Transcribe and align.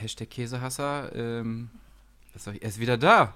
Hashtag 0.00 0.30
Käsehasser, 0.30 1.10
ähm, 1.14 1.70
was 2.32 2.44
soll 2.44 2.54
ich, 2.54 2.62
er 2.62 2.68
ist 2.68 2.80
wieder 2.80 2.96
da. 2.96 3.34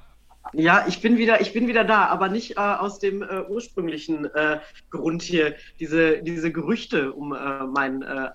Ja, 0.53 0.85
ich 0.89 1.01
bin 1.01 1.17
wieder, 1.19 1.41
ich 1.41 1.53
bin 1.53 1.69
wieder 1.69 1.85
da, 1.85 2.07
aber 2.07 2.29
nicht 2.29 2.53
äh, 2.53 2.61
aus 2.61 2.99
dem 2.99 3.23
äh, 3.23 3.43
ursprünglichen 3.49 4.27
äh, 4.27 4.59
Grund 4.91 5.23
hier. 5.23 5.55
Diese, 5.79 6.23
diese 6.23 6.53
Gerüchte 6.53 7.13
um 7.13 7.33
äh, 7.33 7.65
mein, 7.65 8.03
äh, 8.03 8.31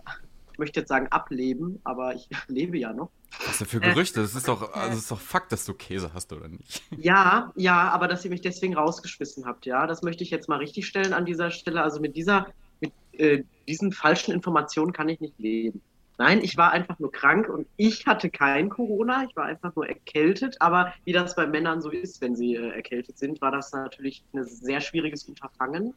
ich 0.52 0.58
möchte 0.58 0.79
jetzt 0.79 0.90
sagen 0.90 1.08
Ableben, 1.10 1.79
aber 1.84 2.16
ich 2.16 2.28
lebe 2.48 2.78
ja 2.78 2.94
noch. 2.94 3.10
Was 3.46 3.60
denn 3.60 3.68
für 3.68 3.80
Gerüchte? 3.80 4.21
Das 4.21 4.36
ist 4.36 4.48
doch, 4.48 4.73
also 4.73 4.89
das 4.89 4.98
ist 5.00 5.12
doch 5.12 5.20
Fakt, 5.20 5.52
dass 5.52 5.66
du 5.66 5.73
Käse 5.73 6.12
hast, 6.14 6.32
oder 6.34 6.48
nicht? 6.48 6.82
Ja, 6.98 7.52
ja, 7.55 7.89
aber 7.89 8.07
dass 8.07 8.23
ihr 8.23 8.32
mich 8.32 8.41
deswegen 8.41 8.75
rausgeschmissen 8.75 9.46
habt, 9.46 9.66
ja, 9.66 9.86
das 9.86 10.02
möchte 10.02 10.23
ich 10.23 10.32
jetzt 10.32 10.48
mal 10.50 10.57
richtig 10.57 10.88
stellen 10.88 11.14
an 11.14 11.25
dieser 11.25 11.52
Stelle. 11.52 11.84
Also 11.84 12.00
mit 12.00 12.16
dieser, 12.16 12.48
mit 12.80 12.94
äh, 13.12 13.44
diesen 13.68 13.91
falschen 13.91 14.32
Informationen 14.32 14.94
kann 14.94 15.09
ich 15.09 15.20
nicht 15.20 15.38
leben. 15.38 15.82
Nein, 16.20 16.41
ich 16.41 16.57
war 16.57 16.71
einfach 16.71 16.97
nur 16.97 17.11
krank 17.11 17.47
und 17.47 17.68
ich 17.77 18.07
hatte 18.07 18.31
kein 18.31 18.70
Corona, 18.70 19.25
ich 19.29 19.36
war 19.36 19.45
einfach 19.45 19.75
nur 19.75 19.88
erkältet. 19.88 20.59
Aber 20.59 20.94
wie 21.05 21.13
das 21.13 21.35
bei 21.35 21.45
Männern 21.45 21.81
so 21.81 21.91
ist, 21.91 22.21
wenn 22.21 22.35
sie 22.35 22.55
äh, 22.55 22.70
erkältet 22.70 23.20
sind, 23.20 23.39
war 23.39 23.52
das 23.52 23.71
natürlich 23.71 24.23
ein 24.34 24.44
sehr 24.44 24.81
schwieriges 24.81 25.25
Unterfangen. 25.25 25.94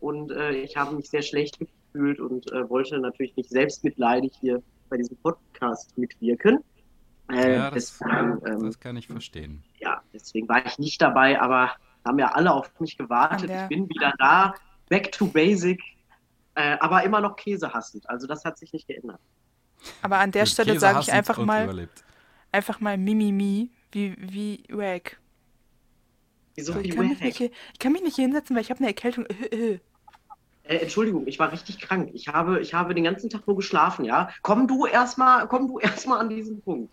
Und 0.00 0.30
äh, 0.30 0.52
ich 0.52 0.76
habe 0.76 0.94
mich 0.94 1.10
sehr 1.10 1.22
schlecht 1.22 1.58
gefühlt 1.58 2.20
und 2.20 2.52
äh, 2.52 2.68
wollte 2.68 2.98
natürlich 2.98 3.36
nicht 3.36 3.50
selbstmitleidig 3.50 4.32
hier 4.40 4.62
bei 4.90 4.96
diesem 4.96 5.16
Podcast 5.16 5.96
mitwirken. 5.98 6.62
Äh, 7.32 7.54
ja, 7.56 7.70
das, 7.70 7.98
deswegen, 7.98 8.42
ähm, 8.46 8.64
das 8.64 8.78
kann 8.78 8.96
ich 8.96 9.08
verstehen. 9.08 9.64
Ja, 9.80 10.02
deswegen 10.12 10.48
war 10.48 10.64
ich 10.66 10.78
nicht 10.78 11.00
dabei, 11.02 11.40
aber 11.40 11.72
haben 12.04 12.18
ja 12.18 12.32
alle 12.32 12.52
auf 12.52 12.70
mich 12.80 12.96
gewartet. 12.96 13.50
Ich 13.50 13.68
bin 13.68 13.88
wieder 13.88 14.12
da, 14.18 14.54
back 14.88 15.10
to 15.10 15.26
basic, 15.26 15.80
äh, 16.54 16.76
aber 16.80 17.02
immer 17.02 17.20
noch 17.20 17.34
käsehassend. 17.34 18.08
Also 18.08 18.26
das 18.26 18.44
hat 18.44 18.58
sich 18.58 18.72
nicht 18.72 18.86
geändert. 18.86 19.20
Aber 20.02 20.18
an 20.18 20.30
der 20.30 20.46
Stelle 20.46 20.78
sage 20.78 21.00
ich 21.00 21.12
einfach 21.12 21.38
mal, 21.38 21.64
überlebt. 21.64 22.04
einfach 22.52 22.80
mal 22.80 22.96
Mimimi, 22.96 23.70
wie, 23.92 24.16
wie 24.18 24.64
wack. 24.70 25.18
Wieso 26.54 26.72
so, 26.72 26.80
ich, 26.80 26.94
kann 26.94 27.08
mich 27.08 27.20
nicht, 27.20 27.40
ich 27.40 27.78
kann 27.78 27.92
mich 27.92 28.02
nicht 28.02 28.16
hinsetzen, 28.16 28.54
weil 28.54 28.62
ich 28.62 28.70
habe 28.70 28.78
eine 28.78 28.88
Erkältung. 28.88 29.26
Äh, 29.26 29.78
Entschuldigung, 30.62 31.26
ich 31.26 31.38
war 31.38 31.52
richtig 31.52 31.78
krank. 31.78 32.10
Ich 32.14 32.28
habe, 32.28 32.60
ich 32.60 32.72
habe 32.72 32.94
den 32.94 33.04
ganzen 33.04 33.28
Tag 33.28 33.46
nur 33.46 33.56
geschlafen, 33.56 34.04
ja. 34.04 34.30
Komm 34.42 34.66
du 34.66 34.86
erstmal, 34.86 35.46
komm 35.48 35.68
du 35.68 35.78
erstmal 35.80 36.20
an 36.20 36.28
diesen 36.28 36.60
Punkt. 36.62 36.90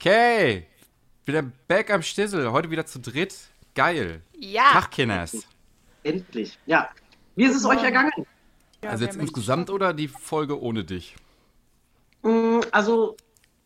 Okay, 0.00 0.64
wieder 1.24 1.42
back 1.66 1.90
am 1.90 2.02
Stissel. 2.02 2.52
Heute 2.52 2.70
wieder 2.70 2.86
zu 2.86 3.00
dritt. 3.00 3.34
Geil. 3.74 4.22
Ja. 4.32 4.70
Tag, 4.70 4.92
Kinders. 4.92 5.44
Endlich. 6.04 6.56
Ja. 6.66 6.88
Wie 7.34 7.42
ist 7.42 7.56
es 7.56 7.64
euch 7.64 7.82
ergangen? 7.82 8.12
Ja, 8.84 8.90
also 8.90 9.04
jetzt 9.04 9.16
insgesamt 9.16 9.70
oder 9.70 9.92
die 9.92 10.06
Folge 10.06 10.62
ohne 10.62 10.84
dich? 10.84 11.16
Mm, 12.22 12.60
also, 12.70 13.16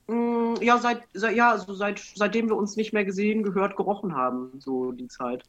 mm, 0.07 0.55
ja, 0.63 0.79
seit, 0.79 1.03
seit, 1.13 1.37
ja, 1.37 1.51
also 1.51 1.75
seit, 1.75 1.99
seitdem 2.15 2.49
wir 2.49 2.57
uns 2.57 2.77
nicht 2.77 2.95
mehr 2.95 3.05
gesehen, 3.05 3.43
gehört, 3.43 3.77
gerochen 3.77 4.15
haben, 4.15 4.53
so 4.59 4.93
die 4.93 5.09
Zeit. 5.09 5.45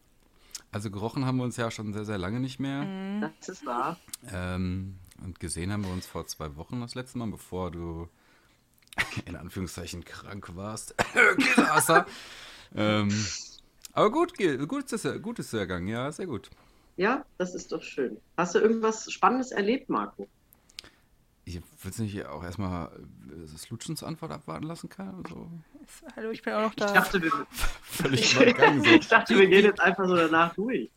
Also 0.74 0.92
gerochen 0.92 1.26
haben 1.26 1.38
wir 1.38 1.46
uns 1.46 1.56
ja 1.56 1.72
schon 1.72 1.94
sehr, 1.94 2.04
sehr 2.04 2.18
lange 2.18 2.42
nicht 2.42 2.60
mehr. 2.60 3.32
Das 3.40 3.48
ist 3.48 3.66
wahr. 3.66 3.96
Ähm, 4.34 4.98
und 5.24 5.40
gesehen 5.40 5.72
haben 5.72 5.86
wir 5.86 5.94
uns 5.94 6.06
vor 6.06 6.28
zwei 6.28 6.58
Wochen 6.58 6.82
das 6.82 6.94
letzte 6.94 7.20
Mal, 7.20 7.28
bevor 7.28 7.72
du 7.72 8.10
in 9.26 9.36
Anführungszeichen 9.36 10.04
krank 10.04 10.56
warst. 10.56 10.96
Ähm, 12.76 13.14
aber 13.92 14.10
gut, 14.10 14.34
gut 14.68 14.92
ist, 14.92 15.06
es, 15.06 15.22
gut 15.22 15.38
ist 15.38 15.54
der 15.54 15.68
Gang, 15.68 15.88
ja, 15.88 16.12
sehr 16.12 16.26
gut. 16.26 16.50
Ja, 16.98 17.24
das 17.38 17.54
ist 17.54 17.72
doch 17.72 17.84
schön. 17.84 18.18
Hast 18.36 18.56
du 18.56 18.60
irgendwas 18.60 19.12
Spannendes 19.12 19.52
erlebt, 19.52 19.90
Marco? 19.90 20.28
Ich 21.46 21.56
will 21.56 22.06
nicht 22.06 22.26
auch 22.26 22.44
erstmal 22.44 22.90
das 23.52 23.70
Lutschens 23.70 24.02
Antwort 24.02 24.32
abwarten 24.32 24.66
lassen 24.66 24.90
kann? 24.90 25.22
Also. 25.24 25.52
Hallo, 26.16 26.32
ich 26.32 26.42
bin 26.42 26.54
auch 26.54 26.62
noch 26.62 26.74
da. 26.74 26.86
Ich 26.86 26.92
dachte, 26.94 27.22
wir, 27.22 27.32
Völlig 27.84 28.30
so. 28.30 28.42
ich 28.42 29.08
dachte, 29.08 29.38
wir 29.38 29.48
gehen 29.48 29.66
jetzt 29.66 29.82
einfach 29.82 30.08
so 30.08 30.16
danach 30.16 30.54
durch. 30.56 30.90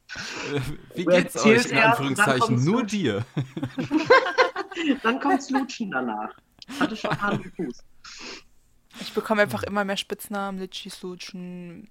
Wie 0.94 1.04
geht's 1.04 1.44
euch 1.44 1.66
in 1.66 1.78
Anführungszeichen? 1.78 2.64
Nur 2.64 2.84
dir. 2.84 3.26
dann 5.02 5.18
kommt's 5.18 5.50
Lutschen 5.50 5.90
danach. 5.90 6.30
Hatte 6.80 6.96
schon 6.96 7.10
Hand 7.20 7.44
und 7.44 7.56
Fuß. 7.56 7.84
Ich 9.00 9.12
bekomme 9.12 9.42
einfach 9.42 9.62
immer 9.62 9.84
mehr 9.84 9.96
Spitznamen. 9.96 10.58
Litchi, 10.58 10.90
Slutschen. 10.90 11.88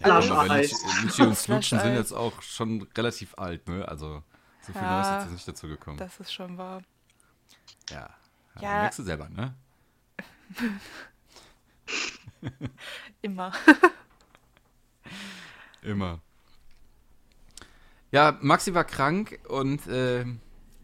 Ja, 0.00 0.18
Litchi 0.18 1.22
und 1.22 1.36
Slutschen 1.36 1.80
sind 1.80 1.94
jetzt 1.94 2.12
auch 2.12 2.42
schon 2.42 2.82
relativ 2.96 3.34
alt, 3.36 3.68
ne? 3.68 3.86
Also, 3.86 4.22
so 4.60 4.72
viel 4.72 4.82
ja, 4.82 4.90
Neues 4.90 5.08
ist 5.08 5.22
jetzt 5.22 5.32
nicht 5.32 5.48
dazu 5.48 5.68
gekommen. 5.68 5.98
Das 5.98 6.18
ist 6.20 6.32
schon 6.32 6.58
wahr. 6.58 6.82
Ja. 7.90 8.10
ja, 8.56 8.62
ja. 8.62 8.80
merkst 8.80 8.98
du 8.98 9.02
selber, 9.04 9.28
ne? 9.28 9.54
immer. 13.22 13.52
immer. 15.82 16.20
Ja, 18.10 18.36
Maxi 18.40 18.74
war 18.74 18.84
krank 18.84 19.38
und 19.48 19.86
äh, 19.86 20.24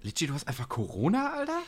Litchi, 0.05 0.27
du 0.27 0.35
hast 0.35 0.47
einfach 0.47 0.69
Corona, 0.69 1.33
Alter? 1.33 1.63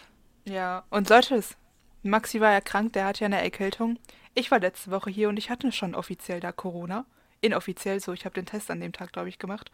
Ja, 0.45 0.85
und 0.91 1.09
sollte 1.09 1.37
es. 1.37 1.57
Maxi 2.03 2.39
war 2.39 2.53
ja 2.53 2.61
krank, 2.61 2.93
der 2.93 3.07
hat 3.07 3.19
ja 3.19 3.25
eine 3.25 3.43
Erkältung. 3.43 3.99
Ich 4.35 4.51
war 4.51 4.61
letzte 4.61 4.91
Woche 4.91 5.09
hier 5.09 5.31
und 5.31 5.39
ich 5.39 5.49
hatte 5.49 5.73
schon 5.73 5.95
offiziell 5.95 6.39
da 6.39 6.53
Corona. 6.53 7.07
Inoffiziell 7.41 7.99
so, 7.99 8.13
ich 8.13 8.27
habe 8.27 8.35
den 8.35 8.45
Test 8.45 8.71
an 8.71 8.81
dem 8.81 8.93
Tag, 8.93 9.13
glaube 9.13 9.31
ich, 9.31 9.39
gemacht. 9.39 9.71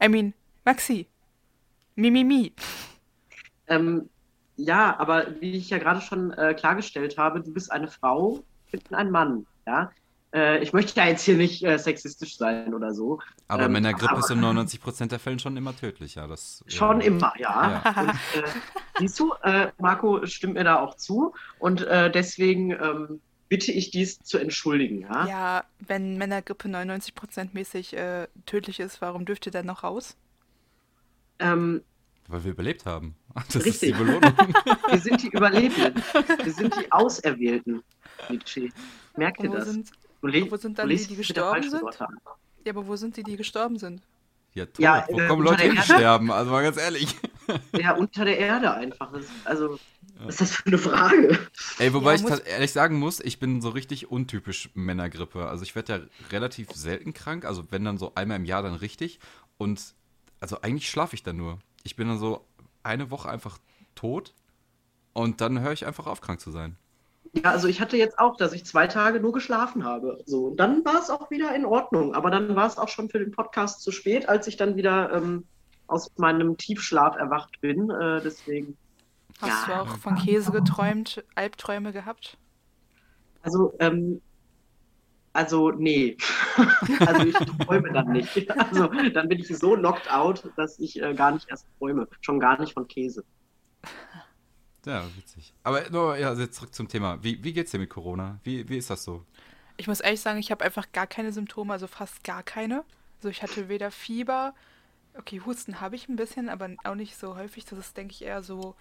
I 0.00 0.08
mean, 0.08 0.34
Maxi. 0.64 1.08
Mimimi. 1.96 2.24
Mi, 2.24 2.34
mi. 2.44 2.52
Ähm, 3.66 4.08
ja, 4.56 4.96
aber 5.00 5.40
wie 5.40 5.56
ich 5.56 5.70
ja 5.70 5.78
gerade 5.78 6.00
schon 6.00 6.30
äh, 6.34 6.54
klargestellt 6.54 7.18
habe, 7.18 7.40
du 7.40 7.52
bist 7.52 7.72
eine 7.72 7.88
Frau, 7.88 8.44
ich 8.66 8.84
bin 8.84 8.96
ein 8.96 9.10
Mann, 9.10 9.46
ja. 9.66 9.90
Äh, 10.32 10.62
ich 10.62 10.72
möchte 10.72 10.98
ja 10.98 11.06
jetzt 11.06 11.22
hier 11.22 11.36
nicht 11.36 11.62
äh, 11.62 11.78
sexistisch 11.78 12.36
sein 12.36 12.74
oder 12.74 12.94
so. 12.94 13.20
Aber 13.48 13.64
ähm, 13.64 13.72
Männergrippe 13.72 14.18
ist 14.18 14.30
in 14.30 14.40
99% 14.40 15.08
der 15.08 15.18
Fällen 15.18 15.38
schon 15.38 15.56
immer 15.56 15.76
tödlich, 15.76 16.14
ja. 16.14 16.26
Das, 16.26 16.64
schon 16.68 17.00
ja. 17.00 17.06
immer, 17.06 17.32
ja. 17.38 17.82
ja. 17.84 18.00
Und, 18.00 18.08
äh, 18.08 18.48
siehst 18.98 19.18
du, 19.20 19.32
äh, 19.42 19.68
Marco 19.78 20.24
stimmt 20.26 20.54
mir 20.54 20.64
da 20.64 20.80
auch 20.80 20.96
zu. 20.96 21.34
Und 21.58 21.82
äh, 21.82 22.10
deswegen 22.10 22.70
ähm, 22.70 23.20
bitte 23.48 23.72
ich 23.72 23.90
dies 23.90 24.18
zu 24.20 24.38
entschuldigen, 24.38 25.02
ja. 25.02 25.26
Ja, 25.26 25.64
wenn 25.80 26.16
Männergrippe 26.16 26.68
99% 26.68 27.50
mäßig 27.52 27.94
äh, 27.94 28.26
tödlich 28.46 28.80
ist, 28.80 29.02
warum 29.02 29.26
dürft 29.26 29.46
ihr 29.46 29.52
dann 29.52 29.66
noch 29.66 29.82
raus? 29.82 30.16
Ähm, 31.38 31.82
weil 32.28 32.44
wir 32.44 32.52
überlebt 32.52 32.86
haben. 32.86 33.14
Das 33.34 33.64
richtig. 33.64 33.66
ist 33.66 33.82
die 33.82 33.92
Belohnung. 33.92 34.34
wir 34.90 34.98
sind 34.98 35.22
die 35.22 35.28
Überlebenden. 35.28 36.02
Wir 36.42 36.52
sind 36.52 36.74
die 36.76 36.92
Auserwählten, 36.92 37.82
Nietzsche. 38.28 38.68
Merkt 39.16 39.42
ihr 39.42 39.50
das? 39.50 39.68
Sind, 39.68 39.90
Le 40.22 40.50
wo 40.50 40.56
sind 40.56 40.78
dann 40.78 40.88
die, 40.88 40.96
die 40.96 41.16
gestorben 41.16 41.68
sind? 41.68 41.82
Ja, 42.64 42.72
aber 42.72 42.86
wo 42.86 42.96
sind 42.96 43.16
die, 43.16 43.22
die 43.22 43.36
gestorben 43.36 43.78
sind? 43.78 44.02
Ja, 44.54 44.66
tot. 44.66 44.78
ja 44.78 45.06
wo 45.08 45.18
äh, 45.18 45.26
kommen 45.26 45.42
Leute 45.42 45.62
hin 45.62 45.76
sterben? 45.82 46.30
Also 46.30 46.50
mal 46.50 46.62
ganz 46.62 46.76
ehrlich. 46.76 47.16
Ja, 47.76 47.96
unter 47.96 48.24
der 48.24 48.38
Erde 48.38 48.72
einfach. 48.72 49.12
Das, 49.12 49.26
also, 49.44 49.74
ja. 49.74 49.78
was 50.26 50.34
ist 50.34 50.40
das 50.42 50.52
für 50.52 50.66
eine 50.66 50.78
Frage? 50.78 51.38
Ey, 51.78 51.92
wobei 51.92 52.14
ja, 52.14 52.36
ich 52.36 52.46
ehrlich 52.46 52.70
sagen 52.70 53.00
muss, 53.00 53.18
ich 53.18 53.40
bin 53.40 53.60
so 53.60 53.70
richtig 53.70 54.12
untypisch 54.12 54.70
Männergrippe. 54.74 55.48
Also 55.48 55.64
ich 55.64 55.74
werde 55.74 55.92
ja 55.92 56.00
relativ 56.30 56.70
selten 56.70 57.12
krank, 57.12 57.44
also 57.44 57.64
wenn 57.70 57.84
dann 57.84 57.98
so 57.98 58.14
einmal 58.14 58.36
im 58.36 58.44
Jahr 58.44 58.62
dann 58.62 58.74
richtig. 58.74 59.18
Und 59.58 59.94
also 60.38 60.60
eigentlich 60.62 60.88
schlafe 60.88 61.16
ich 61.16 61.24
dann 61.24 61.36
nur. 61.36 61.58
Ich 61.82 61.96
bin 61.96 62.06
dann 62.06 62.18
so 62.18 62.46
eine 62.84 63.10
Woche 63.10 63.28
einfach 63.28 63.58
tot 63.96 64.34
und 65.12 65.40
dann 65.40 65.60
höre 65.60 65.72
ich 65.72 65.84
einfach 65.84 66.06
auf, 66.06 66.20
krank 66.20 66.40
zu 66.40 66.52
sein. 66.52 66.76
Ja, 67.34 67.50
also 67.50 67.66
ich 67.66 67.80
hatte 67.80 67.96
jetzt 67.96 68.18
auch, 68.18 68.36
dass 68.36 68.52
ich 68.52 68.66
zwei 68.66 68.86
Tage 68.86 69.18
nur 69.18 69.32
geschlafen 69.32 69.84
habe. 69.84 70.22
So, 70.26 70.48
und 70.48 70.60
dann 70.60 70.84
war 70.84 71.00
es 71.00 71.08
auch 71.08 71.30
wieder 71.30 71.54
in 71.54 71.64
Ordnung. 71.64 72.14
Aber 72.14 72.30
dann 72.30 72.54
war 72.54 72.66
es 72.66 72.76
auch 72.76 72.88
schon 72.88 73.08
für 73.08 73.18
den 73.18 73.30
Podcast 73.30 73.82
zu 73.82 73.90
spät, 73.90 74.28
als 74.28 74.46
ich 74.46 74.56
dann 74.58 74.76
wieder 74.76 75.12
ähm, 75.12 75.44
aus 75.86 76.10
meinem 76.18 76.58
Tiefschlaf 76.58 77.16
erwacht 77.16 77.60
bin. 77.62 77.88
Äh, 77.88 78.20
deswegen. 78.22 78.76
Hast 79.40 79.66
ja. 79.66 79.74
du 79.74 79.80
auch 79.80 79.96
von 79.96 80.16
Käse 80.16 80.52
geträumt, 80.52 81.24
Albträume 81.34 81.92
gehabt? 81.92 82.36
Also, 83.42 83.74
ähm, 83.78 84.20
also 85.32 85.70
nee. 85.70 86.18
also 87.00 87.26
ich 87.26 87.34
träume 87.34 87.92
dann 87.92 88.12
nicht. 88.12 88.46
Also 88.56 88.88
dann 89.10 89.28
bin 89.28 89.40
ich 89.40 89.48
so 89.56 89.74
knocked 89.74 90.12
out, 90.12 90.48
dass 90.56 90.78
ich 90.78 91.00
äh, 91.00 91.14
gar 91.14 91.32
nicht 91.32 91.48
erst 91.48 91.66
träume. 91.78 92.06
Schon 92.20 92.38
gar 92.40 92.60
nicht 92.60 92.74
von 92.74 92.86
Käse. 92.86 93.24
Ja, 94.84 95.04
witzig. 95.16 95.52
Aber 95.62 95.88
nur, 95.90 96.16
ja, 96.16 96.32
jetzt 96.34 96.56
zurück 96.56 96.74
zum 96.74 96.88
Thema. 96.88 97.22
Wie, 97.22 97.42
wie 97.44 97.52
geht's 97.52 97.70
dir 97.70 97.78
mit 97.78 97.90
Corona? 97.90 98.38
Wie, 98.42 98.68
wie 98.68 98.78
ist 98.78 98.90
das 98.90 99.04
so? 99.04 99.24
Ich 99.76 99.86
muss 99.86 100.00
ehrlich 100.00 100.20
sagen, 100.20 100.38
ich 100.38 100.50
habe 100.50 100.64
einfach 100.64 100.90
gar 100.92 101.06
keine 101.06 101.32
Symptome, 101.32 101.72
also 101.72 101.86
fast 101.86 102.24
gar 102.24 102.42
keine. 102.42 102.84
Also 103.18 103.28
ich 103.28 103.42
hatte 103.42 103.68
weder 103.68 103.90
Fieber, 103.90 104.54
okay, 105.14 105.40
Husten 105.44 105.80
habe 105.80 105.94
ich 105.96 106.08
ein 106.08 106.16
bisschen, 106.16 106.48
aber 106.48 106.70
auch 106.84 106.94
nicht 106.96 107.16
so 107.16 107.36
häufig. 107.36 107.64
Das 107.64 107.78
ist, 107.78 107.96
denke 107.96 108.12
ich, 108.12 108.22
eher 108.22 108.42
so 108.42 108.74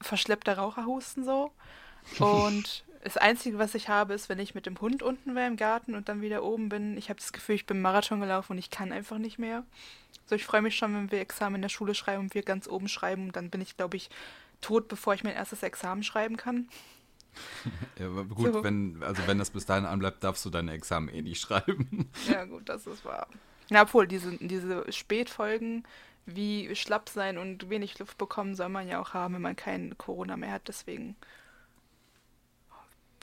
verschleppter 0.00 0.58
Raucherhusten 0.58 1.24
so. 1.24 1.52
Und 2.18 2.84
Das 3.04 3.16
Einzige, 3.16 3.58
was 3.58 3.74
ich 3.76 3.88
habe, 3.88 4.14
ist, 4.14 4.28
wenn 4.28 4.40
ich 4.40 4.54
mit 4.56 4.66
dem 4.66 4.80
Hund 4.80 5.02
unten 5.02 5.36
wäre 5.36 5.46
im 5.46 5.56
Garten 5.56 5.94
und 5.94 6.08
dann 6.08 6.22
wieder 6.22 6.42
oben 6.42 6.68
bin. 6.68 6.96
Ich 6.96 7.08
habe 7.08 7.20
das 7.20 7.32
Gefühl, 7.32 7.54
ich 7.54 7.66
bin 7.66 7.80
Marathon 7.80 8.20
gelaufen 8.20 8.52
und 8.52 8.58
ich 8.58 8.70
kann 8.70 8.90
einfach 8.90 9.18
nicht 9.18 9.38
mehr. 9.38 9.64
So, 10.26 10.34
ich 10.34 10.44
freue 10.44 10.62
mich 10.62 10.76
schon, 10.76 10.92
wenn 10.92 11.10
wir 11.12 11.20
Examen 11.20 11.56
in 11.56 11.62
der 11.62 11.68
Schule 11.68 11.94
schreiben 11.94 12.22
und 12.24 12.34
wir 12.34 12.42
ganz 12.42 12.66
oben 12.66 12.88
schreiben. 12.88 13.30
Dann 13.30 13.48
bin 13.50 13.60
ich, 13.60 13.76
glaube 13.76 13.96
ich, 13.96 14.10
tot, 14.60 14.88
bevor 14.88 15.14
ich 15.14 15.24
mein 15.24 15.34
erstes 15.34 15.62
Examen 15.62 16.02
schreiben 16.02 16.36
kann. 16.36 16.68
Ja, 17.98 18.06
aber 18.06 18.24
gut, 18.24 18.50
So. 18.54 18.64
wenn, 18.64 19.02
also 19.02 19.26
wenn 19.26 19.38
das 19.38 19.50
bis 19.50 19.66
dahin 19.66 19.84
anbleibt, 19.84 20.24
darfst 20.24 20.42
du 20.46 20.48
deine 20.50 20.72
Examen 20.72 21.10
eh 21.10 21.20
nicht 21.20 21.38
schreiben. 21.40 22.10
Ja, 22.30 22.44
gut, 22.46 22.66
das 22.66 22.86
ist 22.86 23.04
wahr. 23.04 23.26
Na, 23.68 23.82
obwohl, 23.82 24.06
diese, 24.06 24.34
diese 24.38 24.90
Spätfolgen 24.90 25.84
wie 26.24 26.74
schlapp 26.74 27.10
sein 27.10 27.36
und 27.36 27.68
wenig 27.68 27.98
Luft 27.98 28.16
bekommen 28.16 28.54
soll 28.54 28.70
man 28.70 28.88
ja 28.88 29.00
auch 29.00 29.12
haben, 29.12 29.34
wenn 29.34 29.42
man 29.42 29.54
kein 29.54 29.98
Corona 29.98 30.36
mehr 30.38 30.52
hat. 30.52 30.66
Deswegen 30.68 31.14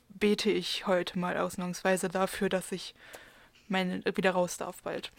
bete 0.09 0.51
ich 0.51 0.85
heute 0.85 1.17
mal 1.17 1.37
ausnahmsweise 1.37 2.07
dafür, 2.07 2.49
dass 2.49 2.71
ich 2.71 2.93
meine, 3.67 4.03
wieder 4.15 4.31
raus 4.31 4.57
darf 4.57 4.83
bald. 4.83 5.11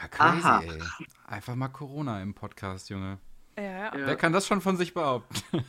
Ja, 0.00 0.08
crazy, 0.08 0.46
Aha. 0.46 0.60
ey. 0.62 0.82
Einfach 1.26 1.54
mal 1.54 1.68
Corona 1.68 2.20
im 2.20 2.34
Podcast, 2.34 2.90
Junge. 2.90 3.18
Ja, 3.56 3.62
ja. 3.62 3.70
Ja. 3.98 4.06
Wer 4.06 4.16
kann 4.16 4.32
das 4.32 4.46
schon 4.46 4.60
von 4.60 4.76
sich 4.76 4.94
behaupten? 4.94 5.34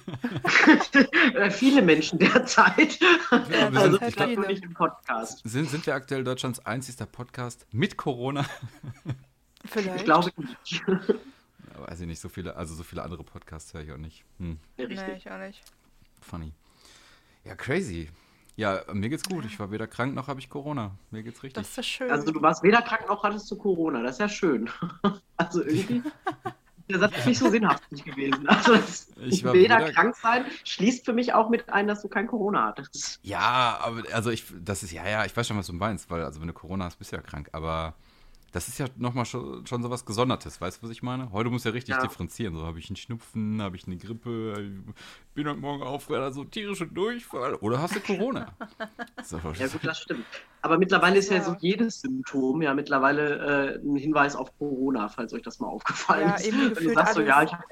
Äh, 1.36 1.50
viele 1.50 1.82
Menschen 1.82 2.20
derzeit. 2.20 3.00
wir 3.00 3.72
also 3.78 3.82
sind- 3.98 4.02
ich 4.02 4.08
ich 4.10 4.16
glaube 4.16 4.42
nicht 4.48 4.64
im 4.64 4.74
Podcast. 4.74 5.42
Sind, 5.44 5.70
sind 5.70 5.86
wir 5.86 5.96
aktuell 5.96 6.24
Deutschlands 6.24 6.64
einzigster 6.66 7.06
Podcast 7.06 7.66
mit 7.72 7.96
Corona? 7.98 8.46
Vielleicht. 9.66 9.98
Ich 9.98 10.04
glaube 10.04 10.32
nicht. 10.38 10.84
Ja, 10.88 11.00
Weiß 11.88 12.02
ich 12.02 12.08
nicht, 12.08 12.20
so 12.20 12.30
viele, 12.30 12.56
also 12.56 12.74
so 12.76 12.84
viele 12.84 13.02
andere 13.04 13.24
Podcasts 13.24 13.74
höre 13.74 13.82
ich 13.82 13.92
auch 13.92 13.98
nicht. 13.98 14.24
Hm, 14.40 14.60
Ja, 14.78 14.88
Nee, 14.88 14.94
richtig. 14.94 15.18
ich 15.26 15.32
auch 15.32 15.38
nicht. 15.38 15.62
funny. 16.22 16.52
Ja, 17.46 17.56
crazy. 17.56 18.10
Ja, 18.56 18.82
mir 18.94 19.10
geht's 19.10 19.24
gut. 19.24 19.46
Ich 19.46 19.60
war 19.60 19.72
weder 19.72 19.88
krank 19.88 20.14
noch 20.14 20.28
habe 20.28 20.40
ich 20.40 20.50
Corona. 20.50 20.92
Mir 21.12 21.24
geht's 21.24 21.42
richtig. 21.44 21.62
Das 21.64 21.70
ist 21.70 21.78
ja 21.78 21.84
schön. 21.84 22.12
Also 22.12 22.32
du 22.32 22.42
warst 22.42 22.62
weder 22.64 22.82
krank 22.82 23.08
noch 23.08 23.24
hattest 23.24 23.50
du 23.50 23.56
Corona. 23.56 24.04
Das 24.04 24.14
ist 24.14 24.20
ja 24.20 24.30
schön. 24.30 24.70
Also 25.38 25.64
irgendwie. 25.64 26.04
Der 26.92 27.00
Satz 27.00 27.18
ist 27.18 27.26
nicht 27.28 27.40
so 27.40 27.50
sinnhaft 27.50 27.84
gewesen. 27.90 28.48
Also 28.48 28.74
Ich 29.26 29.44
weder 29.44 29.54
weder- 29.54 29.92
krank 29.92 30.16
sein 30.16 30.46
schließt 30.64 31.06
für 31.06 31.14
mich 31.14 31.34
auch 31.34 31.50
mit 31.50 31.70
ein, 31.70 31.88
dass 31.88 32.02
du 32.02 32.08
kein 32.10 32.28
Corona 32.28 32.66
hattest. 32.68 33.20
Ja, 33.24 33.80
aber 33.82 34.04
also 34.14 34.30
ich, 34.30 34.46
das 34.60 34.84
ist, 34.84 34.92
ja, 34.92 35.08
ja, 35.08 35.26
ich 35.26 35.36
weiß 35.36 35.48
schon, 35.48 35.58
was 35.58 35.68
du 35.68 35.74
meinst, 35.74 36.10
weil, 36.10 36.24
also 36.24 36.40
wenn 36.42 36.48
du 36.48 36.54
Corona 36.54 36.86
hast, 36.86 36.98
bist 36.98 37.12
du 37.12 37.16
ja 37.16 37.22
krank, 37.22 37.50
aber 37.54 37.96
das 38.52 38.68
ist 38.68 38.78
ja 38.80 38.88
nochmal 38.98 39.26
schon, 39.26 39.66
schon 39.66 39.82
so 39.82 39.90
was 39.90 40.06
Gesondertes, 40.06 40.60
weißt 40.60 40.80
du, 40.80 40.84
was 40.84 40.92
ich 40.92 41.02
meine? 41.04 41.32
Heute 41.32 41.50
muss 41.50 41.64
ja 41.64 41.72
richtig 41.72 41.96
Ja. 41.96 42.02
differenzieren, 42.02 42.56
so 42.56 42.66
habe 42.66 42.80
ich 42.80 42.90
einen 42.90 42.98
Schnupfen, 42.98 43.62
habe 43.62 43.76
ich 43.76 43.88
eine 43.88 43.98
Grippe, 43.98 44.54
ich 44.88 44.94
bin 45.34 45.48
heute 45.48 45.60
Morgen 45.60 45.84
aufgehört, 45.84 46.24
also 46.24 46.44
tierische 46.44 46.88
Durchfall, 46.88 47.56
oder 47.56 47.82
hast 47.82 47.96
du 47.96 48.00
Corona? 48.02 48.52
So, 49.24 49.38
Ja 49.38 49.68
gut, 49.68 49.86
das 49.86 50.00
stimmt. 50.00 50.26
Aber 50.62 50.78
mittlerweile 50.78 51.18
ist 51.20 51.30
ja 51.30 51.38
Ja. 51.38 51.44
so 51.44 51.56
jedes 51.60 52.02
Symptom 52.02 52.62
ja 52.62 52.74
mittlerweile 52.74 53.76
äh, 53.76 53.80
ein 53.80 53.96
Hinweis 53.96 54.36
auf 54.36 54.56
Corona, 54.58 55.10
falls 55.10 55.34
euch 55.34 55.44
das 55.44 55.60
mal 55.60 55.68
aufgefallen 55.68 56.28
Ja, 56.28 56.36
ist. 56.36 56.46
irgendwie 56.48 56.76
Wenn 56.76 56.88
du 56.88 56.94
sagst 56.94 57.14
so, 57.16 57.22
ja, 57.22 57.44
ich 57.44 57.52
habe 57.52 57.64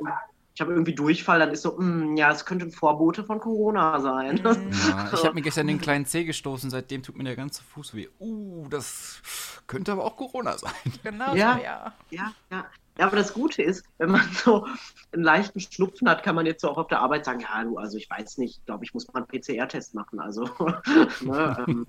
ich 0.59 0.61
hab 0.61 0.67
irgendwie 0.67 0.94
Durchfall, 0.94 1.39
dann 1.39 1.51
ist 1.51 1.61
so, 1.61 1.79
mm, 1.79 2.17
ja, 2.17 2.29
es 2.31 2.44
könnte 2.45 2.65
ein 2.65 2.71
Vorbote 2.71 3.23
von 3.23 3.39
Corona 3.39 4.01
sein. 4.01 4.41
Ja, 4.44 5.09
ich 5.13 5.23
habe 5.23 5.33
mir 5.33 5.41
gestern 5.41 5.67
den 5.67 5.79
kleinen 5.79 6.06
Zeh 6.06 6.25
gestoßen, 6.25 6.69
seitdem 6.69 7.01
tut 7.01 7.15
mir 7.15 7.23
der 7.23 7.38
ganze 7.38 7.63
Fuß 7.63 7.94
weh. 7.94 8.09
Uh, 8.19 8.67
das 8.67 9.21
könnte 9.67 9.94
aber 9.94 10.03
auch 10.03 10.17
Corona 10.17 10.57
sein. 10.57 10.73
Genau 11.01 11.33
Ja. 11.33 11.53
so, 11.53 11.63
ja. 11.63 11.94
Ja, 12.09 12.33
ja. 12.51 12.65
Ja, 13.00 13.07
aber 13.07 13.16
das 13.16 13.34
Gute 13.34 13.62
ist, 13.62 13.86
wenn 13.98 14.12
man 14.12 14.30
so 14.34 14.68
einen 15.13 15.24
leichten 15.24 15.62
Schnupfen 15.62 16.10
hat, 16.10 16.22
kann 16.22 16.36
man 16.36 16.46
jetzt 16.46 16.60
so 16.60 16.69
auch 16.69 16.78
auf 16.78 16.88
der 16.88 17.00
Arbeit 17.00 17.24
sagen, 17.24 17.40
ja, 17.40 17.63
du, 17.63 17.78
also 17.78 17.98
ich 17.98 18.10
weiß 18.10 18.38
nicht, 18.40 18.57
ich 18.57 18.66
glaube, 18.66 18.84
ich 18.84 18.94
muss 18.94 19.07
mal 19.07 19.24
einen 19.24 19.28
PCR-Test 19.28 19.96
machen. 19.96 20.19
Also, 20.19 20.44
ne, 21.22 21.66
ähm, 21.66 21.86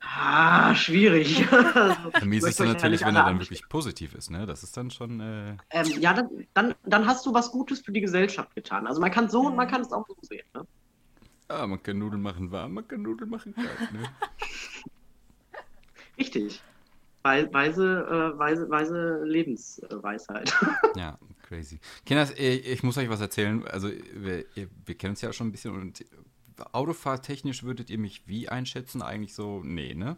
ah, 0.00 0.74
schwierig. 0.74 1.46
Also, 1.76 2.26
Mies 2.26 2.44
ist 2.44 2.58
dann 2.58 2.68
natürlich, 2.68 3.04
wenn 3.04 3.14
er 3.14 3.24
dann 3.24 3.38
wirklich 3.38 3.68
positiv 3.68 4.14
ist, 4.14 4.30
ne? 4.30 4.46
Das 4.46 4.62
ist 4.62 4.74
dann 4.76 4.90
schon, 4.90 5.20
äh, 5.20 5.56
Ähm, 5.68 6.00
ja, 6.00 6.14
dann, 6.14 6.46
dann, 6.54 6.74
dann 6.84 7.06
hast 7.06 7.26
du 7.26 7.34
was 7.34 7.50
Gutes 7.50 7.80
für 7.80 7.92
die 7.92 8.00
Gesellschaft 8.00 8.54
getan. 8.54 8.86
Also 8.86 9.00
man 9.00 9.10
kann 9.10 9.28
so 9.28 9.42
und 9.42 9.54
man 9.54 9.68
kann 9.68 9.82
es 9.82 9.92
auch 9.92 10.06
so 10.08 10.16
sehen. 10.22 10.46
Ne? 10.54 10.66
ah, 11.48 11.66
man 11.66 11.82
kann 11.82 11.98
Nudeln 11.98 12.22
machen 12.22 12.50
warm, 12.50 12.72
man 12.72 12.88
kann 12.88 13.02
Nudeln 13.02 13.28
machen 13.28 13.54
kalt, 13.54 13.92
ne? 13.92 14.08
Richtig. 16.18 16.62
Wei- 17.26 17.52
Weise, 17.52 18.32
äh, 18.34 18.38
weise, 18.38 18.70
weise 18.70 19.20
Lebensweisheit. 19.24 20.52
Ja, 20.96 21.18
crazy. 21.42 21.80
Kinders, 22.04 22.30
ich, 22.30 22.66
ich 22.66 22.82
muss 22.84 22.96
euch 22.96 23.08
was 23.10 23.20
erzählen. 23.20 23.66
Also, 23.66 23.88
wir, 24.14 24.44
wir 24.54 24.94
kennen 24.96 25.10
uns 25.10 25.20
ja 25.20 25.32
schon 25.32 25.48
ein 25.48 25.52
bisschen 25.52 25.74
und 25.74 26.04
autofahrtechnisch 26.72 27.64
würdet 27.64 27.90
ihr 27.90 27.98
mich 27.98 28.26
wie 28.26 28.48
einschätzen? 28.48 29.02
Eigentlich 29.02 29.34
so, 29.34 29.60
nee, 29.64 29.94
ne? 29.94 30.16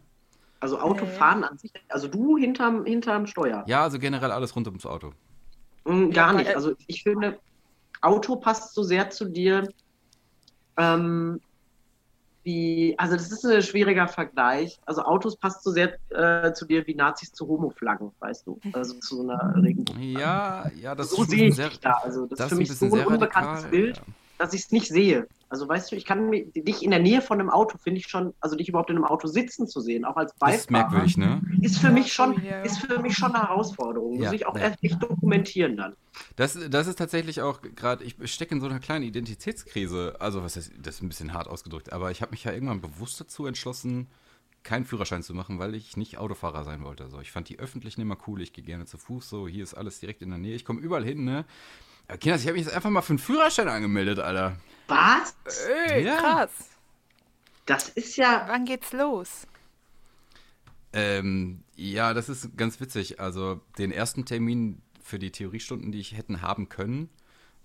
Also 0.60 0.78
Autofahren 0.80 1.44
an 1.44 1.56
sich, 1.56 1.72
also 1.88 2.08
du 2.08 2.36
hinterm, 2.36 2.84
hinterm 2.84 3.26
Steuer. 3.26 3.64
Ja, 3.66 3.82
also 3.84 3.98
generell 3.98 4.30
alles 4.30 4.54
rund 4.54 4.66
ums 4.66 4.86
Auto. 4.86 5.12
Mm, 5.84 6.10
Gar 6.10 6.34
nicht. 6.34 6.54
Also 6.54 6.74
ich 6.86 7.02
finde, 7.02 7.38
Auto 8.02 8.36
passt 8.36 8.74
so 8.74 8.82
sehr 8.82 9.08
zu 9.10 9.24
dir, 9.24 9.68
ähm, 10.76 11.40
wie, 12.48 12.94
also 12.98 13.14
das 13.14 13.30
ist 13.30 13.44
ein 13.44 13.60
schwieriger 13.60 14.08
Vergleich. 14.08 14.80
Also 14.86 15.02
Autos 15.02 15.36
passt 15.36 15.62
so 15.62 15.70
sehr 15.70 15.98
äh, 16.08 16.54
zu 16.54 16.64
dir 16.64 16.86
wie 16.86 16.94
Nazis 16.94 17.30
zu 17.30 17.46
Homoflaggen, 17.46 18.10
weißt 18.20 18.46
du. 18.46 18.58
Also 18.72 18.94
zu 18.94 19.20
einer 19.20 19.54
Regenbogen. 19.62 20.02
Ja, 20.02 20.64
ja, 20.80 20.94
das 20.94 21.10
so 21.10 21.22
ist 21.22 21.30
sehe 21.30 21.48
ich 21.48 21.56
sehr, 21.56 21.68
dich 21.68 21.80
da. 21.80 21.92
Also 22.02 22.24
das, 22.24 22.38
das 22.38 22.46
ist 22.46 22.52
für 22.52 22.58
mich 22.58 22.74
so 22.74 22.86
ein 22.86 22.90
sehr 22.90 23.06
unbekanntes 23.06 23.64
radikal. 23.64 23.70
Bild, 23.70 23.96
Ja. 23.98 24.02
Dass 24.38 24.54
ich 24.54 24.62
es 24.62 24.70
nicht 24.72 24.88
sehe. 24.88 25.28
Also 25.48 25.68
weißt 25.68 25.92
du, 25.92 25.96
ich 25.96 26.04
kann 26.04 26.28
mich, 26.28 26.52
dich 26.54 26.82
in 26.82 26.90
der 26.90 27.00
Nähe 27.00 27.22
von 27.22 27.40
einem 27.40 27.50
Auto, 27.50 27.78
finde 27.78 28.00
ich 28.00 28.08
schon, 28.08 28.34
also 28.40 28.56
dich 28.56 28.68
überhaupt 28.68 28.90
in 28.90 28.96
einem 28.96 29.04
Auto 29.06 29.28
sitzen 29.28 29.66
zu 29.68 29.80
sehen, 29.80 30.04
auch 30.04 30.16
als 30.16 30.34
Das 30.42 30.56
ist 30.56 30.70
Beifahrer, 30.70 30.70
merkwürdig, 30.70 31.16
ne? 31.16 31.42
ist 31.60 31.78
für 31.78 31.88
Ja, 31.88 31.92
mich 31.92 32.12
schon, 32.12 32.42
ja. 32.42 32.62
ist 32.62 32.78
für 32.80 33.00
mich 33.00 33.16
schon 33.16 33.34
eine 33.34 33.48
Herausforderung. 33.48 34.18
Muss 34.18 34.24
Ja, 34.24 34.32
ich 34.32 34.46
auch 34.46 34.56
ja. 34.56 34.72
echt 34.80 35.02
dokumentieren 35.02 35.76
dann. 35.76 35.94
Das, 36.36 36.58
das 36.70 36.86
ist 36.86 36.96
tatsächlich 36.96 37.40
auch 37.42 37.60
gerade, 37.62 38.04
ich 38.04 38.16
stecke 38.32 38.54
in 38.54 38.60
so 38.60 38.66
einer 38.66 38.80
kleinen 38.80 39.04
Identitätskrise. 39.04 40.16
Also, 40.20 40.42
was 40.42 40.56
heißt, 40.56 40.72
das 40.80 40.96
ist 40.96 41.02
ein 41.02 41.08
bisschen 41.08 41.32
hart 41.32 41.48
ausgedrückt, 41.48 41.92
aber 41.92 42.10
ich 42.10 42.22
habe 42.22 42.30
mich 42.32 42.44
ja 42.44 42.52
irgendwann 42.52 42.80
bewusst 42.80 43.20
dazu 43.20 43.46
entschlossen, 43.46 44.08
keinen 44.62 44.84
Führerschein 44.84 45.22
zu 45.22 45.34
machen, 45.34 45.58
weil 45.58 45.74
ich 45.74 45.96
nicht 45.96 46.18
Autofahrer 46.18 46.64
sein 46.64 46.82
wollte. 46.84 47.04
Also, 47.04 47.20
ich 47.20 47.32
fand 47.32 47.48
die 47.48 47.58
öffentlichen 47.58 48.00
immer 48.02 48.18
cool, 48.26 48.42
ich 48.42 48.52
gehe 48.52 48.64
gerne 48.64 48.86
zu 48.86 48.98
Fuß, 48.98 49.28
so, 49.28 49.48
hier 49.48 49.64
ist 49.64 49.74
alles 49.74 50.00
direkt 50.00 50.22
in 50.22 50.30
der 50.30 50.38
Nähe, 50.38 50.54
ich 50.56 50.64
komme 50.64 50.80
überall 50.80 51.04
hin, 51.04 51.24
ne? 51.24 51.44
Ja, 52.08 52.16
Kinders, 52.16 52.40
ich 52.42 52.46
habe 52.46 52.56
mich 52.56 52.66
jetzt 52.66 52.74
einfach 52.74 52.90
mal 52.90 53.02
für 53.02 53.10
einen 53.10 53.18
Führerschein 53.18 53.68
angemeldet, 53.68 54.18
Alter. 54.18 54.56
Was? 54.86 55.34
Ey, 55.88 56.04
Ja. 56.04 56.16
krass. 56.16 56.50
Das 57.66 57.90
ist 57.90 58.16
ja, 58.16 58.44
Wann 58.48 58.64
geht's 58.64 58.92
los? 58.92 59.46
Ähm, 60.94 61.62
ja, 61.76 62.14
das 62.14 62.30
ist 62.30 62.56
ganz 62.56 62.80
witzig. 62.80 63.20
Also, 63.20 63.60
den 63.76 63.92
ersten 63.92 64.24
Termin 64.24 64.80
für 65.02 65.18
die 65.18 65.30
Theoriestunden, 65.30 65.92
die 65.92 66.00
ich 66.00 66.16
hätten 66.16 66.40
haben 66.40 66.70
können, 66.70 67.10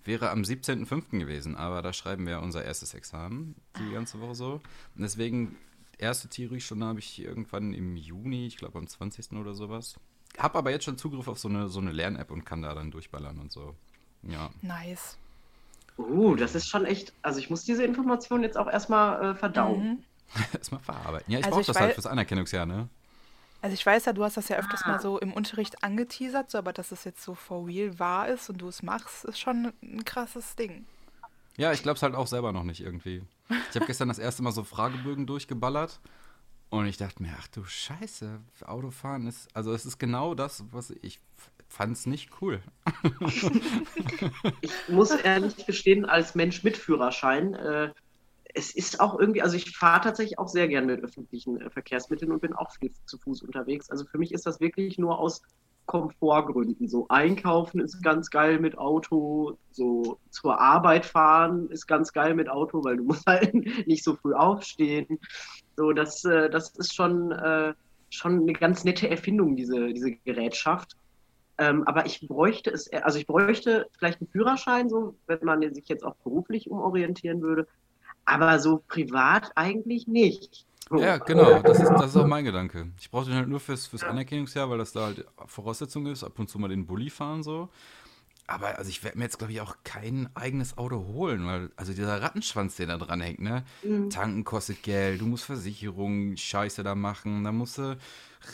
wäre 0.04 0.30
am 0.30 0.42
17.05. 0.42 1.20
gewesen. 1.20 1.56
Aber 1.56 1.82
da 1.82 1.94
schreiben 1.94 2.28
wir 2.28 2.42
unser 2.42 2.66
erstes 2.66 2.94
Examen 2.94 3.56
die 3.80 3.94
ganze 3.94 4.20
Woche 4.20 4.36
so. 4.36 4.54
Und 4.96 5.02
deswegen, 5.02 5.56
erste 5.98 6.28
Theoriestunde 6.28 6.86
habe 6.86 7.00
ich 7.00 7.22
irgendwann 7.22 7.74
im 7.74 7.96
Juni, 7.96 8.46
ich 8.48 8.58
glaube 8.58 8.78
am 8.78 8.88
20. 8.88 9.32
oder 9.38 9.54
sowas. 9.54 9.96
Hab 10.38 10.58
aber 10.58 10.72
jetzt 10.72 10.84
schon 10.84 10.98
Zugriff 10.98 11.30
auf 11.30 11.40
so 11.40 11.48
eine, 11.48 11.70
so 11.70 11.80
eine 11.80 11.94
Lern-App 11.94 12.30
und 12.30 12.44
kann 12.46 12.62
da 12.62 12.74
dann 12.74 12.92
durchballern 12.92 13.40
und 13.40 13.54
so. 13.54 13.76
Ja. 14.24 14.50
Nice. 14.62 15.18
uh, 15.98 16.36
das 16.36 16.56
ist 16.56 16.68
schon 16.68 16.86
echt, 16.86 17.14
also 17.22 17.40
ich 17.40 17.50
muss 17.50 17.64
diese 17.64 17.84
Information 17.84 18.44
jetzt 18.44 18.58
auch 18.58 18.68
erstmal 18.68 19.32
äh, 19.32 19.36
verdauen. 19.36 19.84
Mhm. 19.84 20.04
Erstmal 20.54 20.82
verarbeiten. 20.82 21.32
Ja, 21.32 21.40
ich 21.40 21.46
Also 21.46 21.58
brauche 21.58 21.66
das 21.68 21.80
halt 21.80 21.94
fürs 21.94 22.08
Anerkennungsjahr, 22.08 22.66
ne? 22.66 22.90
Also 23.62 23.76
ich 23.76 23.86
weiß 23.86 24.06
ja, 24.06 24.14
du 24.14 24.24
hast 24.24 24.36
das 24.36 24.50
ja 24.50 24.58
öfters 24.58 24.82
Ah. 24.84 24.90
mal 24.94 25.00
so 25.00 25.20
im 25.20 25.32
Unterricht 25.32 25.84
angeteasert, 25.84 26.50
so, 26.50 26.58
aber 26.58 26.74
dass 26.74 26.92
es 26.92 27.04
jetzt 27.04 27.22
so 27.24 27.36
for 27.36 27.68
real 27.68 27.98
wahr 28.00 28.28
ist 28.28 28.50
und 28.50 28.58
du 28.58 28.68
es 28.68 28.82
machst, 28.82 29.26
ist 29.26 29.40
schon 29.40 29.72
ein 29.84 30.04
krasses 30.06 30.56
Ding. 30.56 30.86
Ja, 31.56 31.72
ich 31.72 31.84
glaube 31.84 31.98
es 31.98 32.04
halt 32.04 32.16
auch 32.16 32.26
selber 32.28 32.52
noch 32.52 32.64
nicht 32.64 32.82
irgendwie. 32.82 33.22
Ich 33.70 33.76
habe 33.76 33.86
gestern 33.86 34.08
das 34.08 34.18
erste 34.18 34.42
Mal 34.42 34.52
so 34.52 34.64
Fragebögen 34.64 35.28
durchgeballert 35.28 36.00
und 36.72 36.88
ich 36.88 36.98
dachte 36.98 37.22
mir, 37.22 37.32
ach 37.40 37.48
du 37.50 37.64
Scheiße, 37.64 38.40
Autofahren 38.66 39.28
ist, 39.28 39.56
also 39.56 39.72
es 39.72 39.86
ist 39.86 40.00
genau 40.00 40.34
das, 40.34 40.64
was 40.72 40.90
ich 41.04 41.20
fand 41.74 41.98
es 41.98 42.06
nicht 42.06 42.30
cool. 42.42 42.62
Ich 44.62 44.72
muss 44.90 45.12
ehrlich 45.12 45.66
gestehen, 45.66 46.06
als 46.06 46.36
Mensch 46.36 46.64
mit 46.64 46.78
Führerschein, 46.78 47.56
äh, 47.56 47.92
es 48.54 48.76
ist 48.76 49.00
auch 49.00 49.20
irgendwie, 49.20 49.42
also 49.42 49.56
ich 49.56 49.76
fahre 49.76 50.02
tatsächlich 50.02 50.38
auch 50.38 50.48
sehr 50.48 50.68
gern 50.68 50.86
mit 50.86 51.04
öffentlichen 51.04 51.60
äh, 51.60 51.70
Verkehrsmitteln 51.72 52.32
und 52.32 52.42
bin 52.42 52.54
auch 52.54 52.72
viel 52.80 52.92
zu 53.06 53.18
Fuß 53.18 53.42
unterwegs. 53.42 53.90
Also 53.90 54.06
für 54.06 54.20
mich 54.20 54.32
ist 54.32 54.46
das 54.46 54.60
wirklich 54.60 55.00
nur 55.00 55.18
aus 55.18 55.42
Komfortgründen. 55.88 56.88
So 56.88 57.08
einkaufen 57.10 57.82
ist 57.82 58.04
ganz 58.04 58.30
geil 58.30 58.60
mit 58.60 58.78
Auto, 58.78 59.58
so 59.72 60.20
zur 60.30 60.62
Arbeit 60.62 61.06
fahren 61.08 61.70
ist 61.72 61.88
ganz 61.88 62.14
geil 62.14 62.36
mit 62.36 62.50
Auto, 62.50 62.84
weil 62.84 62.98
du 62.98 63.04
musst 63.06 63.26
halt 63.26 63.54
nicht 63.88 64.04
so 64.04 64.16
früh 64.16 64.34
aufstehen. 64.34 65.20
So, 65.76 65.92
das, 65.92 66.24
äh, 66.24 66.52
das 66.52 66.70
ist 66.76 66.94
schon, 66.94 67.32
äh, 67.32 67.74
schon 68.12 68.42
eine 68.42 68.54
ganz 68.54 68.84
nette 68.84 69.10
Erfindung, 69.10 69.56
diese, 69.56 69.92
diese 69.92 70.12
Gerätschaft. 70.12 70.96
Ähm, 71.58 71.84
aber 71.88 72.06
ich 72.06 72.28
bräuchte 72.28 72.72
es, 72.72 72.92
also 72.92 73.20
ich 73.20 73.28
bräuchte 73.28 73.88
vielleicht 73.98 74.22
einen 74.22 74.30
Führerschein, 74.30 74.90
so, 74.90 75.16
wenn 75.28 75.40
man 75.44 75.74
sich 75.74 75.88
jetzt 75.88 76.04
auch 76.04 76.16
beruflich 76.24 76.70
umorientieren 76.70 77.42
würde. 77.42 77.68
aber 78.26 78.60
so 78.60 78.82
privat 78.88 79.52
eigentlich 79.56 80.08
nicht. 80.08 80.66
Ja, 80.92 81.18
genau, 81.18 81.60
das 81.62 81.80
ist, 81.80 81.90
das 81.90 82.12
ist 82.12 82.18
auch 82.18 82.28
mein 82.28 82.44
Gedanke. 82.44 82.92
Ich 83.00 83.10
brauche 83.10 83.26
den 83.26 83.36
halt 83.36 83.48
nur 83.48 83.60
fürs, 83.60 83.88
fürs 83.88 84.04
Anerkennungsjahr, 84.04 84.70
weil 84.70 84.78
das 84.78 84.92
da 84.92 85.06
halt 85.06 85.26
Voraussetzung 85.48 86.06
ist, 86.08 86.24
ab 86.24 86.38
und 86.38 86.50
zu 86.50 86.60
mal 86.60 86.68
den 86.68 86.86
Bulli 86.86 87.10
fahren 87.10 87.42
so. 87.42 87.70
Aber 88.46 88.78
also 88.78 88.90
ich 88.90 89.04
werde 89.04 89.18
mir 89.18 89.24
jetzt, 89.24 89.38
glaube 89.38 89.54
ich, 89.54 89.62
auch 89.62 89.78
kein 89.86 90.30
eigenes 90.36 90.78
Auto 90.78 91.06
holen, 91.08 91.46
weil, 91.46 91.72
also 91.78 91.94
dieser 91.94 92.22
Rattenschwanz, 92.22 92.76
der 92.76 92.88
da 92.88 92.98
dran 92.98 93.22
hängt, 93.22 93.40
ne? 93.40 93.64
Mhm. 93.84 94.10
Tanken 94.10 94.44
kostet 94.44 94.84
Geld, 94.84 95.22
du 95.22 95.26
musst 95.26 95.46
Versicherung, 95.46 96.36
Scheiße 96.36 96.84
da 96.84 96.94
machen, 96.94 97.46
dann 97.46 97.56
musst 97.56 97.78
du 97.78 97.98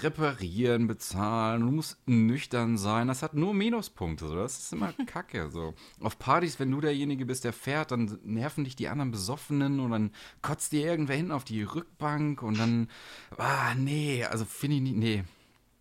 reparieren, 0.04 0.86
bezahlen, 0.86 1.62
du 1.62 1.72
musst 1.72 1.98
nüchtern 2.06 2.78
sein. 2.78 3.08
Das 3.08 3.24
hat 3.24 3.34
nur 3.34 3.56
Minuspunkte, 3.56 4.28
so. 4.28 4.36
Das 4.36 4.60
ist 4.60 4.74
immer 4.74 4.94
Kacke, 5.08 5.50
so. 5.50 5.74
Auf 6.00 6.20
Partys, 6.20 6.60
wenn 6.60 6.72
du 6.72 6.82
derjenige 6.82 7.26
bist, 7.26 7.44
der 7.44 7.54
fährt, 7.54 7.92
dann 7.92 8.20
nerven 8.24 8.64
dich 8.64 8.76
die 8.76 8.90
anderen 8.90 9.12
Besoffenen 9.12 9.80
und 9.80 9.92
dann 9.92 10.12
kotzt 10.44 10.72
dir 10.72 10.86
irgendwer 10.86 11.16
hinten 11.16 11.32
auf 11.32 11.44
die 11.44 11.64
Rückbank 11.64 12.44
und 12.44 12.60
dann, 12.60 12.90
ah, 13.38 13.74
nee, 13.76 14.24
also 14.24 14.46
finde 14.46 14.78
ich 14.78 14.82
nicht, 14.84 14.98
nee. 14.98 15.24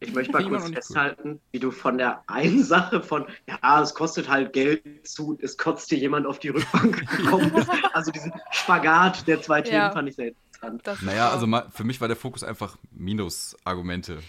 Ich 0.01 0.13
möchte 0.13 0.33
mal 0.33 0.43
kurz 0.43 0.69
festhalten, 0.71 1.41
wie 1.51 1.59
du 1.59 1.71
von 1.73 1.99
der 1.99 2.23
einen 2.29 2.63
Sache 2.63 3.03
von, 3.03 3.27
ja, 3.49 3.83
es 3.83 3.95
kostet 3.95 4.29
halt 4.29 4.53
Geld 4.53 5.07
zu, 5.07 5.37
es 5.43 5.57
kotzt 5.57 5.91
dir 5.91 5.99
jemand 5.99 6.27
auf 6.27 6.39
die 6.39 6.49
Rückbank 6.51 7.09
gekommen 7.17 7.53
ist. 7.55 7.69
Also 7.93 8.13
diesen 8.13 8.33
Spagat 8.51 9.27
der 9.27 9.41
zwei 9.41 9.61
Themen 9.63 9.91
Ja. 9.91 9.91
fand 9.91 10.09
ich 10.09 10.15
sehr 10.17 10.29
interessant. 10.29 10.87
Das 10.87 10.99
Naja, 11.03 11.31
also 11.31 11.47
ma- 11.47 11.69
für 11.71 11.85
mich 11.85 12.01
war 12.01 12.09
der 12.09 12.17
Fokus 12.17 12.45
einfach 12.45 12.77
Minusargumente. 12.91 14.21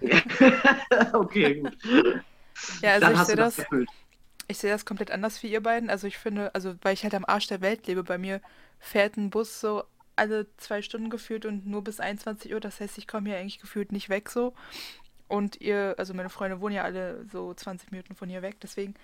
okay, 1.14 1.54
gut. 1.60 1.76
ja, 2.82 2.92
also 2.92 3.08
Dann 3.08 3.12
ich 3.12 3.18
hast 3.18 3.26
sehe 3.26 3.36
du 3.36 3.36
das 3.36 3.56
das, 3.56 3.66
ich 4.48 4.58
sehe 4.58 4.70
das 4.72 4.84
komplett 4.86 5.10
anders 5.12 5.42
wie 5.42 5.48
ihr 5.52 5.62
beiden. 5.62 5.90
Also 5.90 6.06
ich 6.08 6.18
finde, 6.18 6.54
also 6.54 6.76
weil 6.82 6.94
ich 6.94 7.04
halt 7.04 7.14
am 7.14 7.24
Arsch 7.26 7.48
der 7.48 7.60
Welt 7.60 7.86
lebe, 7.86 8.04
bei 8.04 8.18
mir 8.18 8.42
fährt 8.80 9.16
ein 9.16 9.30
Bus 9.30 9.60
so 9.60 9.84
alle 10.16 10.46
zwei 10.56 10.82
Stunden 10.82 11.10
gefühlt 11.10 11.44
und 11.44 11.66
nur 11.66 11.84
bis 11.84 12.00
21 12.00 12.52
Uhr. 12.52 12.60
Das 12.60 12.80
heißt, 12.80 12.98
ich 12.98 13.06
komme 13.06 13.28
hier 13.30 13.38
eigentlich 13.38 13.60
gefühlt 13.60 13.92
nicht 13.92 14.08
weg 14.08 14.30
so. 14.30 14.54
Und 15.28 15.60
ihr, 15.60 15.94
also 15.98 16.14
meine 16.14 16.30
Freunde 16.30 16.60
wohnen 16.60 16.74
ja 16.74 16.84
alle 16.84 17.24
so 17.30 17.52
20 17.52 17.90
Minuten 17.90 18.14
von 18.14 18.28
hier 18.28 18.42
weg. 18.42 18.56
Deswegen 18.60 18.94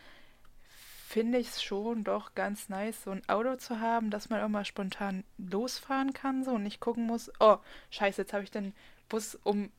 finde 1.12 1.38
ich 1.38 1.48
es 1.48 1.62
schon 1.62 2.04
doch 2.04 2.34
ganz 2.34 2.70
nice, 2.70 3.02
so 3.04 3.10
ein 3.10 3.28
Auto 3.28 3.56
zu 3.56 3.80
haben, 3.80 4.08
dass 4.08 4.30
man 4.30 4.40
auch 4.40 4.48
mal 4.48 4.64
spontan 4.64 5.24
losfahren 5.36 6.14
kann 6.14 6.42
so 6.42 6.52
und 6.52 6.62
nicht 6.62 6.80
gucken 6.80 7.06
muss, 7.06 7.30
oh, 7.38 7.58
scheiße, 7.90 8.22
jetzt 8.22 8.32
habe 8.32 8.44
ich 8.44 8.50
den 8.50 8.72
Bus 9.10 9.38
um 9.42 9.70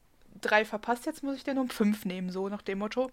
drei 0.42 0.64
verpasst, 0.64 1.08
jetzt 1.08 1.24
muss 1.24 1.36
ich 1.36 1.44
den 1.44 1.58
um 1.58 1.70
fünf 1.70 2.06
nehmen, 2.06 2.30
so 2.30 2.50
nach 2.50 2.62
dem 2.62 2.78
Motto. 2.78 3.10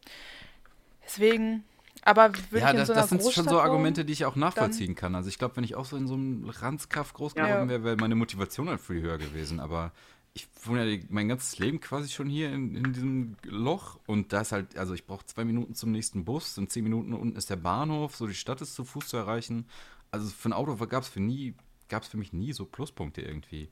Deswegen, 1.02 1.64
aber 2.02 2.32
würde 2.50 2.60
Ja, 2.60 2.66
ich 2.68 2.70
in 2.72 2.76
das, 2.78 2.86
so 2.86 2.92
einer 2.92 3.02
das 3.02 3.10
sind 3.10 3.32
schon 3.32 3.48
so 3.48 3.60
Argumente, 3.60 4.04
die 4.04 4.12
ich 4.12 4.24
auch 4.24 4.36
nachvollziehen 4.36 4.94
kann. 4.94 5.14
Also 5.14 5.28
ich 5.28 5.38
glaube, 5.38 5.56
wenn 5.56 5.64
ich 5.64 5.74
auch 5.74 5.84
so 5.84 5.96
in 5.96 6.06
so 6.06 6.14
einem 6.14 6.48
Ranzkaff 6.48 7.12
groß 7.12 7.34
geworden 7.34 7.50
Ja. 7.50 7.68
wäre, 7.68 7.84
wäre 7.84 7.96
meine 7.96 8.14
Motivation 8.14 8.68
halt 8.68 8.80
viel 8.80 9.02
höher 9.02 9.18
gewesen. 9.18 9.60
Aber 9.60 9.92
ich 10.32 10.48
wohne 10.64 10.86
ja 10.86 11.02
mein 11.10 11.28
ganzes 11.28 11.58
Leben 11.58 11.80
quasi 11.80 12.08
schon 12.08 12.28
hier 12.28 12.52
in, 12.52 12.74
in 12.76 12.92
diesem 12.92 13.36
Loch 13.44 13.98
und 14.06 14.32
da 14.32 14.42
ist 14.42 14.52
halt, 14.52 14.78
also 14.78 14.94
ich 14.94 15.06
brauche 15.06 15.26
zwei 15.26 15.44
Minuten 15.44 15.74
zum 15.74 15.90
nächsten 15.90 16.24
Bus, 16.24 16.56
in 16.56 16.68
zehn 16.68 16.84
Minuten 16.84 17.12
unten 17.12 17.36
ist 17.36 17.50
der 17.50 17.56
Bahnhof, 17.56 18.14
so 18.16 18.26
die 18.26 18.34
Stadt 18.34 18.60
ist 18.60 18.74
zu 18.74 18.84
Fuß 18.84 19.08
zu 19.08 19.16
erreichen. 19.16 19.66
Also 20.12 20.28
für 20.28 20.48
ein 20.48 20.52
Auto 20.52 20.74
gab 20.86 21.02
es 21.02 21.08
für 21.08 21.20
nie, 21.20 21.54
gab 21.88 22.04
es 22.04 22.08
für 22.08 22.16
mich 22.16 22.32
nie 22.32 22.52
so 22.52 22.64
Pluspunkte 22.64 23.22
irgendwie. 23.22 23.68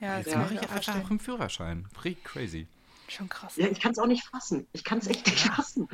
Ja, 0.00 0.18
Jetzt 0.18 0.36
mache 0.36 0.54
ich 0.54 0.60
auch 0.60 0.70
einfach 0.70 0.96
noch 0.96 1.10
einen 1.10 1.20
Führerschein. 1.20 1.86
Richtig 2.04 2.24
crazy. 2.24 2.66
Schon 3.08 3.28
krass. 3.28 3.56
Ja, 3.56 3.66
ich 3.68 3.80
kann 3.80 3.92
es 3.92 3.98
auch 3.98 4.06
nicht 4.06 4.24
fassen. 4.24 4.66
Ich 4.72 4.84
kann 4.84 4.98
es 4.98 5.06
echt 5.06 5.26
nicht 5.26 5.40
fassen. 5.40 5.88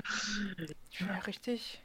Ich 0.90 1.00
ja 1.00 1.18
richtig. 1.26 1.82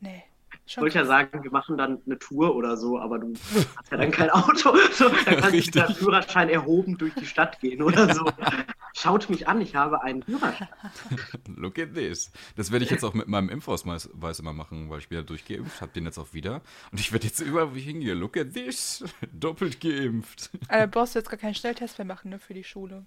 Nee. 0.00 0.24
Ich 0.66 0.74
Schon 0.74 0.82
wollte 0.82 0.98
ja 0.98 1.04
sagen, 1.04 1.42
wir 1.42 1.50
machen 1.50 1.78
dann 1.78 2.02
eine 2.04 2.18
Tour 2.18 2.54
oder 2.54 2.76
so, 2.76 2.98
aber 2.98 3.18
du 3.18 3.32
hast 3.34 3.90
ja 3.90 3.96
dann 3.96 4.10
kein 4.10 4.30
Auto. 4.30 4.76
So, 4.92 5.08
dann 5.08 5.24
kannst 5.24 5.44
du 5.44 5.56
Richtig. 5.56 5.74
mit 5.74 5.88
der 5.88 5.94
Führerschein 5.94 6.48
erhoben 6.48 6.98
durch 6.98 7.14
die 7.14 7.26
Stadt 7.26 7.60
gehen 7.60 7.82
oder 7.82 8.14
so. 8.14 8.24
Schaut 8.94 9.30
mich 9.30 9.46
an, 9.46 9.60
ich 9.60 9.76
habe 9.76 10.02
einen 10.02 10.22
Führerschein. 10.22 10.68
Look 11.56 11.78
at 11.78 11.94
this. 11.94 12.32
Das 12.56 12.72
werde 12.72 12.84
ich 12.84 12.90
jetzt 12.90 13.04
auch 13.04 13.14
mit 13.14 13.28
meinem 13.28 13.48
Impfausweis 13.48 14.38
immer 14.40 14.52
machen, 14.52 14.90
weil 14.90 14.98
ich 14.98 15.08
bin 15.08 15.18
ja 15.18 15.24
durchgeimpft, 15.24 15.80
habe 15.80 15.92
den 15.92 16.04
jetzt 16.04 16.18
auch 16.18 16.32
wieder. 16.32 16.62
Und 16.90 17.00
ich 17.00 17.12
werde 17.12 17.26
jetzt 17.26 17.40
überall, 17.40 17.72
wo 17.72 17.76
ich 17.76 17.84
hingehe, 17.84 18.14
look 18.14 18.36
at 18.36 18.52
this. 18.52 19.04
Doppelt 19.32 19.80
geimpft. 19.80 20.50
Aber 20.68 20.86
brauchst 20.86 21.14
du 21.14 21.20
jetzt 21.20 21.30
gar 21.30 21.38
keinen 21.38 21.54
Schnelltest 21.54 21.98
mehr 21.98 22.06
machen, 22.06 22.30
ne, 22.30 22.38
für 22.38 22.54
die 22.54 22.64
Schule. 22.64 23.06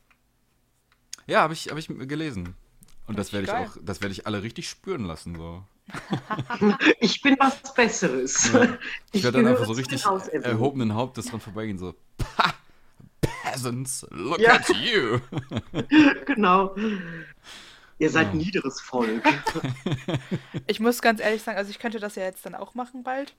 Ja, 1.28 1.42
habe 1.42 1.54
ich, 1.54 1.70
hab 1.70 1.78
ich 1.78 1.88
gelesen. 1.88 2.56
Und 3.08 3.18
das 3.20 3.34
Richtig 3.34 3.34
werde 3.34 3.46
ich 3.46 3.52
geil. 3.74 3.82
auch, 3.82 3.86
das 3.86 4.02
werde 4.02 4.14
ich 4.14 4.26
alle 4.28 4.44
richtig 4.44 4.70
spüren 4.70 5.06
lassen. 5.06 5.36
So. 5.36 5.64
Ich 7.00 7.22
bin 7.22 7.36
was 7.40 7.74
Besseres. 7.74 8.52
Ja. 8.54 8.78
Ich 9.12 9.24
werde 9.24 9.40
dann 9.42 9.48
einfach 9.48 9.66
so 9.66 9.74
richtig 9.74 10.06
erhobenen 10.32 10.94
Hauptes 10.96 11.26
dran 11.26 11.42
vorbeigehen, 11.42 11.78
so, 11.78 11.94
Pah, 12.18 12.54
Peasants, 13.20 14.06
look 14.12 14.40
Ja. 14.40 14.54
at 14.56 14.70
you. 14.70 15.20
Genau. 16.26 16.76
Ihr 18.00 18.10
seid 18.10 18.28
Ja. 18.28 18.34
niederes 18.34 18.80
Volk. 18.80 19.24
Ich 20.68 20.80
muss 20.80 21.02
ganz 21.02 21.20
ehrlich 21.20 21.42
sagen, 21.42 21.58
also 21.58 21.70
ich 21.70 21.80
könnte 21.80 22.00
das 22.00 22.16
ja 22.16 22.24
jetzt 22.24 22.46
dann 22.46 22.56
auch 22.56 22.74
machen 22.76 23.04
bald. 23.04 23.36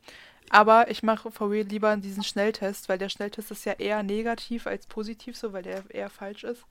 Aber 0.51 0.91
ich 0.91 1.03
mache 1.03 1.31
for 1.31 1.51
real 1.51 1.67
lieber 1.67 1.97
diesen 1.97 2.25
Schnelltest, 2.25 2.89
weil 2.89 2.99
der 2.99 3.09
Schnelltest 3.09 3.51
ist 3.51 3.65
ja 3.65 3.73
eher 3.75 4.03
negativ 4.03 4.67
als 4.67 4.87
positiv, 4.87 5.37
so 5.37 5.53
weil 5.53 5.63
der 5.63 5.83
eher 5.91 6.11
falsch 6.11 6.45
ist. 6.45 6.65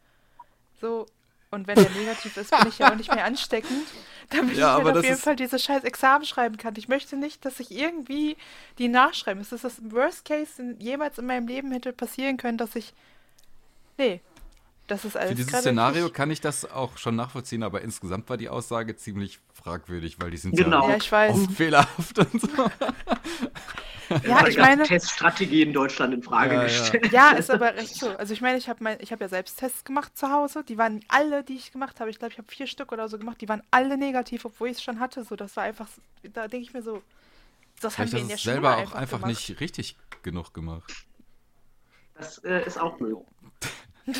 So. 0.81 1.05
Und 1.51 1.67
wenn 1.67 1.75
der 1.75 1.89
negativ 1.89 2.37
ist, 2.37 2.51
bin 2.51 2.69
ich 2.69 2.79
ja 2.79 2.91
auch 2.91 2.95
nicht 2.95 3.13
mehr 3.13 3.25
ansteckend, 3.25 3.85
damit 4.29 4.55
Ja, 4.55 4.77
ich 4.77 4.85
halt 4.85 4.97
auf 4.97 5.03
jeden 5.03 5.17
Fall 5.17 5.35
diese 5.35 5.59
scheiß 5.59 5.83
Examen 5.83 6.23
schreiben 6.23 6.55
kann. 6.55 6.73
Ich 6.77 6.87
möchte 6.87 7.17
nicht, 7.17 7.43
dass 7.43 7.59
ich 7.59 7.71
irgendwie 7.71 8.37
die 8.77 8.87
nachschreibe. 8.87 9.41
Es 9.41 9.51
ist 9.51 9.65
das 9.65 9.81
Worst 9.91 10.23
Case, 10.23 10.51
den 10.57 10.79
jemals 10.79 11.17
in 11.17 11.25
meinem 11.25 11.47
Leben 11.47 11.71
hätte 11.73 11.91
passieren 11.91 12.37
können, 12.37 12.57
dass 12.57 12.75
ich. 12.77 12.93
Nee. 13.97 14.21
Das 14.91 15.05
ist 15.05 15.15
alles 15.15 15.29
Für 15.29 15.35
dieses 15.35 15.53
Szenario 15.59 16.01
richtig- 16.03 16.13
kann 16.17 16.31
ich 16.31 16.41
das 16.41 16.69
auch 16.69 16.97
schon 16.97 17.15
nachvollziehen, 17.15 17.63
aber 17.63 17.79
insgesamt 17.81 18.29
war 18.29 18.35
die 18.35 18.49
Aussage 18.49 18.97
ziemlich 18.97 19.39
fragwürdig, 19.53 20.17
weil 20.19 20.31
die 20.31 20.35
sind 20.37 20.53
Genau. 20.53 20.83
Ja, 20.83 20.89
ja 20.89 20.97
ich 20.97 21.09
weiß. 21.09 21.33
oft 21.33 21.51
fehlerhaft 21.53 22.19
und 22.19 22.41
so. 22.41 22.47
Ja, 24.27 24.45
ich 24.45 24.57
meine. 24.57 24.83
Teststrategie 24.83 25.61
in 25.61 25.71
Deutschland 25.71 26.13
in 26.13 26.21
Frage 26.21 26.55
Ja, 26.55 26.61
ja. 26.63 26.67
gestellt. 26.67 27.11
Ja, 27.13 27.29
ist 27.31 27.49
aber 27.49 27.73
recht 27.75 27.95
so. 27.95 28.09
Also 28.17 28.33
ich 28.33 28.41
meine, 28.41 28.57
ich 28.57 28.67
habe 28.67 28.83
habe 28.83 28.99
ja 29.23 29.29
selbst 29.29 29.57
Tests 29.59 29.85
gemacht 29.85 30.17
zu 30.17 30.29
Hause. 30.29 30.65
Die 30.65 30.77
waren 30.77 30.99
alle, 31.07 31.45
die 31.45 31.55
ich 31.55 31.71
gemacht 31.71 32.01
habe. 32.01 32.09
Ich 32.09 32.19
glaube, 32.19 32.33
ich 32.33 32.37
habe 32.37 32.51
vier 32.51 32.67
Stück 32.67 32.91
oder 32.91 33.07
so 33.07 33.17
gemacht. 33.17 33.39
Die 33.39 33.47
waren 33.47 33.63
alle 33.71 33.97
negativ, 33.97 34.43
obwohl 34.43 34.67
ich 34.67 34.77
es 34.79 34.83
schon 34.83 34.99
hatte. 34.99 35.23
So, 35.23 35.37
das 35.37 35.55
war 35.55 35.63
einfach. 35.63 35.87
Da 36.33 36.49
denke 36.49 36.67
ich 36.67 36.73
mir 36.73 36.81
so, 36.83 37.01
das 37.79 37.97
haben 37.97 38.09
Vielleicht 38.09 38.13
wir 38.15 38.21
du 38.23 38.27
der 38.27 38.35
es 38.35 38.41
Schule 38.41 38.53
selber 38.55 38.75
auch 38.75 38.79
einfach, 38.81 38.95
einfach 38.95 39.17
gemacht. 39.21 39.29
nicht 39.47 39.59
richtig 39.61 39.95
genug 40.23 40.53
gemacht. 40.53 40.91
Das 42.15 42.39
äh, 42.39 42.65
ist 42.65 42.77
auch 42.81 42.99
möglich. 42.99 43.25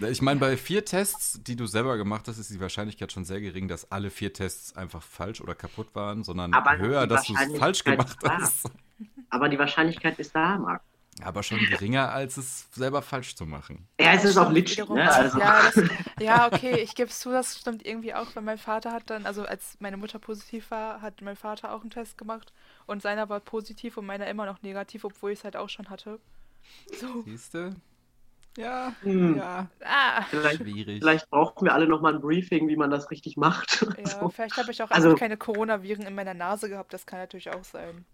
Ich 0.00 0.22
meine, 0.22 0.38
bei 0.38 0.56
vier 0.56 0.84
Tests, 0.84 1.40
die 1.42 1.56
du 1.56 1.66
selber 1.66 1.96
gemacht 1.96 2.28
hast, 2.28 2.38
ist 2.38 2.50
die 2.50 2.60
Wahrscheinlichkeit 2.60 3.12
schon 3.12 3.24
sehr 3.24 3.40
gering, 3.40 3.68
dass 3.68 3.90
alle 3.90 4.10
vier 4.10 4.32
Tests 4.32 4.76
einfach 4.76 5.02
falsch 5.02 5.40
oder 5.40 5.54
kaputt 5.54 5.94
waren, 5.94 6.22
sondern 6.24 6.54
Aber 6.54 6.78
höher, 6.78 7.06
dass 7.06 7.24
du 7.26 7.34
es 7.34 7.58
falsch 7.58 7.84
gemacht 7.84 8.16
hast. 8.24 8.70
Aber 9.30 9.48
die 9.48 9.58
Wahrscheinlichkeit 9.58 10.18
ist 10.18 10.34
da, 10.34 10.58
Marc. 10.58 10.82
Aber 11.20 11.42
schon 11.42 11.58
geringer, 11.58 12.12
als 12.12 12.36
es 12.36 12.68
selber 12.72 13.02
falsch 13.02 13.34
zu 13.34 13.44
machen. 13.44 13.88
Ja, 14.00 14.12
es 14.12 14.24
ist 14.24 14.36
auch 14.36 14.52
litschig, 14.52 14.88
ne? 14.88 15.10
Also, 15.10 15.38
Ja, 15.38 15.62
das, 15.62 15.84
ja, 16.20 16.46
okay, 16.46 16.78
ich 16.80 16.94
gebe 16.94 17.08
es 17.08 17.18
zu, 17.18 17.30
das 17.30 17.58
stimmt 17.58 17.84
irgendwie 17.84 18.14
auch, 18.14 18.34
weil 18.34 18.44
mein 18.44 18.58
Vater 18.58 18.92
hat 18.92 19.10
dann, 19.10 19.26
also 19.26 19.44
als 19.44 19.76
meine 19.80 19.96
Mutter 19.96 20.18
positiv 20.18 20.70
war, 20.70 21.02
hat 21.02 21.20
mein 21.20 21.36
Vater 21.36 21.72
auch 21.72 21.80
einen 21.80 21.90
Test 21.90 22.18
gemacht 22.18 22.52
und 22.86 23.02
seiner 23.02 23.28
war 23.28 23.40
positiv 23.40 23.96
und 23.96 24.06
meiner 24.06 24.28
immer 24.28 24.46
noch 24.46 24.62
negativ, 24.62 25.04
obwohl 25.04 25.32
ich 25.32 25.40
es 25.40 25.44
halt 25.44 25.56
auch 25.56 25.68
schon 25.68 25.90
hatte. 25.90 26.20
So. 27.00 27.22
Siehst 27.24 27.54
du? 27.54 27.74
Ja, 28.58 28.92
Hm. 29.02 29.36
ja. 29.36 29.68
Ah, 29.84 30.22
vielleicht, 30.30 30.56
Schwierig. 30.62 30.98
vielleicht 31.00 31.30
brauchen 31.30 31.64
wir 31.64 31.72
alle 31.74 31.86
nochmal 31.86 32.14
ein 32.16 32.20
Briefing, 32.20 32.66
wie 32.68 32.76
man 32.76 32.90
das 32.90 33.08
richtig 33.10 33.36
macht. 33.36 33.82
ja, 33.98 34.06
So. 34.20 34.28
vielleicht 34.30 34.56
habe 34.56 34.70
ich 34.72 34.82
auch 34.82 34.90
Also- 34.90 35.10
einfach 35.10 35.20
keine 35.20 35.36
Coronaviren 35.36 36.04
in 36.04 36.14
meiner 36.16 36.34
Nase 36.34 36.68
gehabt, 36.68 36.92
das 36.92 37.06
kann 37.06 37.20
natürlich 37.20 37.50
auch 37.50 37.62
sein. 37.64 38.04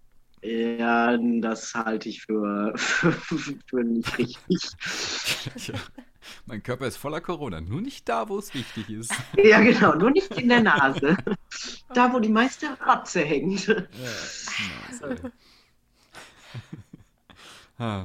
Ja, 0.42 1.16
das 1.16 1.74
halte 1.74 2.10
ich 2.10 2.20
für, 2.22 2.74
für, 2.76 3.82
nicht 3.84 4.18
richtig. 4.18 4.36
Ja. 5.66 5.74
Mein 6.46 6.62
Körper 6.62 6.86
ist 6.86 6.96
voller 6.96 7.20
Corona, 7.20 7.60
nur 7.60 7.80
nicht 7.82 8.08
da, 8.08 8.28
wo 8.30 8.38
es 8.38 8.54
wichtig 8.54 8.88
ist. 8.90 9.12
Ja, 9.36 9.60
genau, 9.60 9.94
nur 9.94 10.10
nicht 10.10 10.30
in 10.38 10.48
der 10.48 10.62
Nase. 10.62 11.16
Da, 11.92 12.12
wo 12.12 12.18
die 12.18 12.30
meiste 12.30 12.66
Ratze 12.80 13.20
hängt. 13.20 13.66
Ja, 13.66 13.74
nice, 14.90 15.02
ey. 17.78 18.04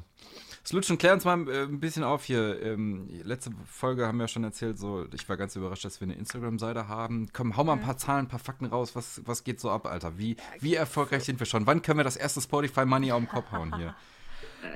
Slutschen, 0.70 1.00
klär 1.00 1.14
uns 1.14 1.26
mal 1.26 1.50
äh, 1.50 1.64
ein 1.64 1.80
bisschen 1.80 2.04
auf 2.04 2.26
hier. 2.26 2.62
Ähm, 2.62 3.10
letzte 3.24 3.50
Folge 3.66 4.06
haben 4.06 4.20
wir 4.20 4.26
ja 4.26 4.28
schon 4.28 4.44
erzählt, 4.44 4.78
so, 4.78 5.08
ich 5.16 5.28
war 5.28 5.36
ganz 5.36 5.56
überrascht, 5.56 5.84
dass 5.84 6.00
wir 6.00 6.06
eine 6.06 6.14
Instagram-Seite 6.14 6.88
haben. 6.88 7.28
Komm, 7.34 7.58
hau 7.58 7.64
mal 7.64 7.74
ein 7.74 7.82
paar 7.82 7.98
Zahlen, 7.98 8.26
ein 8.26 8.28
paar 8.28 8.38
Fakten 8.38 8.66
raus. 8.68 8.96
Was, 8.96 9.20
was 9.26 9.44
geht 9.44 9.60
so 9.60 9.72
ab, 9.72 9.88
Alter? 9.88 10.20
Wie, 10.20 10.38
wie 10.60 10.76
erfolgreich 10.76 11.24
sind 11.24 11.40
wir 11.40 11.48
schon? 11.48 11.66
Wann 11.66 11.82
können 11.82 11.98
wir 11.98 12.04
das 12.04 12.18
erste 12.18 12.40
Spotify-Money 12.40 13.12
auf 13.12 13.20
den 13.20 13.28
Kopf 13.30 13.52
hauen 13.52 13.76
hier? 13.78 13.96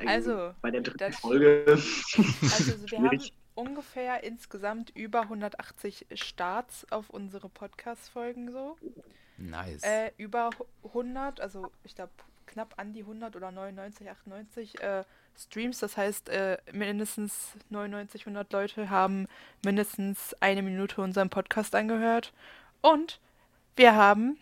Also, 0.08 0.54
Bei 0.62 0.72
der 0.72 0.80
dritten 0.82 0.98
das- 0.98 1.18
Folge. 1.18 1.66
Also 1.76 2.90
wir 2.90 2.98
haben 3.00 3.20
ungefähr 3.54 4.24
insgesamt 4.24 4.90
über 4.96 5.22
180 5.22 6.08
Starts 6.14 6.90
auf 6.90 7.12
unsere 7.12 7.50
Podcast-Folgen 7.50 8.52
so. 8.52 8.78
Nice. 9.38 9.84
Äh, 9.84 10.12
über 10.18 10.50
100, 10.86 11.40
also 11.40 11.70
ich 11.84 11.94
glaube 11.96 12.14
knapp 12.48 12.74
an 12.78 12.94
die 12.94 13.02
100 13.02 13.36
oder 13.36 13.52
99, 13.52 14.10
98 14.10 14.82
äh, 14.82 15.04
Streams. 15.38 15.80
Das 15.80 15.98
heißt, 15.98 16.30
äh, 16.30 16.58
mindestens 16.72 17.54
99, 17.70 18.26
100 18.26 18.52
Leute 18.54 18.90
haben 18.90 19.28
mindestens 19.64 20.36
eine 20.40 20.62
Minute 20.62 21.02
unseren 21.02 21.30
Podcast 21.30 21.76
angehört. 21.76 22.34
Und 22.82 23.20
wir 23.76 23.96
haben 23.96 24.38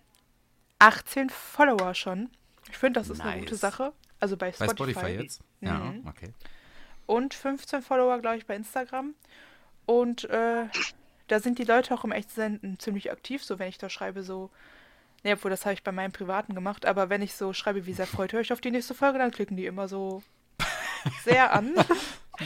18 0.79 1.29
Follower 1.29 1.93
schon. 1.93 2.29
Ich 2.69 2.77
finde, 2.77 2.99
das 2.99 3.09
ist 3.09 3.21
eine 3.21 3.39
gute 3.39 3.51
Nice. 3.51 3.61
Sache. 3.61 3.93
Also 4.19 4.37
bei 4.37 4.51
Bei 4.51 4.65
Spotify. 4.65 4.91
Spotify 4.99 5.21
jetzt? 5.21 5.41
Ja, 5.61 5.73
Mhm. 5.75 6.07
okay. 6.07 6.33
Und 7.05 7.33
15 7.33 7.81
Follower, 7.81 8.19
glaube 8.19 8.37
ich, 8.37 8.45
bei 8.45 8.55
Instagram. 8.55 9.15
Und 9.85 10.25
äh, 10.25 10.65
da 11.27 11.39
sind 11.39 11.59
die 11.59 11.63
Leute 11.63 11.93
auch 11.93 12.03
im 12.03 12.11
Echtsenden 12.11 12.79
ziemlich 12.79 13.11
aktiv. 13.11 13.43
So, 13.43 13.59
wenn 13.59 13.69
ich 13.69 13.77
da 13.77 13.89
schreibe, 13.89 14.23
so. 14.23 14.49
Ne, 15.23 15.33
obwohl, 15.33 15.51
das 15.51 15.65
habe 15.65 15.73
ich 15.73 15.83
bei 15.83 15.91
meinem 15.91 16.11
Privaten 16.11 16.55
gemacht. 16.55 16.85
Aber 16.85 17.09
wenn 17.09 17.21
ich 17.21 17.35
so 17.35 17.53
schreibe, 17.53 17.85
wie 17.85 17.93
sehr 17.93 18.07
freut 18.07 18.33
ihr 18.33 18.39
euch 18.39 18.53
auf 18.53 18.61
die 18.61 18.71
nächste 18.71 18.93
Folge, 18.93 19.17
dann 19.19 19.31
klicken 19.31 19.57
die 19.57 19.65
immer 19.65 19.87
so 19.87 20.23
sehr 21.23 21.53
an. 21.53 21.73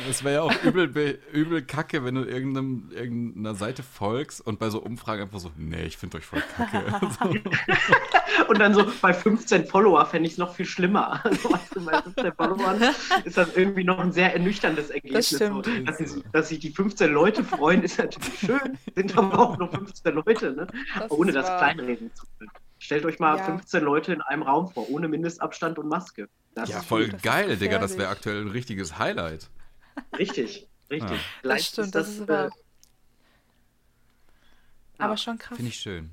Es 0.09 0.25
wäre 0.25 0.35
ja 0.35 0.41
auch 0.41 0.63
übel, 0.63 0.89
be- 0.89 1.19
übel 1.31 1.61
kacke, 1.61 2.03
wenn 2.03 2.15
du 2.15 2.23
irgendeinem, 2.23 2.89
irgendeiner 2.93 3.55
Seite 3.55 3.81
folgst 3.81 4.41
und 4.45 4.59
bei 4.59 4.69
so 4.69 4.81
Umfragen 4.81 5.21
einfach 5.21 5.39
so, 5.39 5.51
nee, 5.55 5.83
ich 5.83 5.95
finde 5.95 6.17
euch 6.17 6.25
voll 6.25 6.43
kacke. 6.57 6.83
so. 7.23 7.29
Und 8.49 8.59
dann 8.59 8.73
so 8.73 8.85
bei 9.01 9.13
15 9.13 9.65
Follower 9.67 10.05
fände 10.05 10.27
ich 10.27 10.33
es 10.33 10.37
noch 10.37 10.53
viel 10.53 10.65
schlimmer. 10.65 11.21
Also, 11.23 11.49
weißt 11.51 11.75
du, 11.75 11.85
bei 11.85 12.01
15 12.01 12.33
Followern 12.33 12.81
ist 13.23 13.37
das 13.37 13.55
irgendwie 13.55 13.85
noch 13.85 13.99
ein 13.99 14.11
sehr 14.11 14.33
ernüchterndes 14.33 14.89
Ergebnis. 14.89 15.27
stimmt. 15.27 15.65
So, 15.65 15.71
dass, 15.85 15.97
sich, 15.97 16.23
dass 16.33 16.49
sich 16.49 16.59
die 16.59 16.71
15 16.71 17.13
Leute 17.13 17.43
freuen, 17.45 17.81
ist 17.83 17.97
natürlich 17.97 18.37
schön, 18.39 18.77
sind 18.95 19.17
aber 19.17 19.39
auch 19.39 19.57
nur 19.57 19.69
15 19.71 20.13
Leute, 20.13 20.51
ne? 20.51 20.67
Das 20.99 21.09
ohne 21.11 21.31
das 21.31 21.47
wahr. 21.47 21.57
kleinreden 21.59 22.11
zu 22.15 22.25
können. 22.37 22.51
Stellt 22.85 23.03
euch 23.03 23.17
mal 23.17 23.37
Ja. 23.37 23.45
15 23.45 23.83
Leute 23.83 24.13
in 24.13 24.21
einem 24.21 24.43
Raum 24.43 24.69
vor, 24.71 24.87
ohne 24.91 25.07
Mindestabstand 25.07 25.79
und 25.79 25.87
Maske. 25.87 26.29
Das 26.53 26.69
Ja, 26.69 26.77
ist 26.77 26.85
voll 26.85 27.07
das 27.07 27.15
ist 27.15 27.23
geil, 27.23 27.57
Digga. 27.57 27.79
Das 27.79 27.97
wäre 27.97 28.09
aktuell 28.09 28.41
ein 28.43 28.49
richtiges 28.49 28.99
Highlight. 28.99 29.49
richtig, 30.19 30.67
richtig. 30.91 31.19
Ja. 31.43 31.49
Das 31.49 31.65
stimmt, 31.65 31.95
das 31.95 32.09
ist 32.09 32.19
äh, 32.21 32.27
wahr. 32.27 32.43
ja. 32.45 32.51
Aber 34.99 35.17
schon 35.17 35.39
krass. 35.39 35.55
Finde 35.57 35.69
ich 35.71 35.79
schön. 35.79 36.11